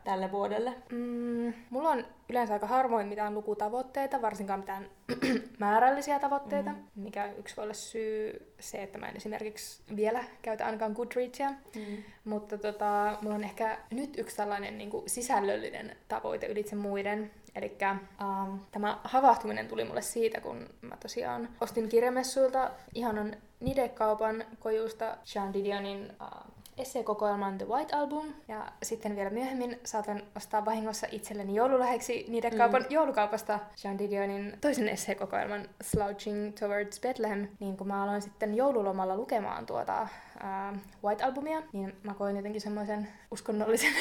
tälle 0.03 0.31
vuodelle? 0.31 0.73
Mm, 0.91 1.53
mulla 1.69 1.89
on 1.89 2.05
yleensä 2.29 2.53
aika 2.53 2.67
harvoin 2.67 3.07
mitään 3.07 3.33
lukutavoitteita, 3.33 4.21
varsinkaan 4.21 4.60
mitään 4.60 4.89
määrällisiä 5.60 6.19
tavoitteita, 6.19 6.71
Mm. 6.71 6.77
mikä 6.95 7.31
yksi 7.38 7.57
voi 7.57 7.63
olla 7.63 7.73
syy 7.73 8.47
se, 8.60 8.83
että 8.83 8.97
mä 8.97 9.07
en 9.10 9.15
esimerkiksi 9.17 9.81
vielä 9.95 10.23
käytä 10.41 10.65
ainakaan 10.65 10.91
Goodreadsia. 10.91 11.49
Mm. 11.49 12.03
Mutta 12.25 12.57
tota, 12.57 13.17
mulla 13.21 13.36
on 13.36 13.43
ehkä 13.43 13.77
nyt 13.91 14.17
yksi 14.17 14.38
tällainen 14.38 14.77
niin 14.77 14.89
kuin 14.89 15.10
sisällöllinen 15.10 15.95
tavoite 16.07 16.47
ylitse 16.47 16.75
muiden. 16.75 17.31
Eli 17.55 17.77
um, 18.21 18.60
tämä 18.71 18.99
havahtuminen 19.03 19.67
tuli 19.67 19.83
mulle 19.86 20.01
siitä, 20.01 20.41
kun 20.41 20.69
mä 20.81 20.97
tosiaan 20.97 21.49
ostin 21.62 21.89
kirjamessuilta 21.89 22.71
ihanan 22.93 23.36
Nide-kaupan 23.60 24.45
kojusta 24.60 25.17
Jean 25.36 25.53
Didionin 25.53 26.12
uh, 26.21 26.56
esseekokoelman 26.77 27.57
The 27.57 27.67
White 27.67 27.95
Album. 27.95 28.25
Ja 28.47 28.71
sitten 28.83 29.15
vielä 29.15 29.29
myöhemmin 29.29 29.79
saatan 29.83 30.23
ostaa 30.35 30.65
vahingossa 30.65 31.07
itselleni 31.11 31.55
joululäheksi 31.55 32.25
Nide-kaupan 32.27 32.81
mm. 32.81 32.87
joulukaupasta 32.89 33.59
Jean 33.83 33.99
Didionin 33.99 34.57
toisen 34.61 34.89
esseekokoelman 34.89 35.69
Slouching 35.83 36.53
Towards 36.59 36.99
Bethlehem. 36.99 37.47
Niin 37.59 37.77
kun 37.77 37.87
mä 37.87 38.03
aloin 38.03 38.21
sitten 38.21 38.55
joululomalla 38.55 39.15
lukemaan 39.15 39.65
tuota 39.65 40.01
uh, 40.01 40.77
White 41.03 41.23
Albumia, 41.23 41.61
niin 41.73 41.95
mä 42.03 42.13
koin 42.13 42.35
jotenkin 42.35 42.61
semmoisen 42.61 43.07
uskonnollisen 43.31 43.93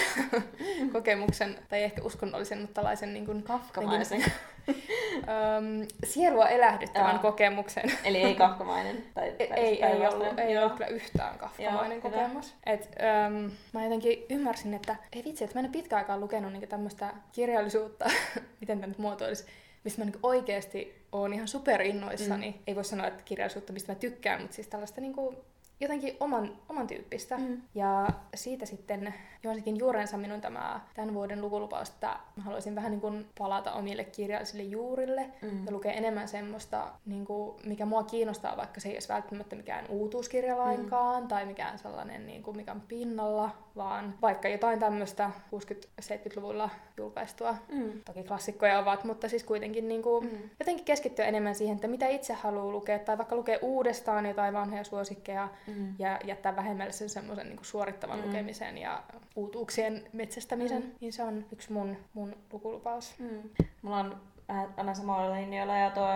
kokemuksen, 0.92 1.58
tai 1.68 1.82
ehkä 1.82 2.02
uskonnollisen, 2.02 2.60
mutta 2.60 2.74
tällaisen 2.74 3.14
niin 3.14 3.26
kuin, 3.26 3.42
Kafkamaisen. 3.42 4.24
Um, 5.16 5.87
sielua 6.05 6.48
elähdyttävän 6.48 7.14
Joo. 7.14 7.22
kokemuksen. 7.22 7.92
Eli 8.05 8.22
ei 8.22 8.35
kafkamainen. 8.35 9.05
Tai, 9.14 9.29
Ei, 9.38 9.52
ei, 9.55 9.85
ei, 9.85 10.07
ollut, 10.07 10.38
ei 10.38 10.59
ollut 10.59 10.72
kyllä 10.72 10.87
yhtään 10.87 11.38
kafkamainen 11.38 12.00
Joo, 12.05 12.11
kokemus. 12.11 12.55
Et, 12.66 12.96
um, 13.29 13.50
mä 13.72 13.85
jotenkin 13.85 14.24
ymmärsin, 14.31 14.74
että 14.74 14.96
ei 15.12 15.24
vitsi, 15.24 15.44
että 15.44 15.57
mä 15.57 15.61
en 15.61 15.66
ole 15.66 15.72
pitkään 15.72 16.02
aikaan 16.02 16.20
lukenut 16.20 16.52
niinku 16.52 16.66
tämmöistä 16.66 17.14
kirjallisuutta, 17.33 18.05
miten 18.61 18.79
tämä 18.79 18.87
nyt 18.87 18.98
muotoilisi, 18.98 19.46
mistä 19.85 20.00
mä 20.00 20.05
niinku 20.05 20.18
oikeasti 20.22 21.07
oon 21.12 21.33
ihan 21.33 21.48
superinnoissani. 21.48 22.50
Mm. 22.50 22.59
Ei 22.66 22.76
voi 22.76 22.85
sanoa, 22.85 23.07
että 23.07 23.22
kirjallisuutta, 23.24 23.72
mistä 23.72 23.92
mä 23.92 23.98
tykkään, 23.98 24.40
mutta 24.40 24.55
siis 24.55 24.68
tällaista 24.68 25.00
niinku 25.00 25.35
jotenkin 25.81 26.16
oman, 26.20 26.52
oman 26.68 26.87
tyyppistä. 26.87 27.37
Mm. 27.37 27.62
Ja 27.74 28.09
siitä 28.35 28.66
sitten 28.66 29.14
juonsikin 29.46 29.76
juurensa 29.78 30.16
minun 30.16 30.40
tämä 30.40 30.80
tämän 30.94 31.14
vuoden 31.14 31.40
lukulupaus, 31.42 31.88
että 31.88 32.16
mä 32.37 32.42
haluaisin 32.42 32.74
vähän 32.74 32.90
niin 32.90 33.00
kuin 33.00 33.26
palata 33.38 33.72
omille 33.72 34.04
kirjallisille 34.04 34.62
juurille 34.62 35.30
Mm. 35.42 35.66
ja 35.66 35.72
lukea 35.72 35.92
enemmän 35.92 36.28
semmoista, 36.28 36.87
niin 37.06 37.24
kuin, 37.24 37.56
mikä 37.66 37.87
mua 37.87 38.02
kiinnostaa, 38.02 38.56
vaikka 38.56 38.80
se 38.80 38.88
ei 38.88 38.94
olisi 38.94 39.09
välttämättä 39.09 39.56
mikään 39.56 39.85
uutuuskirja 39.88 40.59
lainkaan 40.59 41.22
mm. 41.22 41.28
tai 41.28 41.46
mikään 41.46 41.78
sellainen, 41.78 42.26
niin 42.26 42.42
kuin, 42.42 42.56
mikä 42.56 42.72
on 42.72 42.80
pinnalla, 42.80 43.50
vaan 43.76 44.14
vaikka 44.22 44.48
jotain 44.48 44.78
tämmöistä 44.80 45.30
60-70-luvulla 46.00 46.70
julkaistua. 46.96 47.54
Mm. 47.72 47.92
Toki 48.04 48.22
klassikkoja 48.24 48.78
ovat, 48.78 49.04
mutta 49.04 49.28
siis 49.28 49.44
kuitenkin 49.44 49.88
niin 49.88 50.02
kuin, 50.02 50.24
Mm. 50.24 50.38
jotenkin 50.61 50.85
keskittyä 50.85 51.24
enemmän 51.24 51.54
siihen, 51.54 51.74
että 51.74 51.88
mitä 51.88 52.09
itse 52.09 52.32
haluaa 52.32 52.66
lukea, 52.72 52.98
tai 52.98 53.18
vaikka 53.18 53.37
lukea 53.37 53.59
uudestaan 53.62 54.26
jotain 54.26 54.54
vanhoja 54.54 54.85
suosikkeja, 54.85 55.48
Mm. 55.66 55.94
ja 55.98 56.18
jättää 56.24 56.56
vähemmälle 56.56 56.92
sen 56.92 57.09
semmoisen 57.09 57.48
niin 57.48 57.59
suorittavan 57.62 58.16
Mm. 58.18 58.22
mm. 58.22 58.28
lukemisen 58.28 58.78
ja 58.78 59.02
uutuuksien 59.37 60.09
metsästämisen, 60.12 60.83
Mm. 60.83 60.90
niin 61.01 61.12
se 61.12 61.22
on 61.22 61.44
yksi 61.53 61.72
mun, 61.72 61.96
mun 62.14 62.37
lukulupaus. 62.53 63.14
Mm. 63.18 63.42
Mulla 63.83 63.96
on 63.99 64.16
vähän 64.49 64.75
aina 64.77 64.94
samalla 64.94 65.35
linjoilla 65.37 65.77
ja 65.77 65.90
tuo 65.90 66.07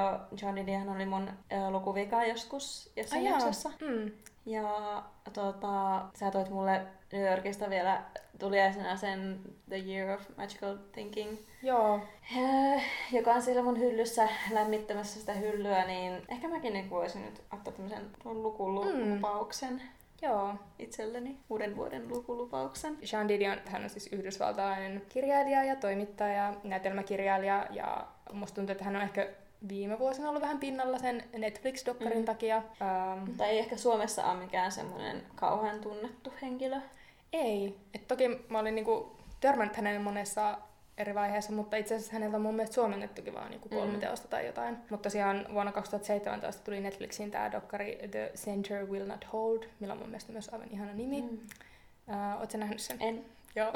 John 0.43 0.57
Didion 0.57 0.89
oli 0.89 1.07
mun 1.07 1.29
ö, 1.53 1.71
lukuvika 1.71 2.25
joskus 2.25 2.93
jossain 2.97 3.27
Ai 3.27 3.33
jaksossa. 3.33 3.69
Mm. 3.81 4.11
Ja 4.47 5.03
tota, 5.33 6.03
sä 6.19 6.31
toit 6.31 6.49
mulle 6.51 6.87
New 7.13 7.29
Yorkista 7.31 7.71
vielä 7.71 8.03
tuliaisena 8.39 8.97
sen 8.97 9.41
The 9.69 9.77
Year 9.79 10.19
of 10.19 10.29
Magical 10.37 10.77
Thinking, 10.93 11.39
Joo. 11.63 12.01
eh, 12.37 12.83
joka 13.13 13.33
on 13.35 13.43
siellä 13.43 13.63
mun 13.63 13.79
hyllyssä 13.79 14.29
lämmittämässä 14.51 15.21
sitä 15.21 15.33
hyllyä, 15.33 15.87
niin 15.87 16.23
ehkä 16.29 16.49
mäkin 16.49 16.73
niin 16.73 16.91
voisin 16.91 17.25
nyt 17.25 17.43
ottaa 17.53 17.73
tämmöisen 17.73 18.11
lukulupauksen 18.25 19.83
Joo. 20.23 20.55
itselleni, 20.79 21.37
uuden 21.51 21.77
vuoden 21.77 22.09
lukulupauksen. 22.09 22.99
Jean 23.13 23.29
Didion, 23.29 23.59
hän 23.67 23.85
on 23.85 23.91
siis 23.91 24.07
yhdysvaltalainen 24.13 25.03
kirjailija 25.09 25.65
ja 25.65 25.77
toimittaja, 25.77 26.55
näytelmäkirjailija 26.65 27.67
ja 27.71 28.07
musta 28.33 28.55
tuntuu, 28.55 28.73
että 28.73 28.85
hän 28.85 28.97
on 28.97 29.03
ehkä 29.03 29.29
viime 29.69 29.99
vuosina 29.99 30.29
ollut 30.29 30.43
vähän 30.43 30.59
pinnalla 30.59 30.99
sen 30.99 31.25
Netflix-dokkarin 31.39 32.19
Mm. 32.19 32.25
takia. 32.25 32.57
Ähm, 32.57 33.19
Mutta 33.27 33.47
ei 33.47 33.59
ehkä 33.59 33.77
Suomessa 33.77 34.27
ole 34.31 34.41
mikään 34.41 34.73
semmoinen 34.73 35.23
kauhean 35.35 35.81
tunnettu 35.81 36.33
henkilö. 36.43 36.77
ei. 37.33 37.77
Et 37.95 38.09
toki 38.09 38.29
mä 38.49 38.59
olin 38.59 38.75
niinku 38.75 39.17
törmännyt 39.41 39.77
häneen 39.77 40.03
monessa 40.03 40.59
eri 41.01 41.15
vaiheessa, 41.15 41.53
mutta 41.53 41.77
itse 41.77 41.95
asiassa 41.95 42.13
häneltä 42.13 42.37
on 42.37 42.43
mun 42.43 42.55
mielestä 42.55 42.75
suomennettukin 42.75 43.35
vaan 43.35 43.51
niinku 43.51 43.69
kolme 43.69 43.93
Mm. 43.93 44.01
teosta 44.01 44.29
tai 44.29 44.47
jotain. 44.47 44.77
Mutta 44.91 45.03
tosiaan 45.03 45.47
vuonna 45.53 45.73
2017 45.73 46.65
tuli 46.65 46.81
Netflixiin 46.81 47.31
tämä 47.31 47.53
dokkari 47.53 47.99
The 48.11 48.33
Center 48.37 48.87
Will 48.87 49.07
Not 49.07 49.27
Hold, 49.33 49.63
millä 49.81 49.93
on 49.93 49.99
mun 49.99 50.09
mielestä 50.09 50.33
myös 50.33 50.49
aivan 50.49 50.69
ihana 50.71 50.93
nimi. 50.93 51.23
Mm. 51.23 51.29
Uh, 52.09 52.39
Oletko 52.39 52.59
nähnyt 52.59 52.81
sen? 52.81 52.97
En. 53.01 53.25
Joo. 53.57 53.73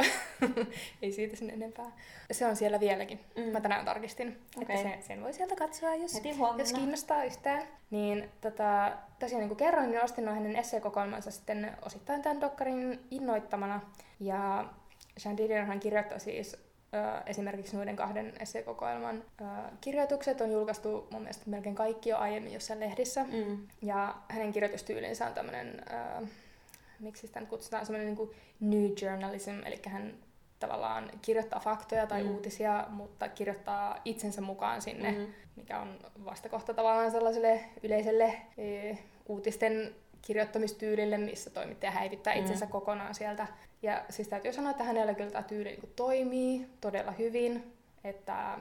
Ei 1.03 1.13
siitä 1.13 1.37
sen 1.37 1.51
enempää. 1.51 1.85
Se 2.33 2.47
on 2.47 2.57
siellä 2.57 2.81
vieläkin. 2.81 3.21
Mm. 3.37 3.43
Mä 3.43 3.61
tänään 3.61 3.85
tarkistin, 3.85 4.39
Okei. 4.63 4.77
että 4.77 4.89
se, 4.89 5.07
sen 5.07 5.23
voi 5.23 5.33
sieltä 5.33 5.57
katsoa, 5.57 5.95
jos, 5.95 6.21
jos 6.59 6.73
kiinnostaa 6.73 7.25
yhtään. 7.25 7.63
Niin 7.91 8.29
tota, 8.41 8.93
tosiaan 9.19 9.41
niin 9.41 9.49
kuin 9.49 9.59
kerroin, 9.59 9.91
niin 9.91 10.05
ostin 10.05 10.25
noin 10.25 10.37
hänen 10.37 10.57
esseekokoelmansa 10.57 11.31
sitten 11.31 11.73
osittain 11.83 12.23
tämän 12.23 12.41
dokkarin 12.41 13.01
innoittamana. 13.11 13.81
Ja 14.21 14.65
Jean 15.25 15.37
Didionhan 15.37 15.81
kirjoittaa 15.81 16.19
siis 16.19 16.57
esimerkiksi 17.27 17.77
noiden 17.77 17.97
kahden 17.97 18.33
esseekokoelman 18.41 19.23
kirjoitukset 19.81 20.41
on 20.41 20.53
julkaistu 20.53 21.09
mun 21.11 21.23
mielestä 21.23 21.51
melkein 21.51 21.75
kaikki 21.75 22.11
jo 22.11 22.17
aiemmin 22.19 22.53
jossain 22.53 22.81
lehdissä. 22.81 23.25
Mm. 23.25 23.59
Ja 23.83 24.15
hänen 24.29 24.53
kirjoitustyylinsä 24.53 25.27
on 25.27 25.35
tämmöinen, 25.35 25.83
miksi 27.01 27.27
sitä 27.27 27.41
kutsutaan, 27.47 27.87
semmoinen 27.87 28.15
niin 28.15 28.31
new 28.61 28.91
journalism, 29.03 29.51
eli 29.67 29.81
hän 29.87 30.15
tavallaan 30.61 31.11
kirjoittaa 31.23 31.61
faktoja 31.61 32.07
tai 32.07 32.23
Mm. 32.25 32.31
uutisia, 32.31 32.87
mutta 32.89 33.29
kirjoittaa 33.29 34.01
itsensä 34.05 34.41
mukaan 34.41 34.83
sinne, 34.83 35.11
mm. 35.13 35.27
mikä 35.57 35.81
on 35.81 35.97
vastakohta 36.25 36.75
tavallaan 36.75 37.11
sellaiselle 37.11 37.61
yleiselle 37.83 38.37
e, 38.59 38.95
uutisten 39.27 39.95
kirjoittamistyylille, 40.23 41.19
missä 41.19 41.51
toimittaja 41.51 41.93
häivittää 41.93 42.35
Mm. 42.35 42.41
itsensä 42.41 42.67
kokonaan 42.67 43.15
sieltä. 43.15 43.47
Ja 43.85 44.05
siis 44.11 44.29
täytyy 44.29 44.53
sanoa, 44.53 44.71
että 44.71 44.85
hänellä 44.85 45.15
kyllä 45.15 45.31
tämä 45.31 45.43
tyyli 45.43 45.69
niin 45.71 45.93
toimii 45.97 46.67
todella 46.81 47.11
hyvin, 47.13 47.73
että 48.05 48.59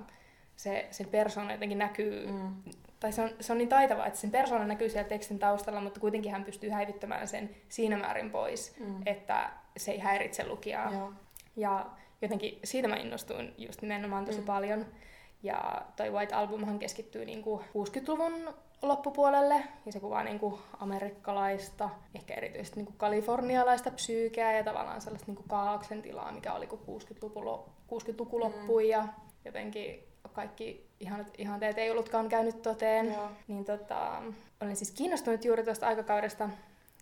se, 0.56 0.88
sen 0.92 1.08
persoona 1.08 1.52
jotenkin 1.52 1.78
näkyy 1.78 2.28
Mm. 2.28 2.56
tai 3.00 3.12
se 3.14 3.22
on, 3.22 3.30
se 3.40 3.52
on 3.52 3.58
niin 3.58 3.70
taitava, 3.70 4.06
että 4.06 4.20
sen 4.20 4.32
persoona 4.32 4.66
näkyy 4.68 4.90
siellä 4.90 5.10
tekstin 5.10 5.40
taustalla, 5.40 5.82
mutta 5.82 6.00
kuitenkin 6.00 6.32
hän 6.32 6.44
pystyy 6.46 6.70
häivittämään 6.70 7.28
sen 7.28 7.50
siinä 7.70 7.98
määrin 7.98 8.32
pois, 8.32 8.76
Mm. 8.80 9.02
että 9.06 9.50
se 9.78 9.92
ei 9.92 10.00
häiritse 10.00 10.48
lukijaa. 10.48 10.94
Joo. 10.94 11.14
Ja 11.56 11.86
jotenkin 12.22 12.60
siitä 12.64 12.88
mä 12.88 12.96
innostuin 12.96 13.54
just 13.58 13.82
nimenomaan 13.82 14.26
tosi 14.26 14.38
Mm. 14.38 14.42
mm. 14.44 14.46
paljon. 14.48 14.86
Ja 15.44 15.82
toi 15.96 16.10
White 16.12 16.36
Albumhan 16.36 16.80
keskittyy 16.80 17.26
niinku 17.26 17.62
60-luvun 17.74 18.54
loppupuolelle, 18.84 19.64
ja 19.86 19.92
se 19.92 20.00
kuvaa 20.00 20.24
niinku 20.24 20.60
amerikkalaista, 20.80 21.90
ehkä 22.16 22.34
erityisesti 22.34 22.80
niinku 22.80 22.94
kalifornialaista 22.98 23.92
psyykeä 23.92 24.52
ja 24.52 24.64
tavallaan 24.64 25.02
sellaista 25.02 25.28
niinku 25.28 25.44
kaauksen 25.48 26.02
tilaa, 26.02 26.32
mikä 26.32 26.54
oli 26.54 26.68
kun 26.68 26.80
60-luku, 26.80 27.46
lo- 27.46 27.70
60-luku 27.92 28.40
loppui 28.40 28.90
ja 28.90 29.08
jotenkin 29.46 30.14
kaikki 30.34 30.90
ihanat 31.00 31.28
ihanteet 31.38 31.78
ei 31.78 31.92
ollutkaan 31.92 32.30
käynyt 32.30 32.62
toteen. 32.62 33.14
Joo. 33.14 33.30
Niin 33.48 33.66
tota, 33.66 34.22
olen 34.62 34.76
siis 34.76 34.92
kiinnostunut 34.92 35.46
juuri 35.46 35.64
tuosta 35.64 35.88
aikakaudesta. 35.88 36.50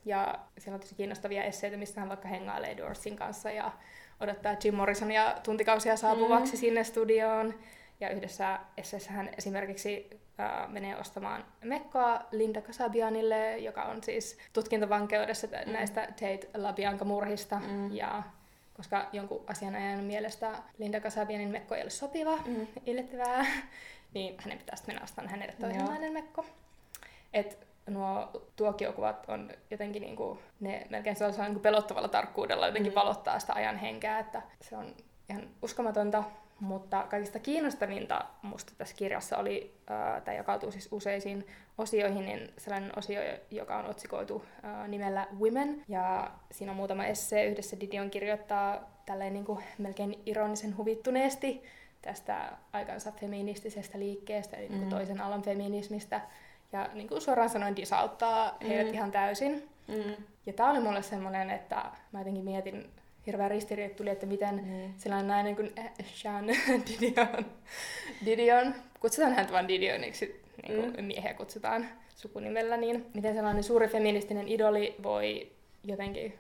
Ja 0.06 0.40
siellä 0.58 0.76
on 0.76 0.82
tosi 0.82 0.96
kiinnostavia 0.96 1.44
esseitä, 1.44 1.78
missä 1.78 2.00
hän 2.00 2.10
vaikka 2.10 2.28
hengailee 2.28 2.78
Dorsin 2.78 3.16
kanssa 3.16 3.52
ja 3.52 3.72
odottaa 4.20 4.56
Jim 4.64 4.76
Morrisonia 4.76 5.36
tuntikausia 5.44 5.98
saapuvaksi 5.98 6.54
mm. 6.54 6.60
sinne 6.60 6.84
studioon. 6.84 7.54
Ja 8.00 8.10
yhdessä 8.10 8.60
esseessä 8.78 9.12
hän 9.12 9.30
esimerkiksi 9.38 10.10
äh, 10.42 10.70
menee 10.70 10.98
ostamaan 10.98 11.46
mekkoa 11.64 12.22
Linda 12.32 12.62
Kasabianille, 12.62 13.58
joka 13.58 13.84
on 13.84 14.04
siis 14.04 14.38
tutkintavankeudessa 14.54 15.48
mm. 15.48 15.72
näistä 15.72 16.02
Tate 16.02 16.50
LaBianca-murhista. 16.54 17.60
Mm. 17.60 17.94
Ja 17.94 18.24
koska 18.74 19.10
jonkun 19.14 19.44
asianajan 19.48 20.04
mielestä 20.04 20.52
Linda 20.78 21.00
Kasabianin 21.00 21.50
mekko 21.50 21.76
ei 21.76 21.82
ole 21.82 21.89
sopiva, 21.89 22.38
mm. 22.38 22.68
yllättävää, 22.88 23.46
niin 24.14 24.36
hänen 24.39 24.58
pitäisi 24.58 24.84
mennä 24.88 25.04
ostamaan 25.04 25.32
hänelle 25.32 25.54
toisenlainen 25.60 26.14
mekko. 26.14 26.46
Et 27.34 27.68
nuo 27.89 28.30
tuokiokuvat 28.56 29.30
on 29.30 29.52
jotenkin 29.72 30.02
niinku, 30.02 30.39
ne 30.60 30.88
melkein 30.89 31.16
sellaisella 31.16 31.46
niinku 31.48 31.62
pelottavalla 31.62 32.08
tarkkuudella 32.08 32.68
jotenkin 32.68 32.92
mm. 32.92 32.96
valottaa 32.96 33.39
sitä 33.39 33.54
ajan 33.54 33.78
henkeä, 33.78 34.20
että 34.20 34.42
se 34.62 34.78
on 34.78 34.96
ihan 35.30 35.50
uskomatonta. 35.62 36.24
Mutta 36.62 37.03
kaikista 37.09 37.39
kiinnostavinta 37.39 38.26
musta 38.41 38.74
tässä 38.78 38.95
kirjassa 38.95 39.38
oli, 39.38 39.74
äh, 39.91 40.22
tai 40.22 40.36
jakautuu 40.36 40.72
siis 40.72 40.88
useisiin 40.91 41.47
osioihin, 41.78 42.26
niin 42.26 42.53
sellainen 42.57 42.91
osio, 42.97 43.22
joka 43.51 43.78
on 43.78 43.86
otsikoitu 43.86 44.45
äh, 44.66 44.88
nimellä 44.88 45.28
Women. 45.39 45.84
Ja 45.88 46.32
siinä 46.51 46.72
on 46.72 46.76
muutama 46.76 47.05
essee. 47.05 47.45
Yhdessä 47.45 47.80
Didion 47.80 48.09
kirjoittaa 48.09 48.91
tälleen 49.05 49.34
niin 49.34 49.45
kuin 49.45 49.64
melkein 49.78 50.22
ironisen 50.26 50.78
huvittuneesti 50.78 51.64
tästä 52.01 52.51
aikansa 52.74 53.12
feministisestä 53.12 53.99
liikkeestä, 53.99 54.57
eli 54.57 54.70
niin 54.70 54.84
mm. 54.84 54.89
toisen 54.89 55.22
alan 55.22 55.41
feminismistä. 55.41 56.22
Ja 56.72 56.89
niin 56.93 57.07
kuin 57.07 57.22
suoraan 57.22 57.49
sanoen 57.49 57.76
disauttaa 57.76 58.57
heidät 58.68 58.88
mm. 58.88 58.93
ihan 58.93 59.12
täysin. 59.12 59.70
Mm. 59.88 60.24
Ja 60.45 60.53
tämä 60.53 60.72
oli 60.72 60.80
mulle 60.80 61.01
semmoinen, 61.01 61.49
että 61.49 61.86
mä 62.12 62.20
jotenkin 62.20 62.43
mietin 62.43 62.89
hirveä 63.28 63.50
ristiriita 63.50 63.96
tuli, 63.96 64.10
että 64.10 64.26
miten 64.26 64.56
mm. 64.56 64.94
sellainen 64.98 65.28
nainen 65.28 65.56
kuin 65.56 65.74
Shan 66.04 66.48
Didion, 66.88 67.46
Didion, 68.26 68.76
kutsutaan 69.00 69.36
häntä 69.36 69.54
vain 69.54 69.68
Didioniksi, 69.68 70.42
niin 70.68 70.82
kuin 70.82 70.96
mm. 70.96 71.06
miehiä 71.06 71.34
kutsutaan 71.34 71.88
sukunimellä, 72.16 72.78
niin 72.78 73.06
miten 73.14 73.36
sellainen 73.36 73.64
suuri 73.64 73.88
feministinen 73.88 74.48
idoli 74.48 74.96
voi 75.04 75.52
jotenkin 75.84 76.34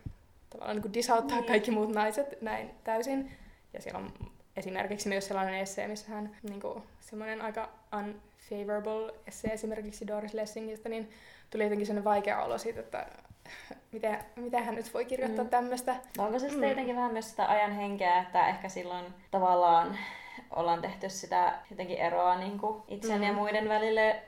tavallaan 0.49 0.75
niin 0.75 0.81
kuin 0.81 0.93
disauttaa 0.93 1.41
mm. 1.41 1.47
kaikki 1.47 1.71
muut 1.71 1.93
naiset 1.93 2.41
näin 2.41 2.71
täysin. 2.83 3.31
Ja 3.73 3.81
siellä 3.81 3.99
on 3.99 4.13
esimerkiksi 4.57 5.09
myös 5.09 5.27
sellainen 5.27 5.55
essee, 5.55 5.87
missä 5.87 6.11
hän 6.11 6.37
niin 6.49 6.61
kuin, 6.61 6.83
semmoinen 7.01 7.41
aika 7.41 7.69
unfavorable 7.99 9.13
essee 9.27 9.53
esimerkiksi 9.53 10.07
Doris 10.07 10.33
Lessingistä, 10.33 10.89
niin 10.89 11.09
tuli 11.49 11.63
jotenkin 11.63 11.87
sellainen 11.87 12.03
vaikea 12.03 12.43
olo 12.43 12.57
siitä, 12.57 12.79
että 12.79 13.07
miten, 13.91 14.19
miten 14.35 14.63
hän 14.63 14.75
nyt 14.75 14.93
voi 14.93 15.05
kirjoittaa 15.05 15.43
mm. 15.43 15.49
tämmöistä. 15.49 15.95
Onko 16.17 16.39
se 16.39 16.49
sitten 16.49 16.63
mm. 16.63 16.69
jotenkin 16.69 16.95
vähän 16.95 17.13
myös 17.13 17.29
sitä 17.29 17.47
ajan 17.47 17.71
henkeä, 17.71 18.21
että 18.21 18.47
ehkä 18.47 18.69
silloin 18.69 19.05
tavallaan 19.31 19.97
ollaan 20.55 20.81
tehty 20.81 21.09
sitä 21.09 21.53
jotenkin 21.69 21.97
eroa 21.97 22.35
niin 22.35 22.59
kuin 22.59 22.83
itsen 22.87 23.17
mm. 23.17 23.23
ja 23.23 23.33
muiden 23.33 23.69
välille, 23.69 24.21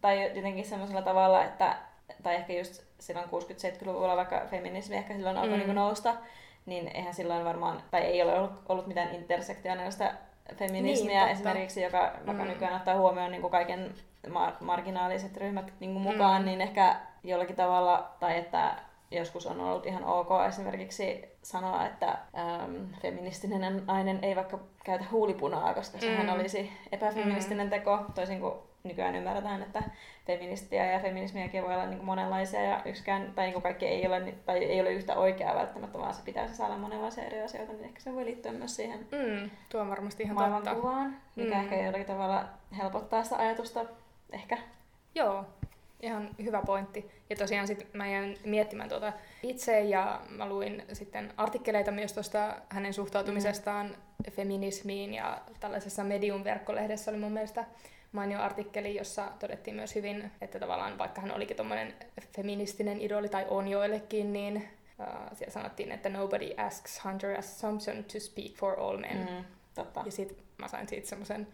tai 0.00 0.36
jotenkin 0.36 0.64
semmoisella 0.64 1.02
tavalla, 1.02 1.44
että, 1.44 1.76
tai 2.22 2.34
ehkä 2.34 2.52
just 2.52 2.82
silloin 2.98 3.28
60-70-luvulla, 3.28 4.16
vaikka 4.16 4.46
feminismi 4.50 4.96
ehkä 4.96 5.14
silloin 5.14 5.36
alkoi 5.36 5.58
mm. 5.58 5.64
niin 5.64 5.74
nousta, 5.74 6.14
niin 6.66 6.90
eihän 6.94 7.14
silloin 7.14 7.44
varmaan, 7.44 7.82
tai 7.90 8.00
ei 8.00 8.22
ole 8.22 8.38
ollut, 8.38 8.52
ollut 8.68 8.86
mitään 8.86 9.14
intersektionaalista 9.14 10.12
feminismiä 10.56 11.24
niin, 11.24 11.32
esimerkiksi, 11.32 11.82
joka 11.82 12.12
vaikka 12.26 12.44
mm. 12.44 12.48
nykyään 12.50 12.76
ottaa 12.76 12.98
huomioon 12.98 13.30
niin 13.30 13.40
kuin 13.40 13.50
kaiken 13.50 13.94
mar- 14.28 14.64
marginaaliset 14.64 15.36
ryhmät 15.36 15.72
niin 15.80 15.92
kuin 15.92 16.02
mukaan, 16.02 16.42
mm. 16.42 16.46
niin 16.46 16.60
ehkä 16.60 16.96
jollakin 17.24 17.56
tavalla, 17.56 18.10
tai 18.20 18.38
että 18.38 18.74
joskus 19.10 19.46
on 19.46 19.60
ollut 19.60 19.86
ihan 19.86 20.04
ok 20.04 20.28
esimerkiksi 20.48 21.24
sanoa, 21.42 21.86
että 21.86 22.08
äm, 22.08 22.86
feministinen 23.02 23.82
nainen 23.86 24.18
ei 24.22 24.36
vaikka 24.36 24.58
käytä 24.84 25.04
huulipunaa, 25.12 25.74
koska 25.74 25.98
sehän 25.98 26.26
mm. 26.26 26.32
olisi 26.32 26.72
epäfeministinen 26.92 27.66
mm. 27.66 27.70
teko, 27.70 28.04
toisin 28.14 28.40
kuin 28.40 28.54
nykyään 28.84 29.14
ymmärretään, 29.14 29.62
että 29.62 29.82
feministiä 30.26 30.92
ja 30.92 31.00
feminismiäkin 31.00 31.62
voi 31.62 31.74
olla 31.74 31.86
niin 31.86 31.96
kuin 31.96 32.06
monenlaisia 32.06 32.62
ja 32.62 32.82
yksikään, 32.84 33.32
tai 33.34 33.44
niin 33.44 33.52
kuin 33.52 33.62
kaikki 33.62 33.86
ei 33.86 34.06
ole, 34.06 34.34
tai 34.46 34.64
ei 34.64 34.80
ole 34.80 34.92
yhtä 34.92 35.16
oikeaa 35.16 35.54
välttämättä, 35.54 35.98
vaan 35.98 36.14
se 36.14 36.22
pitäisi 36.24 36.56
saada 36.56 36.76
monenlaisia 36.76 37.24
eri 37.24 37.42
asioita, 37.42 37.72
niin 37.72 37.84
ehkä 37.84 38.00
se 38.00 38.14
voi 38.14 38.24
liittyä 38.24 38.52
myös 38.52 38.76
siihen 38.76 38.98
mm, 38.98 39.50
tuo 39.68 39.80
on 39.80 39.90
varmasti 39.90 40.22
ihan 40.22 40.34
maailmankuvaan, 40.34 41.16
mikä 41.36 41.54
mm. 41.54 41.60
ehkä 41.60 41.76
jollakin 41.76 42.06
tavalla 42.06 42.44
helpottaa 42.78 43.24
sitä 43.24 43.36
ajatusta 43.36 43.84
ehkä. 44.32 44.58
Joo, 45.14 45.44
ihan 46.00 46.30
hyvä 46.42 46.62
pointti. 46.66 47.10
Ja 47.30 47.36
tosiaan 47.36 47.66
sit 47.66 47.94
mä 47.94 48.08
jäin 48.08 48.38
miettimään 48.44 48.88
tuota 48.88 49.12
itse 49.42 49.80
ja 49.80 50.20
mä 50.28 50.48
luin 50.48 50.84
sitten 50.92 51.32
artikkeleita 51.36 51.90
myös 51.90 52.12
tuosta 52.12 52.56
hänen 52.68 52.94
suhtautumisestaan 52.94 53.86
mm. 53.86 54.32
feminismiin 54.32 55.14
ja 55.14 55.40
tällaisessa 55.60 56.04
Medium-verkkolehdessä 56.04 57.10
oli 57.10 57.18
mun 57.18 57.32
mielestä 57.32 57.64
mainio 58.12 58.40
artikkeli, 58.40 58.96
jossa 58.96 59.28
todettiin 59.38 59.76
myös 59.76 59.94
hyvin, 59.94 60.30
että 60.40 60.58
tavallaan 60.58 60.98
vaikka 60.98 61.20
hän 61.20 61.32
olikin 61.34 61.56
tuommoinen 61.56 61.94
feministinen 62.36 63.00
idoli 63.00 63.28
tai 63.28 63.46
on 63.48 63.68
joillekin, 63.68 64.32
niin 64.32 64.56
uh, 64.98 65.36
siellä 65.36 65.52
sanottiin, 65.52 65.92
että 65.92 66.08
nobody 66.08 66.50
asks 66.56 67.04
Hunter 67.04 67.38
Assumption 67.38 68.04
to 68.04 68.20
speak 68.20 68.52
for 68.54 68.80
all 68.80 68.96
men. 68.96 69.16
Mm, 69.16 69.44
totta. 69.74 70.02
Ja 70.06 70.12
sitten 70.12 70.38
mä 70.58 70.68
sain 70.68 70.88
siitä 70.88 71.08
semmoisen 71.08 71.48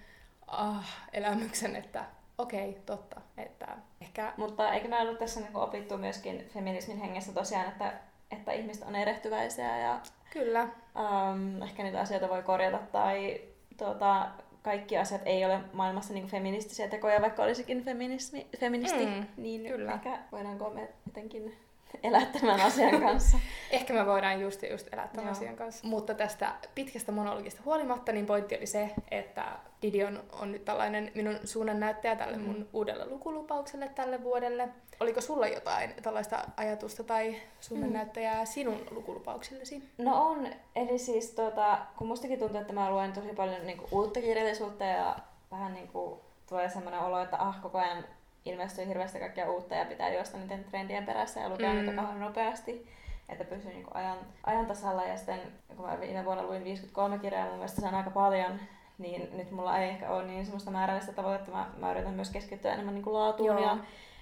ah, 0.47 1.09
elämyksen, 1.13 1.77
että 1.77 2.05
okei, 2.39 2.71
okay, 2.71 2.83
totta. 2.87 3.21
Että 3.37 3.67
ehkä... 4.01 4.33
Mutta 4.37 4.73
eikö 4.73 4.89
me 4.89 5.01
ollut 5.01 5.19
tässä 5.19 5.41
niin 5.41 5.57
opittu 5.57 5.99
myöskin 5.99 6.49
feminismin 6.49 6.99
hengessä 6.99 7.33
tosiaan, 7.33 7.69
että, 7.69 7.93
että 8.31 8.53
ihmiset 8.53 8.85
on 8.85 8.97
erehtyväisiä 8.97 9.79
ja 9.79 10.01
Kyllä. 10.35 10.63
Um, 10.63 11.63
ehkä 11.63 11.83
niitä 11.83 12.01
asioita 12.01 12.29
voi 12.29 12.43
korjata 12.43 12.79
tai 12.93 13.41
tuota, 13.77 14.27
kaikki 14.63 14.99
asiat 14.99 15.23
ei 15.25 15.45
ole 15.45 15.61
maailmassa 15.73 16.15
niin 16.15 16.27
feministisiä 16.27 16.89
tekoja, 16.89 17.21
vaikka 17.21 17.43
olisikin 17.43 17.85
feminismi, 17.85 18.47
feministi, 18.59 19.07
mm, 19.07 19.27
niin 19.37 19.67
kyllä. 19.67 19.93
ehkä 19.93 20.19
voidaanko 20.33 20.71
me 20.71 20.89
jotenkin 21.07 21.57
elää 22.03 22.27
tämän 22.27 22.61
asian 22.61 23.01
kanssa. 23.01 23.39
Ehkä 23.71 23.95
me 23.95 24.07
voidaan 24.07 24.41
just, 24.41 24.63
just 24.71 24.93
elää 24.93 25.09
tämän 25.09 25.31
asian 25.31 25.57
kanssa. 25.57 25.87
Mutta 25.87 26.15
tästä 26.15 26.55
pitkästä 26.75 27.13
monologista 27.13 27.63
huolimatta, 27.65 28.13
niin 28.13 28.27
pointti 28.27 28.57
oli 28.57 28.67
se, 28.67 28.91
että 29.11 29.45
Didion 29.83 30.23
on 30.33 30.53
nyt 30.53 30.65
tällainen 30.65 31.13
minun 31.15 31.39
suunnannäyttäjä 31.45 32.17
tälle 32.17 32.37
mm. 32.37 32.43
mun 32.43 32.69
uudelle 32.73 33.07
lukulupaukselle 33.07 33.89
tälle 33.89 34.23
vuodelle. 34.23 34.69
Oliko 35.01 35.21
sulla 35.21 35.47
jotain 35.47 35.95
tällaista 36.03 36.45
ajatusta 36.57 37.05
tai 37.05 37.37
suunnannäyttäjää 37.61 38.41
mm. 38.41 38.47
sinun 38.47 38.87
lukulupauksillesi? 38.91 39.91
No 39.99 40.23
on. 40.23 40.49
Eli 40.77 40.99
siis 40.99 41.31
tota, 41.31 41.79
kun 41.97 42.07
mustakin 42.07 42.39
tuntuu, 42.39 42.61
että 42.61 42.73
mä 42.73 42.91
luen 42.91 43.13
tosi 43.13 43.29
paljon 43.29 43.67
niinku 43.67 43.89
uutta 43.91 44.21
kirjallisuutta 44.21 44.85
ja 44.85 45.17
vähän 45.51 45.75
niinku 45.75 46.21
tulee 46.49 46.71
semmoinen 46.71 47.01
olo, 47.01 47.23
että 47.23 47.37
ah, 47.39 47.63
koko 47.63 47.79
ajan 47.79 48.05
ilmestyy 48.45 48.89
hirveästi 48.89 49.19
kaikkea 49.19 49.51
uutta 49.51 49.75
ja 49.75 49.85
pitää 49.85 50.15
juosta 50.15 50.39
niiden 50.39 50.65
trendien 50.65 51.07
perässä 51.07 51.41
ja 51.41 51.49
lukea 51.49 51.73
mm. 51.73 51.77
niitä 51.77 51.93
kauhean 51.93 52.21
nopeasti, 52.21 52.89
että 53.29 53.45
pysyy 53.45 53.73
niinku 53.73 53.91
ajan, 53.95 54.19
ajan 54.47 54.67
tasalla. 54.67 55.05
Ja 55.05 55.17
sitten 55.17 55.41
kun 55.77 55.87
mä 55.87 56.01
viime 56.01 56.25
vuonna 56.25 56.43
luin 56.43 56.65
53 56.65 57.19
kirjaa, 57.19 57.47
mun 57.47 57.55
mielestä 57.55 57.81
se 57.81 57.87
on 57.87 57.95
aika 57.95 58.11
paljon, 58.11 58.61
niin 58.99 59.37
nyt 59.37 59.51
mulla 59.51 59.79
ei 59.79 59.89
ehkä 59.89 60.11
ole 60.11 60.27
niin 60.27 60.45
semmoista 60.45 60.71
määrällistä 60.71 61.13
tavoitetta. 61.13 61.53
Mä, 61.53 61.71
mä 61.79 61.91
yritän 61.91 62.15
myös 62.15 62.31
keskittyä 62.31 62.73
enemmän 62.73 62.95
niinku 62.95 63.13
laatuun 63.13 63.49
Joo. 63.49 63.61
ja 63.61 63.77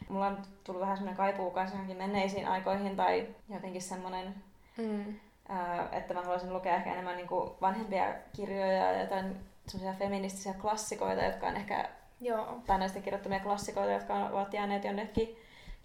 mulla 0.09 0.27
on 0.27 0.39
tullut 0.65 0.83
vähän 0.83 0.97
semmoinen 0.97 1.17
kaipuu 1.17 1.51
kanssa 1.51 1.77
menneisiin 1.99 2.49
aikoihin 2.49 2.97
tai 2.97 3.27
jotenkin 3.49 3.83
semmoinen, 3.83 4.35
mm. 4.77 5.15
ää, 5.49 5.89
että 5.93 6.15
mä 6.15 6.23
haluaisin 6.23 6.53
lukea 6.53 6.75
ehkä 6.75 6.93
enemmän 6.93 7.17
niinku 7.17 7.57
vanhempia 7.61 8.15
kirjoja 8.37 8.93
ja 8.93 9.01
jotain 9.01 9.37
semmoisia 9.67 9.99
feministisiä 9.99 10.55
klassikoita, 10.61 11.23
jotka 11.23 11.47
on 11.47 11.57
ehkä 11.57 11.89
Joo. 12.23 12.61
tai 12.67 12.79
näistä 12.79 13.01
kirjoittamia 13.01 13.41
klassikoita, 13.41 13.93
jotka 13.93 14.15
ovat 14.15 14.55
jääneet 14.55 14.85
jonnekin 14.85 15.37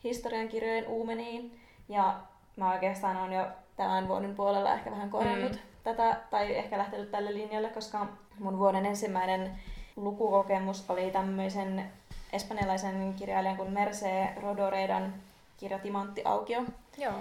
historiankirjojen 0.03 0.87
uumeniin. 0.87 1.59
Ja 1.89 2.19
mä 2.55 2.73
oikeastaan 2.73 3.17
olen 3.17 3.33
jo 3.33 3.47
tämän 3.75 4.07
vuoden 4.07 4.35
puolella 4.35 4.73
ehkä 4.73 4.91
vähän 4.91 5.09
korjannut 5.09 5.51
mm. 5.51 5.59
tätä, 5.83 6.17
tai 6.29 6.55
ehkä 6.55 6.77
lähtenyt 6.77 7.11
tälle 7.11 7.33
linjalle, 7.33 7.69
koska 7.69 8.07
mun 8.39 8.57
vuoden 8.57 8.85
ensimmäinen 8.85 9.51
lukukokemus 9.95 10.89
oli 10.89 11.11
tämmöisen 11.11 11.91
espanjalaisen 12.33 13.13
kirjailijan 13.13 13.57
kuin 13.57 13.73
Merce 13.73 14.29
Rodoredan 14.41 15.13
kirja 15.57 15.79
Timantti 15.79 16.21
Aukio. 16.25 16.63
Joo. 16.97 17.13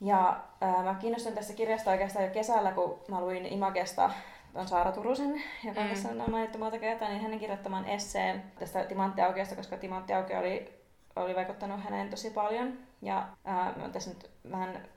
Ja 0.00 0.40
äh, 0.62 0.84
mä 0.84 0.94
kiinnostuin 0.94 1.34
tästä 1.34 1.52
kirjasta 1.52 1.90
oikeastaan 1.90 2.24
jo 2.24 2.30
kesällä, 2.30 2.72
kun 2.72 2.98
mä 3.08 3.20
luin 3.20 3.46
Imagesta 3.46 4.10
on 4.54 4.68
Saara 4.68 4.92
Turusen, 4.92 5.42
joka 5.64 5.80
mm. 5.80 5.88
tässä 5.88 6.08
on 6.08 6.30
mainittu 6.30 6.58
monta 6.58 6.78
kertaa, 6.78 7.08
niin 7.08 7.22
hänen 7.22 7.38
kirjoittamaan 7.38 7.84
esseen 7.84 8.42
tästä 8.58 8.84
Timanttiaukiosta, 8.84 9.56
koska 9.56 9.76
Timanttiaukio 9.76 10.38
oli, 10.38 10.72
oli 11.16 11.34
vaikuttanut 11.34 11.84
häneen 11.84 12.10
tosi 12.10 12.30
paljon. 12.30 12.78
Ja 13.02 13.28
mä 13.76 13.88
tässä 13.92 14.10
nyt 14.10 14.30
vähän 14.50 14.88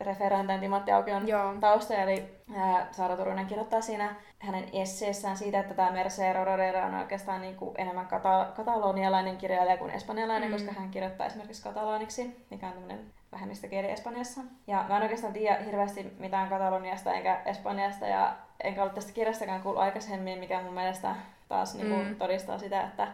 referoin 0.00 0.46
tämän 0.46 0.60
Timanttiaukion 0.60 1.60
tausta, 1.60 1.94
eli 1.94 2.24
ää, 2.56 2.88
Saara 2.92 3.16
Turunen 3.16 3.46
kirjoittaa 3.46 3.80
siinä 3.80 4.14
hänen 4.38 4.64
esseessään 4.72 5.36
siitä, 5.36 5.60
että 5.60 5.74
tämä 5.74 5.90
Mercero 5.90 6.44
Rodera 6.44 6.86
on 6.86 6.94
oikeastaan 6.94 7.40
niin 7.40 7.56
kuin 7.56 7.74
enemmän 7.78 8.06
kata- 8.06 8.52
katalonialainen 8.56 9.36
kirjailija 9.36 9.76
kuin 9.76 9.90
espanjalainen, 9.90 10.48
mm. 10.48 10.52
koska 10.52 10.72
hän 10.72 10.90
kirjoittaa 10.90 11.26
esimerkiksi 11.26 11.62
kataloniksi, 11.62 12.46
mikä 12.50 12.66
on 12.66 12.72
tämmöinen 12.72 13.12
vähemmistökieli 13.36 13.90
Espanjassa. 13.90 14.40
Ja 14.66 14.84
mä 14.88 14.96
en 14.96 15.02
oikeastaan 15.02 15.32
tiedä 15.32 15.56
hirveästi 15.64 16.12
mitään 16.18 16.48
Kataloniasta 16.48 17.12
enkä 17.12 17.42
Espanjasta 17.44 18.06
ja 18.06 18.36
enkä 18.64 18.82
ollut 18.82 18.94
tästä 18.94 19.12
kirjastakaan 19.12 19.62
kuullut 19.62 19.82
aikaisemmin, 19.82 20.38
mikä 20.38 20.62
mun 20.62 20.74
mielestä 20.74 21.16
taas 21.48 21.74
niin 21.74 21.88
kuin, 21.88 22.08
mm. 22.08 22.16
todistaa 22.16 22.58
sitä, 22.58 22.82
että 22.82 23.08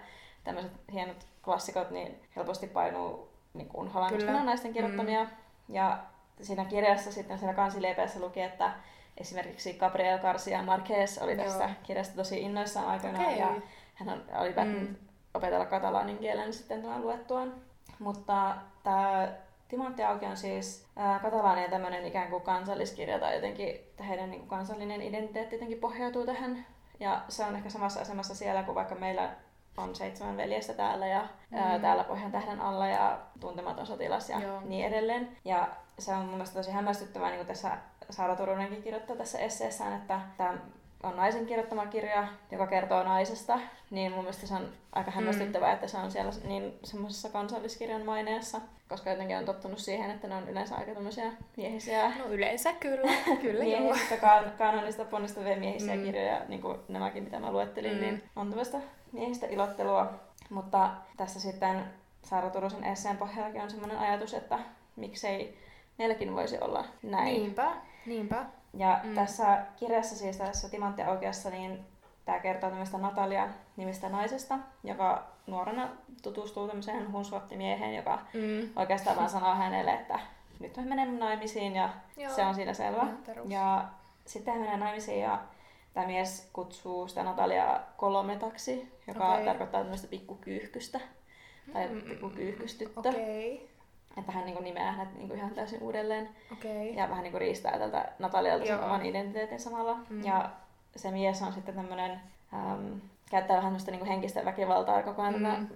tämmöiset 0.45 0.73
hienot 0.93 1.27
klassikot 1.45 1.91
niin 1.91 2.21
helposti 2.37 2.67
painuu 2.67 3.29
niin 3.55 3.69
kuin 3.69 3.91
naisten 4.45 4.73
kirjoittamia. 4.73 5.25
Mm. 5.25 5.31
Ja 5.69 5.99
siinä 6.41 6.65
kirjassa 6.65 7.13
sitten 7.13 7.39
siellä 7.39 7.55
kansileipeessä 7.55 8.21
luki, 8.21 8.41
että 8.41 8.73
esimerkiksi 9.17 9.75
Gabriel 9.75 10.19
Garcia 10.19 10.63
Marquez 10.63 11.19
oli 11.19 11.37
tästä 11.37 11.65
Joo. 11.65 11.73
kirjasta 11.83 12.17
tosi 12.17 12.41
innoissaan 12.41 12.87
aikoinaan 12.87 13.25
okay. 13.25 13.39
ja 13.39 13.55
hän 13.95 14.23
oli 14.39 14.53
päättänyt 14.53 14.91
mm. 14.91 14.97
opetella 15.35 15.67
katalaanin 15.67 16.19
kielen 16.19 16.53
sitten 16.53 16.83
tämän 16.83 17.03
luettuaan. 17.03 17.55
Mutta 17.99 18.57
tämä 18.83 19.29
Timantti 19.73 20.05
Auki 20.05 20.27
on 20.27 20.37
siis 20.37 20.87
äh, 20.99 21.23
katalaanien 21.23 21.71
tämmöinen 21.71 22.05
ikään 22.05 22.31
kuin 22.31 22.43
kansalliskirja 22.43 23.19
tai 23.19 23.35
jotenkin 23.35 23.81
heidän 24.09 24.31
niin 24.31 24.41
kuin 24.41 24.49
kansallinen 24.49 25.03
identiteetti 25.03 25.55
jotenkin 25.55 25.79
pohjautuu 25.79 26.27
tähän. 26.27 26.67
Ja 27.01 27.23
se 27.29 27.45
on 27.45 27.57
ehkä 27.57 27.71
samassa 27.71 28.01
asemassa 28.01 28.35
siellä 28.35 28.63
kuin 28.63 28.75
vaikka 28.75 28.95
meillä 28.95 29.31
on 29.77 29.95
seitsemän 29.95 30.37
veljestä 30.37 30.75
täällä 30.75 31.07
ja 31.07 31.29
mm. 31.51 31.59
ää, 31.59 31.79
täällä 31.79 32.05
Pohjan 32.05 32.33
tähden 32.33 32.61
alla 32.61 32.87
ja 32.87 33.19
tuntematon 33.41 33.87
sotilas 33.87 34.31
ja 34.31 34.41
Joo. 34.41 34.61
niin 34.65 34.87
edelleen. 34.87 35.37
Ja 35.45 35.69
se 35.99 36.13
on 36.13 36.21
mun 36.21 36.31
mielestä 36.31 36.59
tosi 36.59 36.71
hämmästyttävää, 36.71 37.29
niin 37.29 37.39
kuin 37.39 37.49
tässä 37.49 37.79
Saara 38.11 38.37
Turunenkin 38.37 38.83
kirjoittaa 38.83 39.17
tässä 39.17 39.39
esseessään, 39.39 39.93
että 39.93 40.21
tämä 40.37 40.59
on 41.03 41.17
naisen 41.17 41.47
kirjoittama 41.47 41.87
kirja, 41.87 42.29
joka 42.51 42.67
kertoo 42.67 43.03
naisesta, 43.03 43.61
niin 43.91 44.13
mun 44.13 44.21
mielestä 44.21 44.47
se 44.47 44.55
on 44.55 44.69
aika 44.93 45.11
mm. 45.11 45.15
hämmästyttävää, 45.15 45.69
mm. 45.69 45.75
että 45.75 45.89
se 45.89 45.97
on 45.97 46.11
siellä 46.11 46.33
niin 46.45 46.79
semmoisessa 46.85 47.29
kansalliskirjan 47.29 48.05
maineessa, 48.05 48.61
koska 48.89 49.11
jotenkin 49.11 49.37
on 49.37 49.45
tottunut 49.45 49.79
siihen, 49.79 50.11
että 50.11 50.29
ne 50.29 50.35
on 50.35 50.49
yleensä 50.49 50.77
aika 50.77 50.95
tämmöisiä 50.95 51.33
miehisiä. 51.57 52.13
No 52.19 52.25
yleensä 52.27 52.73
kyllä, 52.73 53.13
kyllä 53.43 53.65
miehistä, 53.65 54.17
kan- 54.17 54.53
kanonista 54.59 55.05
ponnistavia 55.05 55.57
miehisiä 55.57 55.97
mm. 55.97 56.03
kirjoja, 56.03 56.41
niin 56.49 56.61
kuin 56.61 56.79
nämäkin 56.89 57.25
mitä 57.25 57.41
mä 57.41 57.53
luettelin, 57.53 57.95
mm. 57.95 58.01
niin 58.01 58.23
on 58.37 58.49
tämmöistä 58.49 58.79
miehistä 59.13 59.47
ilottelua. 59.47 60.13
Mutta 60.51 60.91
tässä 61.17 61.41
sitten 61.41 61.85
Saara 62.23 62.51
Turusen 62.51 62.85
esseen 62.85 63.17
pohjallakin 63.17 63.61
on 63.63 63.71
semmoinen 63.71 63.99
ajatus, 63.99 64.35
että 64.35 64.59
miksei 64.97 65.59
meilläkin 65.99 66.35
voisi 66.35 66.59
olla 66.61 66.85
näin. 67.03 67.35
Niinpä, 67.35 67.73
niinpä. 68.07 68.45
Ja 68.75 69.01
mm. 69.03 69.15
tässä 69.15 69.59
kirjassa, 69.77 70.17
siis 70.17 70.37
tässä 70.37 70.69
Timantti 70.69 71.03
Aukeassa, 71.03 71.51
niin 71.51 71.85
tämä 72.25 72.39
kertoo 72.39 72.71
tämmöistä 72.71 72.99
Natalia 72.99 73.49
nimistä 73.77 74.09
naisesta, 74.09 74.59
joka 74.85 75.27
nuorena 75.47 75.89
tutustuu 76.23 76.69
tämmöiseen 76.69 77.13
hunsvottimieheen, 77.13 77.95
joka 77.95 78.19
mm. 78.35 78.69
oikeastaan 78.77 79.17
vaan 79.17 79.31
sanoo 79.31 79.55
hänelle, 79.55 79.93
että 79.93 80.19
nyt 80.61 80.77
me 80.77 80.85
menemme 80.85 81.19
naimisiin 81.19 81.75
ja 81.75 81.91
Joo. 82.17 82.35
se 82.35 82.45
on 82.45 82.55
siinä 82.55 82.75
selvä. 82.75 83.07
Ja 83.49 83.85
sitten 84.27 84.55
hän 84.55 84.63
menee 84.63 84.77
naimisiin 84.77 85.21
ja 85.21 85.39
tämä 85.95 86.07
mies 86.07 86.51
kutsuu 86.53 87.09
sitä 87.09 87.23
Nataliaa 87.23 87.81
kolometaksi, 87.97 88.93
joka 89.07 89.33
okay. 89.33 89.45
tarkoittaa 89.45 89.81
tämmöistä 89.81 90.09
pikkukyyhkystä. 90.09 91.01
Tai 91.73 91.89
mm. 91.89 92.03
pikkukyyhkystyttö. 92.03 93.01
Okay. 93.01 93.59
Että 94.19 94.33
hän 94.33 94.47
niin 94.47 94.65
nimeää 94.65 94.93
hänet 94.93 95.19
niin 95.19 95.37
ihan 95.37 95.51
täysin 95.51 95.83
uudelleen. 95.83 96.29
Okay. 96.53 96.87
Ja 96.87 97.09
vähän 97.09 97.23
niin 97.23 97.35
riistää 97.35 97.79
tältä 97.79 98.13
Natalialta 98.19 98.67
sen 98.67 98.85
oman 98.85 99.07
identiteetin 99.07 99.61
samalla. 99.61 99.97
Mm. 100.11 100.25
Ja 100.25 100.51
se 100.97 101.11
mies 101.11 101.43
on 101.43 101.53
sitten 101.53 101.75
tämmöinen, 101.75 102.21
ähm, 102.55 102.93
käyttää 103.31 103.57
vähän 103.57 103.77
niin 103.87 104.07
henkistä 104.07 104.45
väkivaltaa 104.45 105.03
koko 105.03 105.23
ajan 105.23 105.35
mm. 105.35 105.67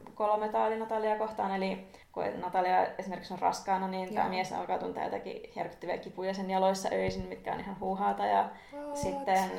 tätä 0.40 0.76
Natalia 0.78 1.18
kohtaan. 1.18 1.54
Eli 1.54 1.86
kun 2.12 2.24
Natalia 2.40 2.86
esimerkiksi 2.98 3.34
on 3.34 3.38
raskaana, 3.38 3.88
niin 3.88 4.14
tämä 4.14 4.28
mies 4.28 4.52
alkaa 4.52 4.78
tuntea 4.78 5.04
jotakin 5.04 5.42
järkyttäviä 5.56 5.98
kipuja 5.98 6.34
sen 6.34 6.50
jaloissa 6.50 6.88
öisin, 6.92 7.26
mitkä 7.26 7.52
on 7.52 7.60
ihan 7.60 7.80
huuhaata. 7.80 8.26
Ja 8.26 8.48
What? 8.72 8.96
sitten 8.96 9.50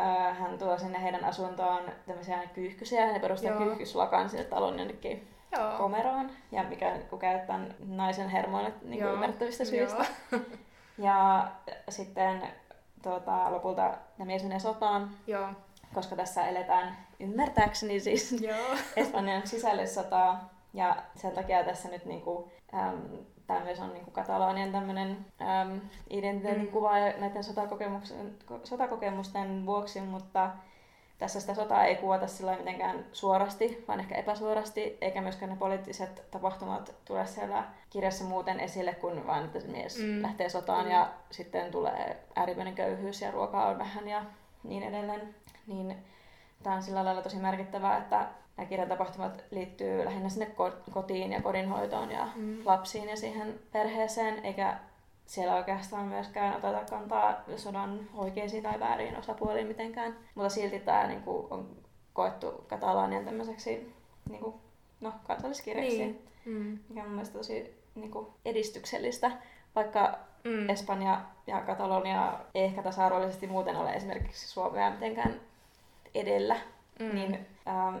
äh, 0.00 0.38
hän 0.38 0.58
tuo 0.58 0.78
sinne 0.78 1.02
heidän 1.02 1.24
asuntoon 1.24 1.82
tämmöisiä 2.06 2.38
kyyhkysiä. 2.54 3.06
He 3.06 3.18
perustaa 3.18 3.56
kyyhkyslakan 3.56 4.30
sinne 4.30 4.44
talon 4.44 4.78
jonnekin 4.78 5.28
Joo. 5.52 5.78
komeroon, 5.78 6.30
ja 6.52 6.62
mikä 6.62 6.98
kun 7.10 7.18
käyttää 7.18 7.60
naisen 7.86 8.28
hermoille 8.28 8.72
niin 8.82 9.04
ymmärrettävistä 9.04 9.64
syistä. 9.64 10.04
ja 10.98 11.48
sitten 11.88 12.42
tuota, 13.02 13.52
lopulta 13.52 13.94
ne 14.18 14.24
mies 14.24 14.42
menee 14.42 14.58
sotaan, 14.58 15.10
Joo. 15.26 15.48
koska 15.94 16.16
tässä 16.16 16.46
eletään 16.46 16.96
ymmärtääkseni 17.20 18.00
siis 18.00 18.32
Joo. 18.42 18.76
Espanjan 18.96 19.46
sisällissotaa. 19.46 20.52
Ja 20.74 20.96
sen 21.16 21.32
takia 21.32 21.64
tässä 21.64 21.88
nyt 21.88 22.04
niinku, 22.04 22.52
äm, 22.74 23.00
tämä 23.46 23.60
myös 23.60 23.80
on 23.80 23.92
niinku 23.92 24.10
Katalonian 24.10 24.72
tämmöinen 24.72 25.26
äm, 25.40 25.80
identiteetin 26.10 26.64
mm. 26.64 26.72
kuva 26.72 26.92
näiden 26.98 27.44
sotakokemusten, 27.44 28.36
sotakokemusten 28.64 29.66
vuoksi, 29.66 30.00
mutta 30.00 30.50
tässä 31.22 31.40
sitä 31.40 31.54
sotaa 31.54 31.84
ei 31.84 31.96
kuvata 31.96 32.26
sillä 32.26 32.56
mitenkään 32.56 33.04
suorasti, 33.12 33.84
vaan 33.88 34.00
ehkä 34.00 34.14
epäsuorasti, 34.14 34.98
eikä 35.00 35.20
myöskään 35.20 35.50
ne 35.50 35.56
poliittiset 35.56 36.22
tapahtumat 36.30 36.94
tule 37.04 37.26
siellä 37.26 37.64
kirjassa 37.90 38.24
muuten 38.24 38.60
esille, 38.60 38.94
kun 38.94 39.26
vain 39.26 39.44
että 39.44 39.60
se 39.60 39.68
mies 39.68 39.98
mm. 39.98 40.22
lähtee 40.22 40.48
sotaan 40.48 40.84
mm. 40.84 40.90
ja 40.90 41.12
sitten 41.30 41.70
tulee 41.70 42.22
äärimmäinen 42.36 42.74
köyhyys 42.74 43.20
ja 43.20 43.30
ruokaa 43.30 43.66
on 43.66 43.78
vähän 43.78 44.08
ja 44.08 44.24
niin 44.64 44.82
edelleen. 44.82 45.34
Niin 45.66 45.96
tämä 46.62 46.76
on 46.76 46.82
sillä 46.82 47.04
lailla 47.04 47.22
tosi 47.22 47.36
merkittävää, 47.36 47.98
että 47.98 48.26
nämä 48.56 48.68
kirjan 48.68 48.88
tapahtumat 48.88 49.44
liittyy 49.50 50.04
lähinnä 50.04 50.28
sinne 50.28 50.54
kotiin 50.90 51.32
ja 51.32 51.42
kodinhoitoon 51.42 52.10
ja 52.10 52.28
mm. 52.34 52.58
lapsiin 52.64 53.08
ja 53.08 53.16
siihen 53.16 53.60
perheeseen, 53.72 54.44
eikä 54.44 54.76
siellä 55.32 55.54
oikeastaan 55.54 56.06
myöskään 56.06 56.56
oteta 56.56 56.84
kantaa 56.90 57.40
sodan 57.56 58.00
oikeisiin 58.14 58.62
tai 58.62 58.80
väärin 58.80 59.16
osapuoliin 59.16 59.66
mitenkään. 59.66 60.16
Mutta 60.34 60.48
silti 60.48 60.80
tämä 60.80 61.06
niin 61.06 61.22
kuin, 61.22 61.46
on 61.50 61.76
koettu 62.12 62.64
Katalanian 62.68 63.24
tämmöiseksi 63.24 63.94
niin 64.28 64.40
kuin, 64.40 64.54
no, 65.00 65.12
kansalliskirjaksi, 65.26 65.98
niin. 65.98 66.28
mm. 66.44 66.78
mikä 66.88 67.00
on 67.00 67.06
mun 67.06 67.14
mielestä 67.14 67.38
tosi 67.38 67.82
niin 67.94 68.10
kuin, 68.10 68.26
edistyksellistä. 68.44 69.30
Vaikka 69.74 70.18
mm. 70.44 70.68
Espanja 70.68 71.20
ja 71.46 71.60
Katalonia 71.60 72.38
ei 72.54 72.64
ehkä 72.64 72.82
tasa-arvoisesti 72.82 73.46
muuten 73.46 73.76
ole 73.76 73.92
esimerkiksi 73.92 74.48
Suomea 74.48 74.90
mitenkään 74.90 75.40
edellä, 76.14 76.56
mm. 76.98 77.14
niin 77.14 77.46
ähm, 77.68 77.96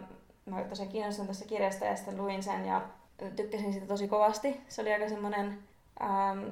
mä 0.46 0.64
tosiaan 0.64 0.92
kiinnostuin 0.92 1.28
tästä 1.28 1.44
kirjasta 1.44 1.84
ja 1.84 1.96
sitten 1.96 2.16
luin 2.16 2.42
sen 2.42 2.66
ja 2.66 2.82
tykkäsin 3.36 3.72
sitä 3.72 3.86
tosi 3.86 4.08
kovasti. 4.08 4.60
Se 4.68 4.80
oli 4.82 4.92
aika 4.92 5.08
semmoinen 5.08 5.58
ähm, 6.02 6.48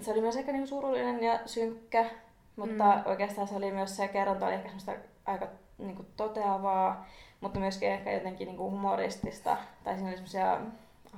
se 0.00 0.12
oli 0.12 0.20
myös 0.20 0.36
ehkä 0.36 0.52
niinku 0.52 0.66
surullinen 0.66 1.22
ja 1.22 1.40
synkkä, 1.46 2.10
mutta 2.56 2.84
mm. 2.84 3.02
oikeastaan 3.04 3.48
se 3.48 3.54
oli 3.54 3.72
myös 3.72 3.96
se 3.96 4.08
kerronta 4.08 4.46
oli 4.46 4.54
ehkä 4.54 4.68
semmoista 4.68 4.92
aika 5.26 5.48
niinku 5.78 6.04
toteavaa, 6.16 7.06
mutta 7.40 7.58
myöskin 7.60 7.88
ehkä 7.88 8.12
jotenkin 8.12 8.46
niinku 8.46 8.70
humoristista. 8.70 9.56
Tai 9.84 9.94
siinä 9.94 10.08
oli 10.08 10.16
semmoisia 10.16 10.60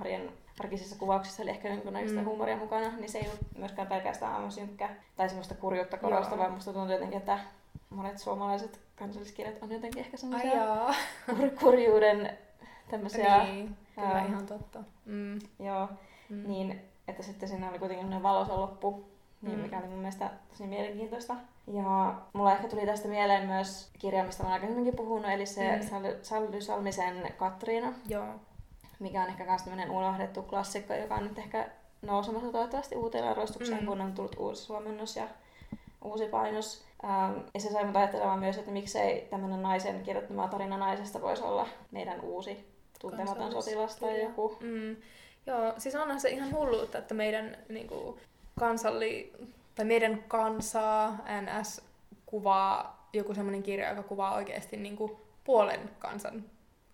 arjen 0.01 0.33
arkisissa 0.61 0.97
kuvauksissa 0.99 1.43
oli 1.43 1.51
ehkä 1.51 1.69
jonkinlaista 1.69 2.21
mm. 2.21 2.25
huumoria 2.25 2.57
mukana, 2.57 2.97
niin 2.97 3.09
se 3.09 3.19
ei 3.19 3.27
ollut 3.27 3.41
myöskään 3.59 3.89
pelkästään 3.89 4.35
aivan 4.35 4.53
synkkä 4.53 4.89
tai 5.17 5.29
semmoista 5.29 5.55
kurjuutta 5.55 5.97
korostavaa. 5.97 6.51
Musta 6.51 6.73
tuntuu 6.73 6.93
jotenkin, 6.93 7.19
että 7.19 7.39
monet 7.91 8.19
suomalaiset 8.19 8.81
kansalliskirjat 8.97 9.63
on 9.63 9.73
jotenkin 9.73 10.05
ehkä 10.05 10.17
semmoisia 10.17 10.53
kur- 11.31 11.61
kurjuuden 11.61 12.39
tämmöisiä... 12.91 13.45
Niin, 13.45 13.77
kyllä 13.95 14.09
ää, 14.09 14.27
ihan 14.27 14.47
totta. 14.47 14.79
Mm. 15.05 15.39
Joo, 15.59 15.89
mm. 16.29 16.49
niin 16.49 16.81
että 17.09 17.23
sitten 17.23 17.49
siinä 17.49 17.71
oli 17.71 17.79
kuitenkin 17.79 18.23
valoisa 18.23 18.61
loppu, 18.61 19.05
niin 19.43 19.57
mm. 19.57 19.63
mikä 19.63 19.79
oli 19.79 19.87
mun 19.87 19.99
mielestä 19.99 20.31
tosi 20.51 20.67
mielenkiintoista. 20.67 21.37
Ja 21.67 22.15
mulla 22.33 22.53
ehkä 22.53 22.69
tuli 22.69 22.87
tästä 22.87 23.09
mieleen 23.09 23.47
myös 23.47 23.91
kirja, 23.99 24.25
mistä 24.25 24.43
olen 24.43 24.53
aikaisemminkin 24.53 24.97
puhunut, 24.97 25.31
eli 25.31 25.47
se 25.47 25.77
mm. 25.77 25.89
Sally 26.23 26.61
Salmisen 26.61 27.35
Katriina. 27.37 27.93
Joo. 28.09 28.27
Mikä 28.99 29.23
on 29.23 29.29
ehkä 29.29 29.45
myös 29.45 29.63
tämmöinen 29.63 29.91
unohdettu 29.91 30.43
klassikko, 30.43 30.95
joka 30.95 31.15
on 31.15 31.25
nyt 31.25 31.39
ehkä 31.39 31.69
nousemassa 32.03 32.53
toivottavasti 32.53 32.97
uuteen 32.97 33.25
arvostukseen, 33.25 33.81
mm. 33.81 33.87
kun 33.87 34.01
on 34.01 34.13
tullut 34.13 34.37
uusi 34.39 34.63
suomennos 34.63 35.17
ja 35.17 35.29
uusi 36.05 36.27
painos. 36.27 36.85
Ähm, 37.05 37.39
ja 37.55 37.61
se 37.61 37.73
sai 37.73 37.85
mut 37.85 37.97
ajattelemaan 37.97 38.39
myös, 38.39 38.59
että 38.59 38.71
miksei 38.71 39.27
tämmöinen 39.31 39.63
naisen 39.63 40.03
kirjoittama 40.03 40.49
tarina 40.49 40.77
naisesta 40.77 41.21
voisi 41.21 41.43
olla 41.43 41.69
meidän 41.91 42.21
uusi 42.21 42.73
tuntematon 43.01 43.53
sotilas 43.53 43.97
tai 43.97 44.23
joku. 44.23 44.57
Mm. 44.61 44.97
Joo, 45.47 45.75
siis 45.79 45.95
onhan 45.95 46.21
se 46.21 46.31
ihan 46.31 46.53
hulluutta, 46.53 46.99
että 46.99 47.15
meidän 47.15 47.57
niin 47.69 47.89
kuin, 47.89 48.21
kansalli, 48.59 49.33
tai 49.75 49.85
meidän 49.85 50.25
kansaa 50.29 51.19
NS 51.41 51.83
kuvaa 52.27 53.09
joku 53.13 53.35
semmoinen 53.35 53.63
kirja, 53.63 53.89
joka 53.89 54.03
kuvaa 54.03 54.35
oikeasti 54.35 54.77
niin 54.77 54.97
kuin, 54.97 55.13
puolen 55.45 55.91
kansan 55.99 56.45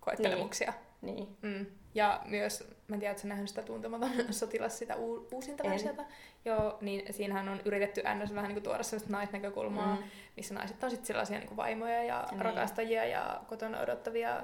koettelemuksia. 0.01 0.73
Niin. 1.03 1.17
niin. 1.43 1.59
Mm. 1.59 1.67
Ja 1.95 2.21
myös, 2.25 2.65
mä 2.89 2.97
en 2.97 3.01
tiedä, 3.01 3.11
että 3.11 3.23
sä 3.23 3.29
nähnyt 3.29 3.49
sitä 3.49 3.63
tuntematon 3.63 4.11
sotilas, 4.31 4.79
sitä 4.79 4.97
u- 4.97 5.29
uusinta 5.33 5.65
en. 5.65 5.71
versiota. 5.71 6.05
Joo, 6.45 6.79
niin 6.81 7.15
siinähän 7.15 7.49
on 7.49 7.61
yritetty 7.65 8.01
NS 8.01 8.35
vähän 8.35 8.49
niin 8.49 8.55
kuin, 8.55 8.63
tuoda 8.63 8.83
sellaista 8.83 9.13
naisnäkökulmaa, 9.13 9.97
mm. 9.97 10.03
missä 10.37 10.55
naiset 10.55 10.85
on 10.85 10.91
sitten 10.91 11.07
sellaisia 11.07 11.39
niin 11.39 11.49
kuin 11.49 11.57
vaimoja 11.57 12.05
ja 12.05 12.29
niin. 12.31 12.41
rakastajia 12.41 13.05
ja 13.05 13.41
kotona 13.49 13.81
odottavia 13.81 14.43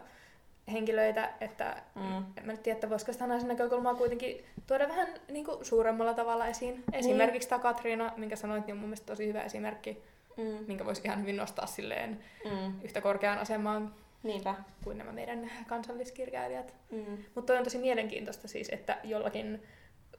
henkilöitä, 0.73 1.31
että 1.41 1.83
Mm. 1.95 2.17
en 2.39 2.47
mä 2.47 2.53
nyt 2.53 2.63
tiedä, 2.63 2.75
että 2.77 2.91
voisiko 2.91 3.13
sitä 3.13 3.27
naisen 3.27 3.49
näkökulmaa 3.49 3.95
kuitenkin 3.95 4.45
tuoda 4.67 4.89
vähän 4.89 5.09
niin 5.31 5.45
kuin, 5.45 5.65
suuremmalla 5.65 6.15
tavalla 6.15 6.47
esiin. 6.47 6.75
Niin. 6.75 6.85
Esimerkiksi 6.93 7.49
tämä 7.49 7.59
Katriina, 7.63 8.13
minkä 8.17 8.37
sanoit, 8.37 8.67
niin 8.67 8.73
on 8.75 8.79
mun 8.79 8.89
mielestä 8.89 9.07
tosi 9.07 9.27
hyvä 9.27 9.43
esimerkki, 9.43 10.03
Mm. 10.37 10.65
minkä 10.67 10.85
voisi 10.85 11.03
ihan 11.05 11.21
hyvin 11.21 11.37
nostaa 11.37 11.67
silleen 11.67 12.21
Mm. 12.45 12.81
yhtä 12.85 13.01
korkeaan 13.01 13.39
asemaan 13.39 13.95
Niinpä. 14.23 14.55
kuin 14.85 14.99
nämä 14.99 15.13
meidän 15.13 15.51
kansalliskirjailijat. 15.67 16.75
Mm. 16.91 17.19
Mutta 17.35 17.53
on 17.59 17.65
tosi 17.65 17.79
mielenkiintoista 17.79 18.49
siis, 18.49 18.69
että 18.69 18.99
jollakin 19.05 19.63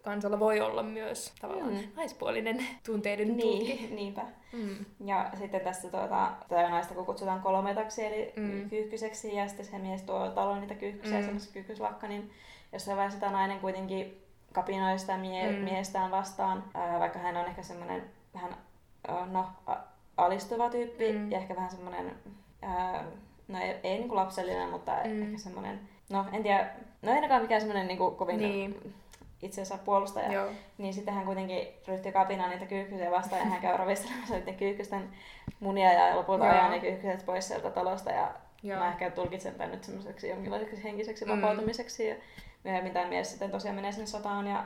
kansalla 0.06 0.39
voi 0.39 0.62
olla 0.62 0.84
myös 0.84 1.34
tavallaan 1.41 1.74
Mm. 1.74 1.80
naispuolinen 1.95 2.66
tunteiden. 2.86 3.38
Niin, 3.38 3.95
niinpä. 3.95 4.22
Mm. 4.53 4.86
Ja 5.06 5.32
sitten 5.39 5.62
tässä 5.62 5.89
tuota, 5.89 6.32
tätä 6.49 6.70
naista 6.70 6.93
kun 6.93 7.06
kutsutaan 7.06 7.41
kolmetaksi 7.41 8.06
eli 8.06 8.34
Mm. 8.36 8.70
kyyhkyseksi 8.70 9.36
ja 9.36 9.47
sitten 9.47 9.66
se 9.66 9.78
mies 9.80 10.01
tuo 10.01 10.30
taloon 10.30 10.62
niitä 10.62 10.76
kyyhkysiä, 10.76 11.20
Mm. 11.22 11.28
mm. 11.32 11.39
se 11.39 11.53
kyyhkyslakka, 11.53 12.08
niin 12.08 12.32
jossain 12.74 12.97
vaiheessa 12.97 13.20
tämä 13.20 13.32
nainen 13.32 13.60
kuitenkin 13.60 14.22
kapinoi 14.53 14.99
sitä 14.99 15.18
mie- 15.18 15.51
Mm. 15.51 15.58
miestään 15.58 16.12
vastaan, 16.12 16.64
ää, 16.74 16.99
vaikka 16.99 17.20
hän 17.20 17.38
on 17.38 17.45
ehkä 17.45 17.64
semmoinen 17.64 18.03
vähän 18.34 18.56
no, 19.32 19.45
a- 19.68 19.76
alistuva 20.18 20.70
tyyppi 20.70 21.12
Mm. 21.12 21.32
ja 21.32 21.38
ehkä 21.38 21.56
vähän 21.56 21.70
semmoinen, 21.72 22.16
no 23.47 23.60
ei, 23.60 23.76
ei 23.84 23.97
niinku 23.97 24.16
lapsellinen, 24.16 24.70
mutta 24.70 24.91
Mm. 25.03 25.22
ehkä 25.24 25.38
semmoinen, 25.38 25.80
no 26.10 26.26
en 26.34 26.43
tiedä, 26.43 26.70
no 27.01 27.10
ei 27.10 27.16
ainakaan 27.16 27.41
mikään 27.41 27.62
semmoinen 27.62 27.88
niinku 27.88 28.12
kovin 28.12 28.38
Niin. 28.38 28.93
Itsensä 29.41 29.77
puolustaja. 29.77 30.31
Joo. 30.33 30.49
Niin 30.77 30.93
sitten 30.93 31.13
hän 31.13 31.25
kuitenkin 31.25 31.67
ryhtyi 31.88 32.11
kapinaan 32.11 32.49
niitä 32.49 32.65
kyyhkysiä 32.65 33.11
vastaan 33.11 33.39
ja 33.41 33.45
hän 33.45 33.61
käy 33.61 33.77
ravistelemassa 33.77 34.36
niiden 34.36 34.55
kyyhkysten 34.55 35.09
munia 35.59 35.93
ja 35.93 36.15
lopulta 36.15 36.45
Joo. 36.45 36.53
ajaa 36.53 36.69
ne 36.69 36.79
kyyhkyset 36.79 37.25
pois 37.25 37.47
sieltä 37.47 37.71
talosta 37.71 38.11
ja 38.11 38.33
Joo. 38.63 38.79
mä 38.79 38.88
ehkä 38.88 39.09
tulkitsen 39.11 39.55
tämän 39.55 39.71
nyt 39.71 39.83
semmoiseksi 39.83 40.29
jonkinlaiseksi 40.29 40.83
henkiseksi 40.83 41.25
Mm. 41.25 41.31
vapautumiseksi 41.31 42.07
ja 42.07 42.15
myöhemmin 42.63 42.93
tämä 42.93 43.07
mies 43.07 43.29
sitten 43.29 43.51
tosiaan 43.51 43.75
menee 43.75 43.91
sinne 43.91 44.05
sotaan 44.07 44.47
ja 44.47 44.65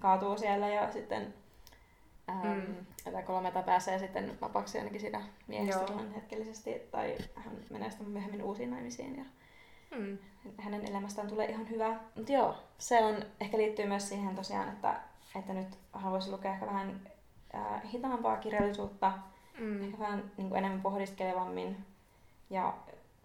kaatuu 0.00 0.38
siellä 0.38 0.68
ja 0.68 0.92
sitten 0.92 1.34
ähm, 2.30 2.46
Mm. 2.48 3.22
kolmeta 3.24 3.62
pääsee 3.62 3.98
sitten 3.98 4.38
vapaaksi 4.40 4.78
ainakin 4.78 5.00
siitä 5.00 5.20
miehestä 5.46 5.92
hetkellisesti 6.14 6.82
tai 6.90 7.16
hän 7.34 7.52
menee 7.70 7.90
sitten 7.90 8.08
myöhemmin 8.08 8.42
uusiin 8.42 8.70
naimisiin 8.70 9.16
ja 9.18 9.24
Mm. 9.98 10.18
hänen 10.58 10.88
elämästään 10.88 11.28
tulee 11.28 11.46
ihan 11.46 11.70
hyvä. 11.70 11.96
Mutta 12.16 12.32
joo, 12.32 12.54
se 12.78 13.04
on, 13.04 13.16
ehkä 13.40 13.58
liittyy 13.58 13.86
myös 13.86 14.08
siihen 14.08 14.36
tosiaan, 14.36 14.68
että, 14.68 15.00
että 15.38 15.52
nyt 15.52 15.68
haluaisin 15.92 16.32
lukea 16.32 16.52
ehkä 16.52 16.66
vähän 16.66 17.00
ää, 17.52 17.80
hitaampaa 17.92 18.36
kirjallisuutta, 18.36 19.12
Mm. 19.58 19.84
ehkä 19.84 19.98
vähän 19.98 20.30
niin 20.36 20.48
kuin 20.48 20.58
enemmän 20.58 20.80
pohdiskelevammin 20.82 21.76
ja 22.50 22.74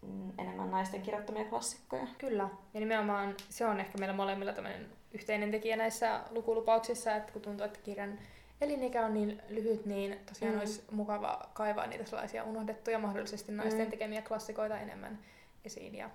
mm, 0.01 0.31
enemmän 0.37 0.71
naisten 0.71 1.01
kirjoittamia 1.01 1.45
klassikkoja. 1.45 2.07
Kyllä. 2.17 2.49
Ja 2.73 2.79
nimenomaan 2.79 3.35
se 3.49 3.65
on 3.65 3.79
ehkä 3.79 3.97
meillä 3.97 4.15
molemmilla 4.15 4.53
tämmöinen 4.53 4.85
yhteinen 5.13 5.51
tekijä 5.51 5.75
näissä 5.75 6.21
lukulupauksissa, 6.29 7.15
että 7.15 7.31
kun 7.33 7.41
tuntuu, 7.41 7.65
että 7.65 7.79
kirjan 7.83 8.19
elinikä 8.61 9.05
on 9.05 9.13
niin 9.13 9.41
lyhyt, 9.49 9.85
niin 9.85 10.17
tosiaan. 10.25 10.53
Mm. 10.53 10.59
olisi 10.59 10.83
mukava 10.91 11.41
kaivaa 11.53 11.87
niitä 11.87 12.05
sellaisia 12.05 12.43
unohdettuja, 12.43 12.99
mahdollisesti 12.99 13.51
naisten 13.51 13.85
Mm. 13.85 13.89
tekemiä 13.91 14.21
klassikoita 14.21 14.79
enemmän 14.79 15.19
esiin 15.65 15.95
ja 15.95 16.09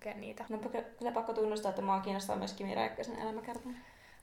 lukea 0.00 0.20
niitä. 0.20 0.44
No 0.48 0.58
kyllä 0.98 1.12
pakko 1.12 1.32
tunnustaa, 1.32 1.70
että 1.70 1.82
mua 1.82 2.00
kiinnostaa 2.00 2.36
myös 2.36 2.52
Kimi 2.52 2.74
Räikkösen 2.74 3.18
elämäkerta. 3.18 3.68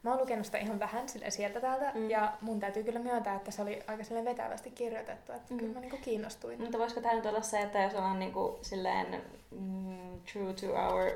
Mä 0.03 0.11
oon 0.11 0.19
lukenut 0.19 0.45
sitä 0.45 0.57
ihan 0.57 0.79
vähän 0.79 1.09
sille 1.09 1.31
sieltä 1.31 1.59
täältä, 1.61 1.91
mm. 1.95 2.09
Ja 2.09 2.33
mun 2.41 2.59
täytyy 2.59 2.83
kyllä 2.83 2.99
myöntää, 2.99 3.35
että 3.35 3.51
se 3.51 3.61
oli 3.61 3.83
aika 3.87 4.03
silleen 4.03 4.25
vetävästi 4.25 4.71
kirjoitettu, 4.71 5.31
että 5.31 5.53
mm. 5.53 5.57
Kyllä 5.59 5.73
mä 5.73 5.79
niinku 5.79 5.97
kiinnostuin. 6.01 6.61
Mutta 6.61 6.77
voisiko 6.77 7.01
tämä 7.01 7.15
nyt 7.15 7.25
olla 7.25 7.41
se, 7.41 7.61
että 7.61 7.83
jos 7.83 7.93
ollaan 7.93 8.19
niinku 8.19 8.59
silleen 8.61 9.21
mm, 9.51 10.21
true 10.31 10.53
to 10.53 10.73
our 10.73 11.11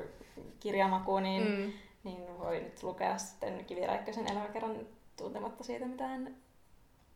kirjamaku, 0.60 1.18
niin, 1.18 1.48
mm. 1.48 1.72
Niin 2.04 2.38
voi 2.38 2.60
nyt 2.60 2.82
lukea 2.82 3.18
sitten 3.18 3.64
Kivi 3.64 3.86
Räikkösen 3.86 4.30
elämäkerran 4.30 4.76
tuntematta 5.16 5.64
siitä 5.64 5.86
mitään 5.86 6.36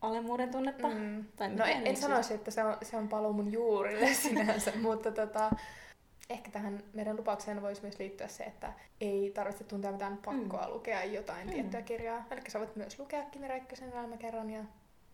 alemmuuden 0.00 0.50
tunnetta. 0.50 0.88
Mm. 0.88 1.24
Tai 1.36 1.48
No 1.48 1.64
en, 1.64 1.86
en 1.86 1.96
sanoisi, 1.96 2.34
että 2.34 2.50
se 2.50 2.64
on, 2.64 2.76
se 2.82 2.96
on 2.96 3.08
paluu 3.08 3.32
mun 3.32 3.52
juurille 3.52 4.14
sinänsä, 4.24 4.72
mutta 4.82 5.12
tota, 5.12 5.50
ehkä 6.30 6.50
tähän 6.50 6.82
meidän 6.92 7.16
lupaukseen 7.16 7.62
voisi 7.62 7.82
myös 7.82 7.98
liittyä 7.98 8.28
se, 8.28 8.44
että 8.44 8.72
ei 9.00 9.30
tarvitse 9.34 9.64
tuntea 9.64 9.92
mitään 9.92 10.16
pakkoa 10.24 10.66
mm. 10.66 10.72
lukea 10.72 11.04
jotain 11.04 11.46
Mm. 11.46 11.52
tiettyä 11.52 11.82
kirjaa. 11.82 12.24
Eli 12.30 12.40
sä 12.48 12.58
voit 12.58 12.76
myös 12.76 12.98
lukea 12.98 13.22
Kimi 13.30 13.48
Räikkösen 13.48 13.92
elämäkerran 13.92 14.50
ja 14.50 14.60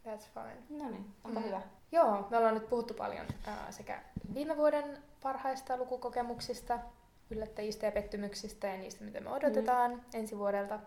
that's 0.06 0.24
fine. 0.34 0.82
No 0.82 0.90
niin, 0.90 1.06
onpa 1.24 1.40
Mm. 1.40 1.46
hyvä. 1.46 1.62
Joo, 1.92 2.26
me 2.30 2.36
ollaan 2.36 2.54
nyt 2.54 2.68
puhuttu 2.68 2.94
paljon 2.94 3.26
ää, 3.46 3.66
sekä 3.72 4.00
viime 4.34 4.56
vuoden 4.56 4.98
parhaista 5.22 5.76
lukukokemuksista, 5.76 6.78
yllättäjistä 7.30 7.86
ja 7.86 7.92
pettymyksistä 7.92 8.66
ja 8.66 8.76
niistä, 8.76 9.04
mitä 9.04 9.20
me 9.20 9.30
odotetaan 9.30 9.90
mm. 9.90 10.00
ensi 10.14 10.38
vuodelta. 10.38 10.78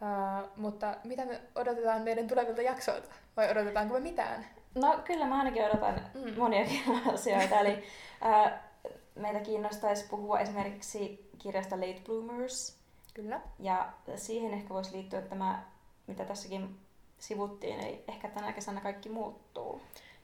Ää, 0.00 0.42
mutta 0.56 0.96
mitä 1.04 1.24
me 1.24 1.40
odotetaan 1.54 2.02
meidän 2.02 2.28
tulevilta 2.28 2.62
jaksoilta? 2.62 3.08
Vai 3.36 3.50
odotetaanko 3.50 3.94
me 3.94 4.00
mitään? 4.00 4.46
No 4.74 5.00
kyllä 5.04 5.26
mä 5.26 5.38
ainakin 5.38 5.64
odotan 5.64 6.00
Mm. 6.14 6.20
mm. 6.30 6.38
moniakin 6.38 6.80
asioita. 7.14 7.60
Eli 7.60 7.84
ää, 8.20 8.69
meitä 9.14 9.40
kiinnostaisi 9.40 10.04
puhua 10.10 10.40
esimerkiksi 10.40 11.30
kirjasta 11.38 11.76
Late 11.76 12.02
Bloomers. 12.06 12.76
Kyllä. 13.14 13.40
Ja 13.58 13.92
siihen 14.16 14.54
ehkä 14.54 14.74
voisi 14.74 14.92
liittyä 14.92 15.22
tämä, 15.22 15.62
mitä 16.06 16.24
tässäkin 16.24 16.76
sivuttiin, 17.18 17.80
eli 17.80 18.04
ehkä 18.08 18.28
tänä 18.28 18.52
kesänä 18.52 18.80
kaikki 18.80 19.08
muuttuu. 19.08 19.80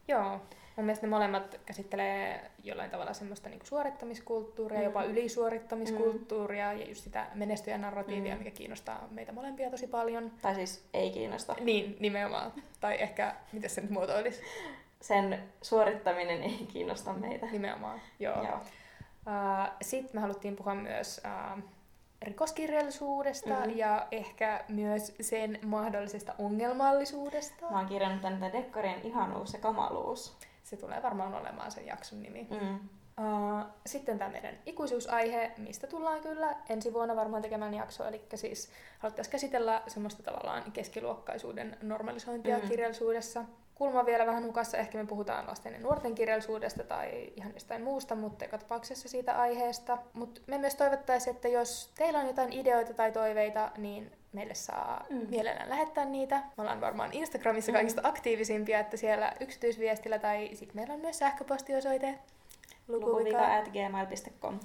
Joo, 0.09 0.41
mun 0.76 0.87
mielestä 0.87 1.07
ne 1.07 1.11
molemmat 1.11 1.61
käsittelee 1.66 2.51
jollain 2.64 2.91
tavalla 2.91 3.12
semmoista 3.12 3.49
niinku 3.49 3.66
suorittamiskulttuuria, 3.66 4.78
mm. 4.78 4.84
Jopa 4.84 5.05
ylisuorittamiskulttuuria 5.05 6.72
mm. 6.72 6.80
ja 6.80 6.89
just 6.89 7.05
sitä 7.05 7.26
menestyjän 7.34 7.80
narratiivia. 7.80 8.34
Mm. 8.34 8.39
mikä 8.39 8.51
kiinnostaa 8.51 9.09
meitä 9.11 9.32
molempia 9.32 9.70
tosi 9.70 9.87
paljon. 9.87 10.32
Tai 10.43 10.55
siis 10.55 10.84
ei 10.95 11.11
kiinnosta. 11.11 11.57
Niin, 11.61 11.97
nimenomaan. 12.01 12.53
tai 12.80 13.03
ehkä, 13.03 13.34
miten 13.53 13.70
se 13.70 13.80
nyt 13.80 13.91
muotoilisi? 13.91 14.43
Sen 15.01 15.43
suorittaminen 15.62 16.43
ei 16.43 16.66
kiinnosta 16.72 17.12
meitä. 17.12 17.47
Nimenomaan, 17.47 18.01
joo. 18.18 18.43
Joo. 18.43 18.61
Uh, 19.26 19.72
Sitten 19.82 20.10
me 20.14 20.20
haluttiin 20.20 20.56
puhua 20.56 20.74
myös 20.74 21.20
uh, 21.56 21.62
rikoskirjallisuudesta 22.22 23.60
Mhm. 23.60 23.70
ja 23.78 24.06
ehkä 24.10 24.64
myös 24.68 25.14
sen 25.20 25.58
mahdollisesta 25.66 26.34
ongelmallisuudesta. 26.38 27.70
Mä 27.70 27.76
oon 27.78 27.86
kirjannut 27.86 28.22
tänne 28.22 28.52
dekkarien 28.52 29.00
ihanuus 29.06 29.52
ja 29.52 29.58
kamaluus. 29.58 30.36
Se 30.62 30.76
tulee 30.76 31.02
varmaan 31.02 31.34
olemaan 31.34 31.70
sen 31.70 31.86
jakson 31.86 32.22
nimi. 32.22 32.46
Mm. 32.50 32.74
Uh, 33.20 33.64
sitten 33.86 34.18
tämä 34.18 34.30
meidän 34.30 34.54
ikuisuusaihe, 34.66 35.52
mistä 35.58 35.86
tullaan 35.86 36.20
kyllä 36.20 36.56
ensi 36.68 36.92
vuonna 36.92 37.16
varmaan 37.16 37.42
tekemään 37.42 37.74
jakso, 37.74 38.04
eli 38.08 38.22
siis 38.34 38.70
haluttaisiin 38.98 39.32
käsitellä 39.32 39.82
semmoista 39.86 40.22
tavallaan 40.22 40.72
keskiluokkaisuuden 40.72 41.76
normalisointia. 41.82 42.58
Mm. 42.58 42.68
kirjallisuudessa. 42.68 43.44
Kulma 43.76 44.06
vielä 44.06 44.26
vähän 44.26 44.44
hukassa, 44.44 44.76
ehkä 44.78 44.98
me 44.98 45.06
puhutaan 45.06 45.46
lasten 45.46 45.72
ja 45.72 45.80
nuorten 45.80 46.14
kirjallisuudesta 46.14 46.84
tai 46.84 47.32
ihan 47.36 47.54
jostain 47.54 47.82
muusta, 47.82 48.14
mutta 48.14 48.44
joka 48.44 48.58
tapauksessa 48.58 49.08
siitä 49.08 49.40
aiheesta. 49.40 49.98
Mutta 50.12 50.40
me 50.46 50.58
myös 50.58 50.74
toivottaisiin, 50.74 51.34
että 51.36 51.48
jos 51.48 51.90
teillä 51.94 52.18
on 52.18 52.26
jotain 52.26 52.52
ideoita 52.52 52.94
tai 52.94 53.12
toiveita, 53.12 53.70
niin 53.76 54.12
meille 54.32 54.54
saa 54.54 55.06
mm. 55.10 55.16
Mm. 55.16 55.26
mielellään 55.30 55.68
lähettää 55.68 56.04
niitä. 56.04 56.36
Me 56.36 56.60
ollaan 56.62 56.80
varmaan 56.80 57.12
Instagramissa 57.12 57.72
Mm. 57.72 57.76
kaikista 57.76 58.00
aktiivisimpia, 58.04 58.78
että 58.80 58.96
siellä 58.96 59.32
yksityisviestillä 59.40 60.18
tai 60.18 60.50
sitten 60.54 60.76
meillä 60.76 60.94
on 60.94 61.00
myös 61.00 61.18
sähköpostiosoite 61.18 62.18
Lukuvika 62.88 63.54
at 63.56 63.68
gmail.com. 63.68 64.58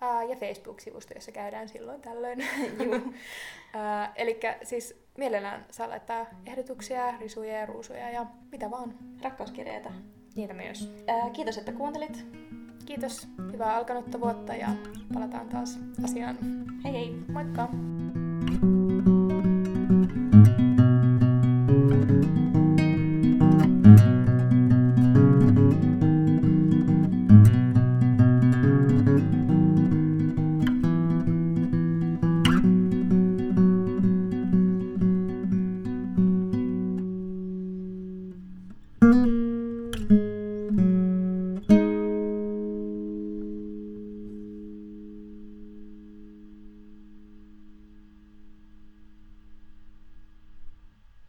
Ää, 0.00 0.22
ja 0.22 0.36
Facebook-sivusto, 0.36 1.14
jossa 1.14 1.32
käydään 1.32 1.68
silloin 1.68 2.00
tällöin. 2.00 2.38
Eli 4.16 4.40
siis 4.62 5.02
mielellään 5.18 5.66
saa 5.70 5.88
laittaa 5.88 6.26
ehdotuksia, 6.46 7.18
risuja 7.20 7.58
ja 7.58 7.66
ruusuja 7.66 8.10
ja 8.10 8.26
mitä 8.52 8.70
vaan. 8.70 8.94
Rakkauskirjeitä. 9.22 9.90
Niitä 10.36 10.54
myös. 10.54 10.92
Ää, 11.06 11.30
kiitos, 11.30 11.58
että 11.58 11.72
kuuntelit. 11.72 12.26
Kiitos, 12.86 13.28
hyvää 13.52 13.76
alkanutta 13.76 14.20
vuotta 14.20 14.54
ja 14.54 14.68
palataan 15.14 15.48
taas 15.48 15.78
asiaan. 16.04 16.38
Hei 16.84 16.92
hei! 16.92 17.16
Moikka! 17.32 17.68